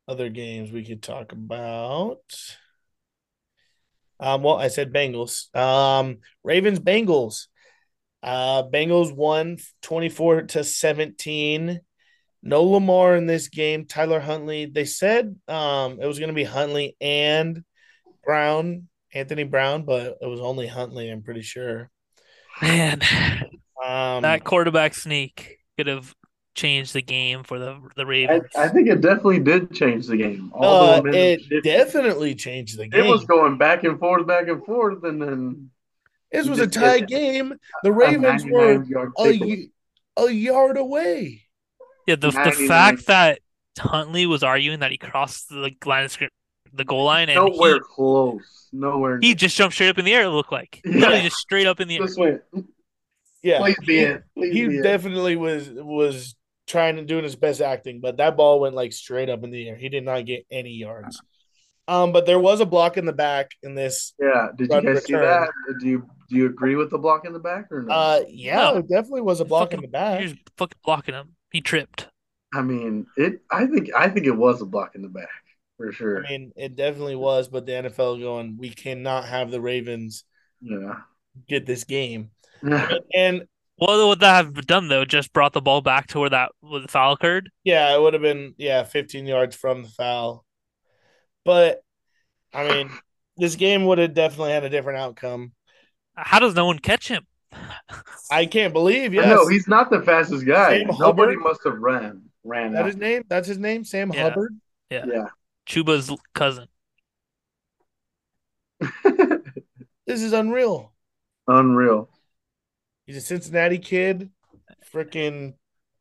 other 0.09 0.29
games 0.29 0.73
we 0.73 0.85
could 0.85 1.03
talk 1.03 1.33
about. 1.33 2.21
Um, 4.19 4.43
well, 4.43 4.57
I 4.57 4.69
said 4.69 4.93
Bengals. 4.93 5.55
Um, 5.57 6.19
Ravens 6.45 6.79
Bengals. 6.79 7.47
Uh, 8.23 8.65
Bengals 8.65 9.15
won 9.15 9.57
24 9.83 10.43
to 10.43 10.65
17. 10.65 11.81
No 12.43 12.65
Lamar 12.65 13.17
in 13.17 13.27
this 13.27 13.49
game. 13.49 13.87
Tyler 13.87 14.21
Huntley. 14.21 14.67
They 14.67 14.85
said 14.85 15.37
um 15.49 15.99
it 16.01 16.07
was 16.07 16.19
going 16.19 16.29
to 16.29 16.35
be 16.35 16.45
Huntley 16.45 16.97
and 17.01 17.65
Brown, 18.25 18.89
Anthony 19.15 19.45
Brown, 19.45 19.83
but 19.83 20.19
it 20.21 20.27
was 20.27 20.41
only 20.41 20.67
Huntley. 20.67 21.11
I'm 21.11 21.23
pretty 21.23 21.43
sure. 21.43 21.91
Man, 22.63 23.01
Um, 23.83 24.23
that 24.23 24.45
quarterback 24.45 24.95
sneak 24.95 25.59
could 25.79 25.87
have 25.87 26.15
changed 26.55 26.93
the 26.93 27.01
game 27.01 27.45
for 27.45 27.59
the 27.59 27.81
the 27.97 28.03
I, 28.03 28.07
Ravens. 28.07 28.43
I 28.57 28.69
think 28.69 28.89
it 28.89 29.01
definitely 29.01 29.41
did 29.41 29.73
change 29.73 30.07
the 30.07 30.17
game. 30.17 30.51
All 30.53 30.65
uh, 30.65 30.97
the 30.97 31.03
momentum 31.05 31.47
it 31.51 31.65
definitely 31.65 32.35
changed 32.35 32.79
the 32.79 32.89
game. 32.89 33.05
It 33.05 33.09
was 33.09 33.25
going 33.25 33.57
back 33.57 33.85
and 33.85 33.99
forth, 33.99 34.27
back 34.27 34.49
and 34.49 34.63
forth, 34.65 35.03
and 35.05 35.21
then 35.23 35.71
this 36.31 36.47
was 36.47 36.59
a 36.59 36.67
tie 36.67 37.01
game. 37.01 37.55
The 37.83 37.91
a 37.91 37.93
Ravens 37.93 38.45
were 38.45 38.79
99-yard 38.79 39.13
a, 39.19 39.23
takeaway. 39.23 39.71
y- 40.19 40.25
a 40.25 40.31
yard 40.31 40.77
away. 40.77 41.43
Yeah, 42.07 42.17
the 42.17 42.31
the 42.31 42.53
fact 42.69 43.07
that 43.07 43.41
Huntley 43.79 44.27
was 44.27 44.43
arguing 44.43 44.81
that 44.81 44.91
he 44.91 44.99
crossed 44.99 45.49
the 45.49 45.71
line 45.87 46.05
of 46.05 46.13
script, 46.13 46.35
the 46.73 46.85
goal 46.85 47.05
line, 47.05 47.29
and 47.29 47.37
nowhere 47.37 47.75
he, 47.75 47.81
close, 47.81 48.69
nowhere. 48.73 49.19
he 49.21 49.35
just 49.35 49.57
jumped 49.57 49.75
straight 49.75 49.89
up 49.91 49.99
in 49.99 50.05
the 50.05 50.13
air. 50.15 50.23
It 50.25 50.29
looked 50.31 50.53
like 50.53 50.81
Yeah. 50.85 51.21
just 51.23 51.37
straight 51.37 51.67
up 51.67 51.81
in 51.81 51.89
the 51.89 51.97
air. 51.97 52.03
just 52.07 52.19
went. 52.19 52.43
Yeah, 53.43 53.59
Please 53.61 53.77
be 53.87 53.97
he, 53.97 54.01
it. 54.03 54.23
Please 54.37 54.53
he 54.53 54.69
be 54.69 54.79
it. 54.79 54.83
definitely 54.83 55.37
was 55.37 55.69
was 55.71 56.35
trying 56.67 56.97
to 56.97 57.05
doing 57.05 57.25
his 57.25 57.37
best 57.37 57.61
acting, 57.61 58.01
but 58.01 58.19
that 58.19 58.37
ball 58.37 58.61
went 58.61 58.75
like 58.75 58.93
straight 58.93 59.29
up 59.31 59.43
in 59.45 59.51
the 59.51 59.69
air. 59.69 59.77
He 59.77 59.89
did 59.89 60.05
not 60.05 60.27
get 60.27 60.45
any 60.51 60.73
yards. 60.75 61.21
Um, 61.89 62.13
but 62.13 62.25
there 62.27 62.39
was 62.39 62.61
a 62.61 62.67
block 62.67 62.97
in 62.99 63.05
the 63.07 63.13
back 63.13 63.51
in 63.65 63.75
this. 63.75 64.13
Yeah. 64.21 64.49
Did 64.57 64.69
you 64.69 64.75
Run 64.77 64.85
guys 64.85 65.05
see 65.05 65.15
that? 65.15 65.49
Do 65.81 65.87
you 65.89 66.07
do 66.29 66.37
you 66.37 66.47
agree 66.47 66.77
with 66.77 66.91
the 66.91 66.99
block 66.99 67.25
in 67.25 67.33
the 67.33 67.41
back 67.41 67.73
or 67.73 67.83
no? 67.83 67.93
Uh, 67.93 68.21
yeah, 68.29 68.57
No. 68.73 68.77
it 68.77 68.89
definitely 68.89 69.23
was 69.23 69.41
a 69.41 69.45
block 69.45 69.73
in 69.73 69.81
the 69.81 69.89
back. 69.89 70.21
He 70.21 70.27
was 70.27 70.35
fucking 70.57 70.79
blocking 70.85 71.15
him. 71.15 71.35
He 71.51 71.61
tripped. 71.61 72.09
I 72.55 72.63
mean, 72.63 73.07
it. 73.17 73.41
I 73.51 73.67
think 73.67 73.91
I 73.97 74.09
think 74.09 74.27
it 74.27 74.37
was 74.37 74.61
a 74.61 74.67
block 74.67 74.95
in 74.95 75.03
the 75.03 75.09
back 75.09 75.29
for 75.81 75.93
sure. 75.93 76.25
I 76.27 76.29
mean, 76.29 76.53
it 76.57 76.77
definitely 76.77 77.17
was, 77.17 77.49
but 77.49 77.65
the 77.65 77.73
NFL 77.73 78.21
going, 78.21 78.59
we 78.59 78.69
cannot 78.69 79.25
have 79.25 79.51
the 79.51 79.61
Ravens 79.63 80.25
yeah. 80.61 80.97
get 81.49 81.65
this 81.65 81.85
game. 81.85 82.31
And 83.15 83.45
What 83.77 84.07
would 84.07 84.21
that 84.21 84.45
have 84.45 84.67
done 84.67 84.89
though? 84.89 85.07
Just 85.07 85.33
brought 85.33 85.55
the 85.55 85.63
ball 85.63 85.81
back 85.81 86.09
to 86.09 86.21
where 86.21 86.29
that 86.29 86.53
where 86.61 86.83
the 86.83 86.89
foul 86.89 87.15
occurred. 87.15 87.49
yeah, 87.65 87.95
it 87.95 88.01
would 88.01 88.13
have 88.13 88.23
been 88.23 88.55
yeah, 88.59 88.83
15 88.83 89.25
yards 89.27 89.57
from 89.57 89.83
the 89.85 89.89
foul. 89.89 90.45
But 91.47 91.81
I 92.53 92.69
mean, 92.69 92.91
this 93.39 93.57
game 93.57 93.87
would 93.87 93.97
have 93.97 94.13
definitely 94.13 94.53
had 94.53 94.65
a 94.65 94.69
different 94.69 94.99
outcome. 94.99 95.53
How 96.15 96.39
does 96.41 96.55
no 96.55 96.67
one 96.67 96.79
catch 96.79 97.09
him? 97.09 97.27
I 98.31 98.45
can't 98.45 98.75
believe, 98.75 99.15
yes. 99.15 99.27
No, 99.27 99.49
he's 99.49 99.67
not 99.67 99.91
the 99.91 100.03
fastest 100.03 100.45
guy. 100.47 100.81
Sam 100.81 100.89
Nobody 100.99 101.35
Hubbard? 101.35 101.39
must 101.39 101.65
have 101.65 101.79
ran 101.79 102.23
ran 102.45 102.73
that 102.75 102.81
out. 102.81 102.87
his 102.87 102.97
name? 102.97 103.23
That's 103.29 103.49
his 103.49 103.59
name, 103.59 103.85
Sam 103.85 104.13
Yeah. 104.13 104.23
Hubbard. 104.25 104.55
Yeah, 104.91 105.05
Yeah. 105.07 105.27
Chuba's 105.71 106.11
cousin. 106.35 106.67
This 110.07 110.23
is 110.23 110.33
unreal. 110.33 110.93
Unreal. 111.47 112.11
He's 113.07 113.17
a 113.17 113.21
Cincinnati 113.21 113.79
kid. 113.79 114.31
Freaking 114.93 115.55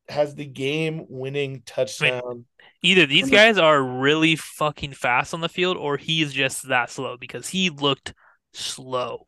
has 0.08 0.34
the 0.34 0.48
game 0.48 1.06
winning 1.10 1.62
touchdown. 1.64 2.46
Either 2.82 3.06
these 3.06 3.30
guys 3.30 3.60
are 3.60 3.80
really 3.84 4.36
fucking 4.36 4.94
fast 4.94 5.36
on 5.36 5.42
the 5.42 5.48
field, 5.48 5.78
or 5.78 5.96
he's 5.96 6.34
just 6.34 6.70
that 6.70 6.90
slow 6.90 7.18
because 7.18 7.50
he 7.50 7.70
looked 7.70 8.16
slow. 8.52 9.28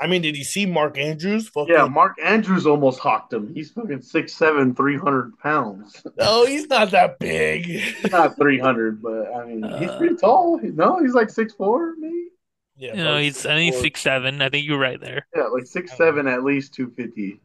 I 0.00 0.06
mean, 0.06 0.22
did 0.22 0.36
you 0.36 0.44
see 0.44 0.64
Mark 0.66 0.96
Andrews? 0.98 1.48
Fucking, 1.48 1.74
Yeah, 1.74 1.86
Mark 1.86 2.16
Andrews 2.22 2.66
almost 2.66 3.00
hawked 3.00 3.32
him. 3.32 3.52
He's 3.52 3.70
fucking 3.72 4.02
6'7", 4.02 4.74
300 4.76 5.38
pounds. 5.38 6.02
No, 6.16 6.46
he's 6.46 6.68
not 6.68 6.90
that 6.92 7.18
big. 7.18 7.66
He's 7.66 8.10
not 8.12 8.36
300, 8.36 9.02
but 9.02 9.34
I 9.34 9.44
mean, 9.44 9.62
he's 9.78 9.88
Uh, 9.90 9.98
pretty 9.98 10.16
tall. 10.16 10.58
No, 10.62 11.00
he's 11.00 11.14
like 11.14 11.30
6'4", 11.30 11.94
maybe? 11.98 12.28
yeah, 12.76 12.94
You 12.94 13.04
know, 13.04 13.18
he's 13.18 13.44
I 13.44 13.54
think 13.56 13.72
he's 13.72 13.80
six 13.82 14.00
seven. 14.00 14.40
I 14.40 14.48
think 14.48 14.66
you're 14.66 14.78
right 14.78 15.00
there. 15.00 15.26
Yeah, 15.34 15.44
like 15.44 15.66
six 15.66 15.96
seven 15.96 16.26
at 16.28 16.44
least 16.44 16.74
250. 16.74 17.40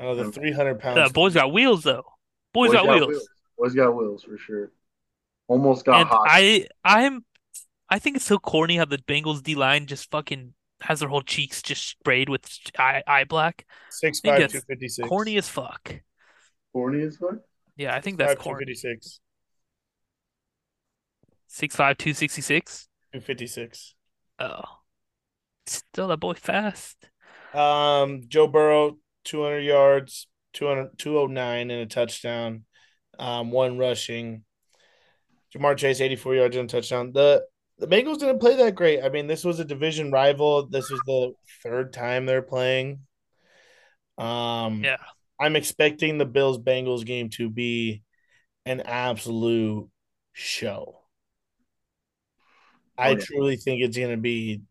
Oh, 0.00 0.14
the 0.14 0.30
300 0.30 0.78
pounds. 0.78 0.98
Uh, 0.98 1.08
boys 1.08 1.34
got 1.34 1.52
wheels 1.52 1.82
though. 1.82 2.04
Boys, 2.52 2.72
got, 2.72 2.86
wheels. 2.88 3.28
Boys 3.58 3.74
got 3.74 3.94
wheels, 3.96 4.22
for 4.22 4.38
sure. 4.38 4.70
Almost 5.48 5.84
got 5.84 6.00
And 6.00 6.08
hot. 6.08 6.26
I 6.28 6.66
I'm 6.84 7.24
I 7.88 7.98
think 7.98 8.16
it's 8.16 8.24
so 8.24 8.38
corny 8.38 8.76
how 8.76 8.84
the 8.84 8.98
Bengals 8.98 9.42
D 9.42 9.54
line 9.54 9.86
just 9.86 10.10
fucking 10.10 10.54
has 10.80 11.00
their 11.00 11.08
whole 11.08 11.22
cheeks 11.22 11.62
just 11.62 11.88
sprayed 11.88 12.28
with 12.28 12.48
eye, 12.78 13.02
eye 13.06 13.24
black. 13.24 13.66
6'5", 13.90 14.20
think 14.22 14.40
it's 14.40 14.52
256. 14.52 15.08
Corny 15.08 15.36
as 15.36 15.48
fuck. 15.48 15.94
Corny 16.72 17.02
as 17.02 17.16
fuck. 17.16 17.36
Yeah, 17.76 17.94
I 17.94 18.00
think 18.00 18.16
6'5", 18.16 18.18
that's 18.18 18.42
corny. 18.42 18.64
256. 18.64 19.20
Six 21.48 21.76
five 21.76 21.96
two 21.96 22.12
sixty 22.12 22.42
six. 22.42 22.88
256. 23.12 23.94
Oh, 24.38 24.62
still 25.66 26.08
that 26.08 26.18
boy 26.18 26.34
fast. 26.34 27.08
Um, 27.54 28.22
Joe 28.28 28.48
Burrow, 28.48 28.98
200 29.24 29.60
yards, 29.60 30.26
200, 30.52 30.98
209 30.98 31.70
and 31.70 31.80
a 31.80 31.86
touchdown. 31.86 32.64
Um, 33.18 33.50
one 33.50 33.78
rushing. 33.78 34.44
Ja'Marr 35.54 35.76
Chase, 35.76 36.00
84 36.00 36.34
yards 36.34 36.56
and 36.56 36.68
a 36.68 36.72
touchdown. 36.72 37.12
The 37.12 37.44
the 37.78 37.86
Bengals 37.86 38.18
didn't 38.18 38.40
play 38.40 38.56
that 38.56 38.74
great. 38.74 39.02
I 39.02 39.08
mean, 39.08 39.26
this 39.26 39.44
was 39.44 39.60
a 39.60 39.64
division 39.64 40.10
rival. 40.10 40.66
This 40.66 40.90
was 40.90 41.00
the 41.06 41.34
third 41.62 41.92
time 41.92 42.26
they're 42.26 42.42
playing. 42.42 43.00
Um, 44.18 44.82
Yeah. 44.84 44.96
I'm 45.38 45.56
expecting 45.56 46.16
the 46.16 46.24
Bills 46.24 46.58
Bengals 46.58 47.04
game 47.04 47.28
to 47.30 47.50
be 47.50 48.02
an 48.64 48.80
absolute 48.80 49.90
show. 50.32 51.00
I 52.96 53.08
Oh, 53.08 53.10
yeah. 53.12 53.24
truly 53.24 53.56
think 53.56 53.82
it's 53.82 53.98
going 53.98 54.10
to 54.10 54.16
be. 54.16 54.62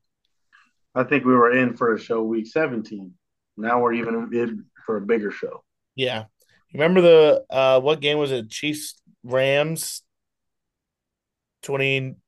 I 0.96 1.04
think 1.04 1.26
we 1.26 1.34
were 1.36 1.56
in 1.56 1.76
for 1.76 1.94
a 1.94 2.00
show 2.00 2.24
week 2.24 2.48
17. 2.48 3.14
Now 3.58 3.82
we're 3.82 3.94
even 3.94 4.30
in 4.34 4.66
for 4.86 4.98
a 4.98 5.02
bigger 5.02 5.30
show. 5.30 5.64
Yeah. 5.96 6.26
Remember 6.74 7.02
the 7.02 7.46
uh 7.50 7.80
what 7.80 8.02
game 8.02 8.18
was 8.18 8.32
it? 8.32 8.50
Chiefs 8.50 9.02
Rams 9.24 10.02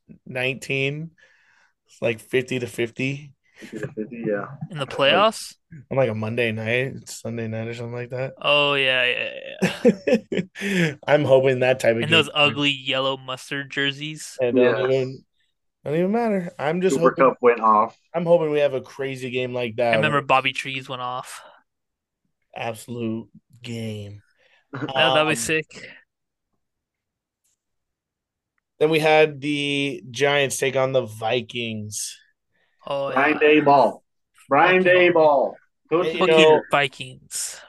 2019. 0.08 1.12
It's 1.88 2.02
like 2.02 2.20
50 2.20 2.60
to 2.60 2.68
50 2.68 3.34
50 3.60 3.80
to 3.80 3.88
50, 3.94 4.24
yeah. 4.28 4.46
In 4.70 4.78
the 4.78 4.88
playoffs? 4.88 5.56
on 5.92 5.98
like 5.98 6.10
a 6.10 6.16
Monday 6.16 6.52
night, 6.52 7.08
Sunday 7.10 7.48
night 7.48 7.68
or 7.68 7.74
something 7.74 7.94
like 7.94 8.10
that. 8.12 8.34
Oh 8.42 8.74
yeah, 8.76 9.04
yeah, 9.06 9.30
yeah. 9.62 10.94
I'm 11.08 11.24
hoping 11.24 11.60
that 11.60 11.80
type 11.80 11.96
of 11.98 12.02
And 12.02 12.10
game. 12.10 12.12
those 12.12 12.30
ugly 12.34 12.70
yellow 12.72 13.18
mustard 13.18 13.72
jerseys. 13.72 14.40
It 14.40 14.56
don't, 14.56 14.92
even, 14.92 15.26
don't 15.86 15.96
even 15.96 16.12
matter. 16.12 16.52
I'm 16.60 16.82
just 16.82 16.96
Super 16.96 17.10
hoping 17.12 17.26
Kupp 17.32 17.38
went 17.42 17.60
off. 17.62 17.98
I'm 18.14 18.26
hoping 18.26 18.52
we 18.52 18.60
have 18.60 18.74
a 18.74 18.82
crazy 18.82 19.30
game 19.30 19.54
like 19.54 19.78
that. 19.78 19.94
I 19.94 19.96
remember 19.96 20.22
Bobby 20.22 20.54
Trees 20.54 20.88
went 20.90 21.02
off. 21.02 21.42
absolute 22.56 23.30
game. 23.62 24.22
That'd 24.74 25.28
be 25.28 25.36
Um, 25.36 25.36
sick. 25.36 25.66
Then 28.80 28.90
we 28.90 29.00
had 29.00 29.42
the 29.42 30.04
Giants 30.12 30.58
take 30.58 30.76
on 30.76 30.92
the 30.92 31.02
Vikings. 31.06 32.18
Oh 32.86 33.12
Brian 33.12 33.40
yeah. 33.42 33.48
Daboll. 33.62 34.02
Brian 34.50 34.84
Fucking- 34.84 35.14
Daboll. 35.14 35.54
Coach 35.90 36.06
Hey, 36.08 36.12
of 36.14 36.20
you 36.20 36.26
the 36.28 36.34
Fucking. 36.34 36.62
Vikings. 36.72 37.62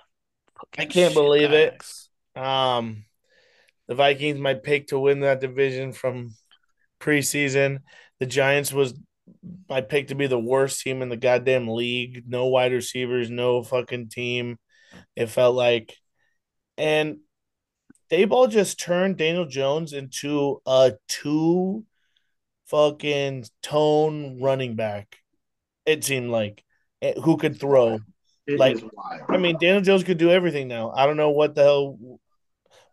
I 0.77 0.85
can't 0.87 1.15
believe 1.15 1.53
it. 1.53 1.81
Um, 2.37 3.05
the 3.87 3.95
Vikings, 3.95 4.39
my 4.39 4.55
pick 4.55 4.89
to 4.89 4.99
win 4.99 5.21
that 5.21 5.41
division 5.41 5.93
from 5.93 6.35
preseason. 7.01 7.79
The 8.21 8.27
Giants 8.27 8.73
was 8.73 8.95
my 9.69 9.81
pick 9.81 10.09
to 10.09 10.15
be 10.15 10.27
the 10.27 10.39
worst 10.39 10.83
team 10.83 11.01
in 11.03 11.09
the 11.09 11.17
goddamn 11.17 11.69
league. 11.69 12.25
No 12.27 12.47
wide 12.47 12.73
receivers, 12.73 13.31
no 13.31 13.63
fucking 13.63 14.09
team. 14.09 14.59
It 15.17 15.27
felt 15.27 15.55
like, 15.55 15.95
and 16.77 17.19
Daboll 18.11 18.51
just 18.51 18.81
turned 18.81 19.17
Daniel 19.19 19.45
Jones 19.47 19.93
into 19.93 20.61
a 20.67 20.95
two 21.09 21.85
fucking 22.67 23.45
tone 23.63 24.41
running 24.41 24.77
back. 24.77 25.17
It 25.87 26.05
seemed 26.05 26.31
like 26.31 26.65
eh, 27.03 27.15
who 27.23 27.37
could 27.37 27.59
throw. 27.61 28.01
It 28.47 28.59
like- 28.59 28.83
I 29.29 29.37
mean, 29.37 29.57
Daniel 29.61 29.83
Jones 29.83 30.05
could 30.05 30.19
do 30.19 30.31
everything 30.31 30.69
now. 30.69 30.91
I 30.91 31.07
don't 31.07 31.17
know 31.17 31.31
what 31.31 31.55
the 31.55 31.63
hell. 31.63 31.99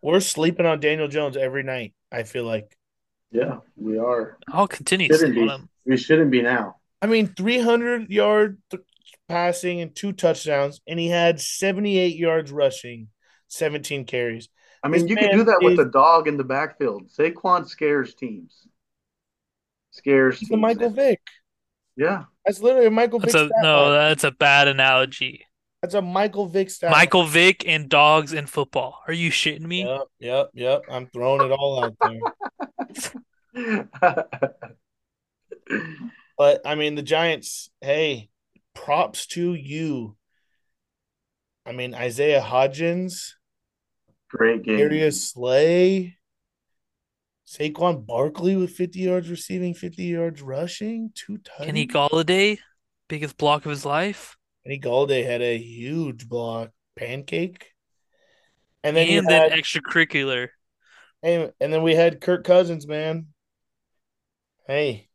We're 0.02 0.20
sleeping 0.20 0.66
on 0.66 0.80
Daniel 0.80 1.08
Jones 1.08 1.36
every 1.36 1.62
night. 1.62 1.94
I 2.12 2.22
feel 2.22 2.44
like. 2.44 2.76
yeah, 3.32 3.58
we 3.76 3.98
are. 3.98 4.38
I'll 4.48 4.68
continue 4.68 5.08
Shouldn't 5.08 5.34
sleep 5.34 5.50
on 5.50 5.60
him. 5.62 5.68
We 5.84 5.96
shouldn't 5.96 6.30
be 6.30 6.42
now. 6.42 6.76
I 7.02 7.06
mean, 7.06 7.28
300 7.28 8.10
yard 8.10 8.58
th- 8.70 8.82
passing 9.28 9.80
and 9.80 9.94
two 9.94 10.12
touchdowns, 10.12 10.80
and 10.86 10.98
he 10.98 11.08
had 11.08 11.40
78 11.40 12.16
yards 12.16 12.52
rushing, 12.52 13.08
17 13.48 14.04
carries. 14.04 14.48
I 14.86 14.88
mean, 14.88 15.02
This 15.02 15.10
you 15.10 15.16
can 15.16 15.36
do 15.36 15.44
that 15.44 15.58
with 15.62 15.80
a 15.80 15.84
dog 15.84 16.28
in 16.28 16.36
the 16.36 16.44
backfield. 16.44 17.08
Saquon 17.08 17.66
scares 17.66 18.14
teams. 18.14 18.68
Scares 19.90 20.38
He's 20.38 20.48
teams. 20.48 20.58
a 20.58 20.60
Michael 20.60 20.90
Vick. 20.90 21.20
Yeah. 21.96 22.24
That's 22.44 22.60
literally 22.60 22.86
a 22.86 22.90
Michael 22.90 23.18
Vick. 23.18 23.34
A 23.34 23.50
no, 23.62 23.82
line. 23.82 23.92
that's 23.92 24.22
a 24.22 24.30
bad 24.30 24.68
analogy. 24.68 25.44
That's 25.82 25.94
a 25.94 26.02
Michael 26.02 26.46
Vick 26.46 26.70
stat. 26.70 26.92
Michael 26.92 27.24
Vick 27.24 27.66
and 27.66 27.88
dogs 27.88 28.32
in 28.32 28.46
football. 28.46 29.02
Are 29.08 29.12
you 29.12 29.30
shitting 29.30 29.62
me? 29.62 29.84
Yep, 29.84 30.02
yep, 30.20 30.50
yep. 30.54 30.82
I'm 30.88 31.08
throwing 31.08 31.50
it 31.50 31.52
all 31.52 31.84
out 31.84 31.96
there. 32.00 33.88
But 36.36 36.60
I 36.66 36.74
mean, 36.74 36.94
the 36.96 37.02
Giants, 37.02 37.70
hey, 37.80 38.28
props 38.74 39.26
to 39.28 39.54
you. 39.54 40.16
I 41.64 41.72
mean, 41.72 41.94
Isaiah 41.94 42.42
Hodgins, 42.42 43.32
Great 44.30 44.62
game. 44.62 44.78
Darius 44.78 45.30
Slay, 45.30 46.16
Saquon 47.46 48.04
Barkley 48.04 48.56
with 48.56 48.70
50 48.70 48.98
yards 49.00 49.30
receiving, 49.30 49.74
50 49.74 50.02
yards 50.04 50.42
rushing, 50.42 51.10
two 51.14 51.38
touchdowns. 51.38 51.66
Kenny 51.66 51.86
Golladay, 51.86 52.58
biggest 53.08 53.36
block 53.36 53.64
of 53.64 53.70
his 53.70 53.84
life. 53.84 54.36
Kenny 54.64 54.80
Golladay 54.80 55.24
had 55.24 55.42
a 55.42 55.56
huge 55.56 56.28
block, 56.28 56.70
pancake. 56.96 57.72
And 58.82 58.96
then 58.96 59.06
and 59.06 59.14
you 59.14 59.22
then 59.22 59.50
had, 59.50 59.58
extracurricular. 59.58 60.48
hey, 61.22 61.50
and 61.60 61.72
then 61.72 61.82
we 61.82 61.94
had 61.94 62.20
Kirk 62.20 62.44
Cousins, 62.44 62.86
man. 62.86 63.26
Hey, 64.66 65.08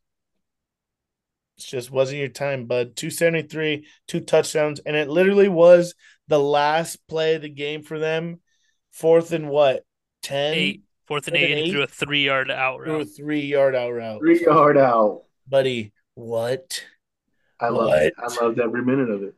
it 1.58 1.62
just 1.62 1.90
wasn't 1.90 2.18
your 2.18 2.28
time, 2.28 2.66
bud. 2.66 2.96
273, 2.96 3.86
two 4.08 4.20
touchdowns, 4.20 4.80
and 4.80 4.96
it 4.96 5.08
literally 5.08 5.48
was 5.48 5.94
the 6.28 6.40
last 6.40 7.06
play 7.08 7.34
of 7.34 7.42
the 7.42 7.48
game 7.48 7.82
for 7.82 7.98
them. 7.98 8.40
Fourth 8.92 9.32
and 9.32 9.48
what? 9.48 9.84
10? 10.22 10.54
Eight, 10.54 10.82
fourth 11.06 11.26
and 11.28 11.34
Fourth 11.34 11.42
eight, 11.42 11.50
and 11.50 11.58
and 11.58 11.66
he 11.66 11.72
threw 11.72 11.82
a 11.82 11.86
three 11.86 12.24
yard 12.24 12.50
out 12.50 12.82
Through 12.82 12.94
a 12.94 12.98
route. 12.98 13.08
three 13.16 13.40
yard 13.40 13.74
out 13.74 13.90
route. 13.92 14.20
Three 14.20 14.42
yard 14.44 14.78
out. 14.78 15.22
Buddy, 15.48 15.92
what? 16.14 16.84
I 17.60 17.68
love 17.68 17.92
it. 17.94 18.14
I 18.18 18.26
loved 18.44 18.60
every 18.60 18.82
minute 18.82 19.10
of 19.10 19.22
it. 19.22 19.34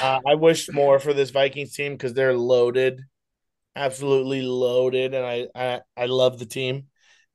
Uh, 0.00 0.20
I 0.26 0.34
wish 0.34 0.70
more 0.72 0.98
for 0.98 1.12
this 1.12 1.30
Vikings 1.30 1.74
team 1.74 1.92
because 1.92 2.14
they're 2.14 2.36
loaded, 2.36 3.02
absolutely 3.74 4.42
loaded, 4.42 5.14
and 5.14 5.24
I, 5.26 5.48
I 5.54 5.80
I 5.96 6.06
love 6.06 6.38
the 6.38 6.46
team. 6.46 6.86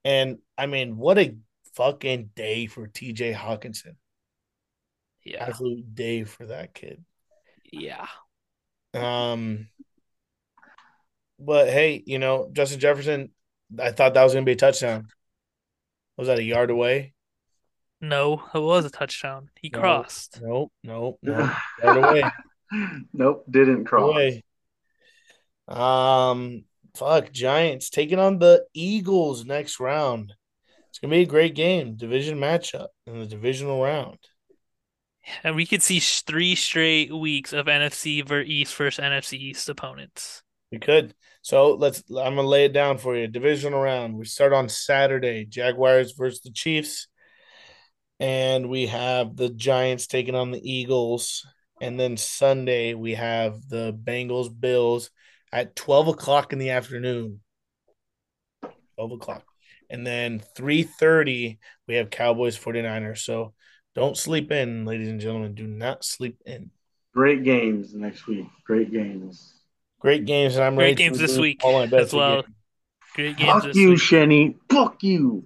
And 0.03 0.39
I 0.57 0.65
mean, 0.65 0.97
what 0.97 1.17
a 1.19 1.35
fucking 1.75 2.31
day 2.35 2.65
for 2.65 2.87
T.J. 2.87 3.33
Hockenson! 3.33 3.95
Yeah, 5.23 5.45
Absolute 5.45 5.93
day 5.93 6.23
for 6.23 6.47
that 6.47 6.73
kid. 6.73 7.03
yeah. 7.71 8.07
Um, 8.93 9.67
but 11.45 11.69
hey, 11.69 12.03
you 12.05 12.19
know 12.19 12.49
Justin 12.51 12.79
Jefferson, 12.79 13.31
I 13.79 13.91
thought 13.91 14.13
that 14.13 14.23
was 14.23 14.33
gonna 14.33 14.45
be 14.45 14.53
a 14.53 14.55
touchdown. 14.55 15.07
Was 16.17 16.27
that 16.27 16.39
a 16.39 16.43
yard 16.43 16.69
away? 16.69 17.13
No, 17.99 18.43
it 18.53 18.59
was 18.59 18.85
a 18.85 18.89
touchdown. 18.89 19.49
He 19.61 19.69
No. 19.69 19.79
crossed. 19.79 20.39
Nope, 20.41 20.71
nope, 20.83 21.19
nope. 21.23 21.49
Yard 21.83 21.97
away. 21.97 22.23
nope, 23.13 23.45
didn't 23.49 23.85
cross. 23.85 24.11
away. 24.11 24.43
Um, 25.67 26.65
fuck, 26.95 27.31
Giants 27.31 27.89
taking 27.89 28.19
on 28.19 28.39
the 28.39 28.65
Eagles 28.73 29.45
next 29.45 29.79
round. 29.79 30.33
It's 30.89 30.99
gonna 30.99 31.11
be 31.11 31.21
a 31.21 31.25
great 31.25 31.55
game, 31.55 31.95
division 31.95 32.37
matchup 32.39 32.87
in 33.07 33.19
the 33.19 33.25
divisional 33.25 33.81
round. 33.81 34.17
And 35.43 35.55
we 35.55 35.65
could 35.67 35.83
see 35.83 35.99
three 35.99 36.55
straight 36.55 37.13
weeks 37.15 37.53
of 37.53 37.67
NFC 37.67 38.27
ver 38.27 38.41
East 38.41 38.75
versus 38.75 39.03
NFC 39.03 39.33
East 39.37 39.69
opponents. 39.69 40.41
We 40.71 40.79
could. 40.79 41.13
So 41.41 41.73
let's. 41.73 42.03
I'm 42.09 42.35
gonna 42.35 42.43
lay 42.43 42.65
it 42.65 42.73
down 42.73 42.97
for 42.97 43.15
you. 43.15 43.27
Division 43.27 43.73
round. 43.73 44.15
We 44.15 44.25
start 44.25 44.53
on 44.53 44.69
Saturday. 44.69 45.45
Jaguars 45.45 46.13
versus 46.13 46.41
the 46.41 46.51
Chiefs, 46.51 47.07
and 48.19 48.69
we 48.69 48.87
have 48.87 49.35
the 49.35 49.49
Giants 49.49 50.07
taking 50.07 50.35
on 50.35 50.51
the 50.51 50.71
Eagles. 50.71 51.45
And 51.81 51.99
then 51.99 52.15
Sunday 52.15 52.93
we 52.93 53.15
have 53.15 53.67
the 53.67 53.91
Bengals 53.91 54.49
Bills 54.57 55.09
at 55.51 55.75
12 55.75 56.09
o'clock 56.09 56.53
in 56.53 56.59
the 56.59 56.69
afternoon. 56.69 57.41
12 58.95 59.11
o'clock. 59.13 59.43
And 59.89 60.05
then 60.05 60.43
3:30 60.55 61.57
we 61.87 61.95
have 61.95 62.11
Cowboys 62.11 62.55
49ers. 62.57 63.23
So 63.23 63.53
don't 63.95 64.15
sleep 64.15 64.51
in, 64.51 64.85
ladies 64.85 65.09
and 65.09 65.19
gentlemen. 65.19 65.55
Do 65.55 65.65
not 65.65 66.05
sleep 66.05 66.37
in. 66.45 66.69
Great 67.13 67.43
games 67.43 67.93
next 67.93 68.27
week. 68.27 68.45
Great 68.63 68.91
games. 68.91 69.60
Great 70.01 70.25
games, 70.25 70.55
and 70.55 70.63
I'm 70.63 70.75
Great 70.75 70.83
ready 70.91 70.95
games 70.95 71.17
to 71.17 71.23
this 71.23 71.35
do 71.35 71.41
week 71.41 71.61
all 71.63 71.73
my 71.73 71.85
bets 71.85 72.07
as 72.07 72.13
well. 72.13 72.39
again. 72.39 72.55
Great 73.13 73.37
games 73.37 73.51
Fuck 73.51 73.63
this 73.63 73.75
you, 73.77 73.89
week. 73.89 73.99
Shenny. 73.99 74.55
Fuck 74.69 75.03
you. 75.03 75.45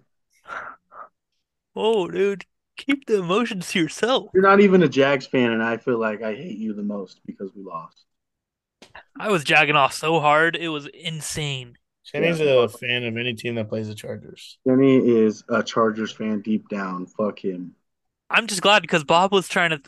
Oh, 1.76 2.08
dude, 2.08 2.46
keep 2.78 3.06
the 3.06 3.20
emotions 3.20 3.70
to 3.72 3.80
yourself. 3.80 4.30
You're 4.34 4.44
not 4.44 4.62
even 4.62 4.84
a 4.84 4.88
Jags 4.88 5.28
fan, 5.28 5.52
and 5.52 5.62
I 5.64 5.78
feel 5.78 6.00
like 6.00 6.22
I 6.24 6.34
hate 6.36 6.58
you 6.58 6.74
the 6.74 6.84
most 6.84 7.20
because 7.26 7.54
we 7.54 7.64
lost. 7.64 8.06
I 9.20 9.30
was 9.30 9.44
jagging 9.44 9.76
off 9.76 9.94
so 9.94 10.20
hard, 10.20 10.56
it 10.56 10.70
was 10.70 10.88
insane. 10.88 11.78
Shanny's 12.06 12.40
Yeah. 12.40 12.64
a 12.64 12.68
fan 12.70 13.04
of 13.04 13.18
any 13.18 13.34
team 13.34 13.56
that 13.56 13.68
plays 13.70 13.88
the 13.88 13.96
Chargers. 13.96 14.58
Shenny 14.68 15.26
is 15.26 15.44
a 15.50 15.64
Chargers 15.64 16.12
fan 16.12 16.42
deep 16.42 16.70
down. 16.70 17.08
Fuck 17.08 17.44
him. 17.44 17.76
I'm 18.30 18.48
just 18.48 18.62
glad 18.62 18.82
because 18.82 19.04
Bob 19.04 19.32
was 19.32 19.48
trying 19.48 19.72
to. 19.72 19.82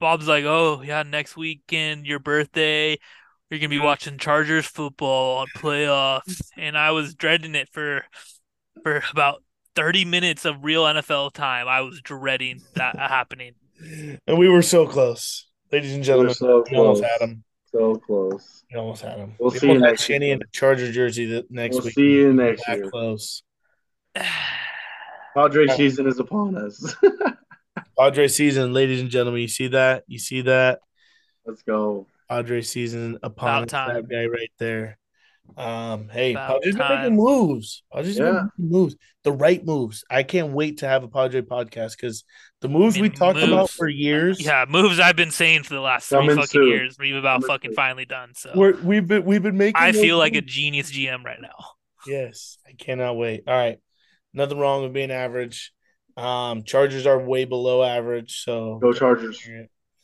Bob's 0.00 0.26
like, 0.26 0.44
oh 0.44 0.82
yeah, 0.82 1.04
next 1.04 1.36
weekend, 1.36 2.06
your 2.06 2.18
birthday, 2.18 2.98
you're 3.52 3.60
gonna 3.60 3.68
be 3.68 3.78
watching 3.78 4.18
Chargers 4.18 4.66
football 4.66 5.38
on 5.38 5.46
playoffs, 5.56 6.40
and 6.56 6.76
I 6.76 6.90
was 6.90 7.14
dreading 7.14 7.54
it 7.54 7.68
for 7.70 8.04
for 8.82 9.02
about 9.12 9.42
30 9.76 10.04
minutes 10.04 10.44
of 10.44 10.64
real 10.64 10.84
NFL 10.84 11.32
time. 11.32 11.68
I 11.68 11.82
was 11.82 12.00
dreading 12.02 12.60
that 12.74 12.96
happening. 12.98 13.52
And 14.26 14.38
we 14.38 14.48
were 14.48 14.62
so 14.62 14.86
close, 14.86 15.46
ladies 15.70 15.92
and 15.92 16.00
We're 16.00 16.04
gentlemen. 16.04 16.34
so 16.34 16.64
We 16.70 16.76
almost 16.76 17.02
close. 17.02 17.10
had 17.12 17.28
him. 17.28 17.44
So 17.70 17.94
close. 17.96 18.64
We 18.72 18.78
almost 18.78 19.02
had 19.02 19.16
him. 19.18 19.34
We'll 19.38 19.50
we 19.50 19.58
see 19.58 19.70
you 19.72 19.78
next 19.78 20.04
Shanny 20.04 20.26
week. 20.26 20.32
in 20.34 20.38
the 20.40 20.44
Charger 20.52 20.92
jersey 20.92 21.24
the 21.26 21.46
next 21.50 21.76
We'll 21.76 21.84
week. 21.84 21.94
see 21.94 22.02
you 22.10 22.32
next 22.32 22.64
That 22.66 22.78
year. 22.78 22.90
close. 22.90 23.42
Padre 25.34 25.66
season 25.68 26.06
is 26.06 26.18
upon 26.18 26.56
us. 26.56 26.94
Padre 27.98 28.28
season, 28.28 28.72
ladies 28.74 29.00
and 29.00 29.10
gentlemen. 29.10 29.40
You 29.40 29.48
see 29.48 29.68
that? 29.68 30.04
You 30.06 30.18
see 30.18 30.42
that? 30.42 30.80
Let's 31.46 31.62
go. 31.62 32.06
Padre 32.32 32.62
season 32.62 33.18
upon 33.22 33.66
time. 33.66 33.94
that 33.94 34.08
guy 34.08 34.24
right 34.26 34.50
there. 34.58 34.98
Um, 35.56 36.08
hey, 36.08 36.30
About 36.32 36.62
Padre's 36.62 36.76
been 36.76 36.86
time. 36.86 37.02
making 37.02 37.16
moves. 37.16 37.82
Padre's 37.92 38.16
been 38.16 38.26
Yeah. 38.26 38.32
making 38.58 38.70
moves, 38.70 38.96
the 39.22 39.32
right 39.32 39.62
moves. 39.62 40.02
I 40.08 40.22
can't 40.22 40.52
wait 40.52 40.78
to 40.78 40.88
have 40.88 41.04
a 41.04 41.08
Padre 41.08 41.42
podcast 41.42 41.90
because 41.96 42.24
the 42.62 42.68
moves 42.68 42.96
I 42.96 43.02
we 43.02 43.08
mean, 43.08 43.18
talked 43.18 43.38
about 43.42 43.68
for 43.68 43.86
years. 43.86 44.40
Yeah, 44.40 44.64
moves 44.66 44.98
I've 44.98 45.16
been 45.16 45.30
saying 45.30 45.64
for 45.64 45.74
the 45.74 45.80
last 45.80 46.08
three 46.08 46.20
Coming 46.20 46.36
fucking 46.36 46.46
soon. 46.48 46.68
years. 46.68 46.96
We've 46.98 47.16
about 47.16 47.42
Coming 47.42 47.48
fucking 47.48 47.70
soon. 47.72 47.76
finally 47.76 48.04
done. 48.06 48.34
So 48.34 48.52
We're, 48.54 48.76
we've 48.82 49.06
been 49.06 49.24
we've 49.26 49.42
been 49.42 49.58
making. 49.58 49.76
I 49.76 49.90
those 49.92 50.00
feel 50.00 50.16
like 50.16 50.34
a 50.36 50.40
genius 50.40 50.90
GM 50.90 51.22
right 51.24 51.40
now. 51.42 51.56
Yes, 52.06 52.56
I 52.66 52.72
cannot 52.72 53.16
wait. 53.18 53.42
All 53.46 53.54
right, 53.54 53.78
nothing 54.32 54.58
wrong 54.58 54.84
with 54.84 54.92
being 54.94 55.10
average. 55.10 55.72
Um, 56.16 56.62
Chargers 56.64 57.06
are 57.06 57.18
way 57.18 57.44
below 57.44 57.82
average, 57.82 58.42
so 58.42 58.78
Go 58.80 58.92
Chargers. 58.94 59.38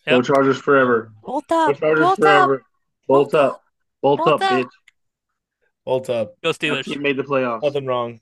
Yep. 0.08 0.16
Go 0.16 0.22
Chargers 0.22 0.58
forever. 0.58 1.12
Bolt 1.22 1.48
Go 1.48 1.70
up. 1.70 1.78
Chargers 1.78 2.00
Bolt 2.00 2.12
up. 2.12 2.18
forever. 2.18 2.62
Bolt 3.06 3.34
up. 3.34 3.62
Bolt 4.00 4.18
Bolt 4.18 4.28
up, 4.28 4.42
up. 4.42 4.50
bitch. 4.64 4.70
Bolt 5.84 6.08
up. 6.10 6.34
Go 6.42 6.50
Steelers. 6.50 6.84
team 6.84 7.02
made 7.02 7.16
the 7.18 7.24
playoffs. 7.24 7.62
Nothing 7.62 7.84
wrong. 7.84 8.20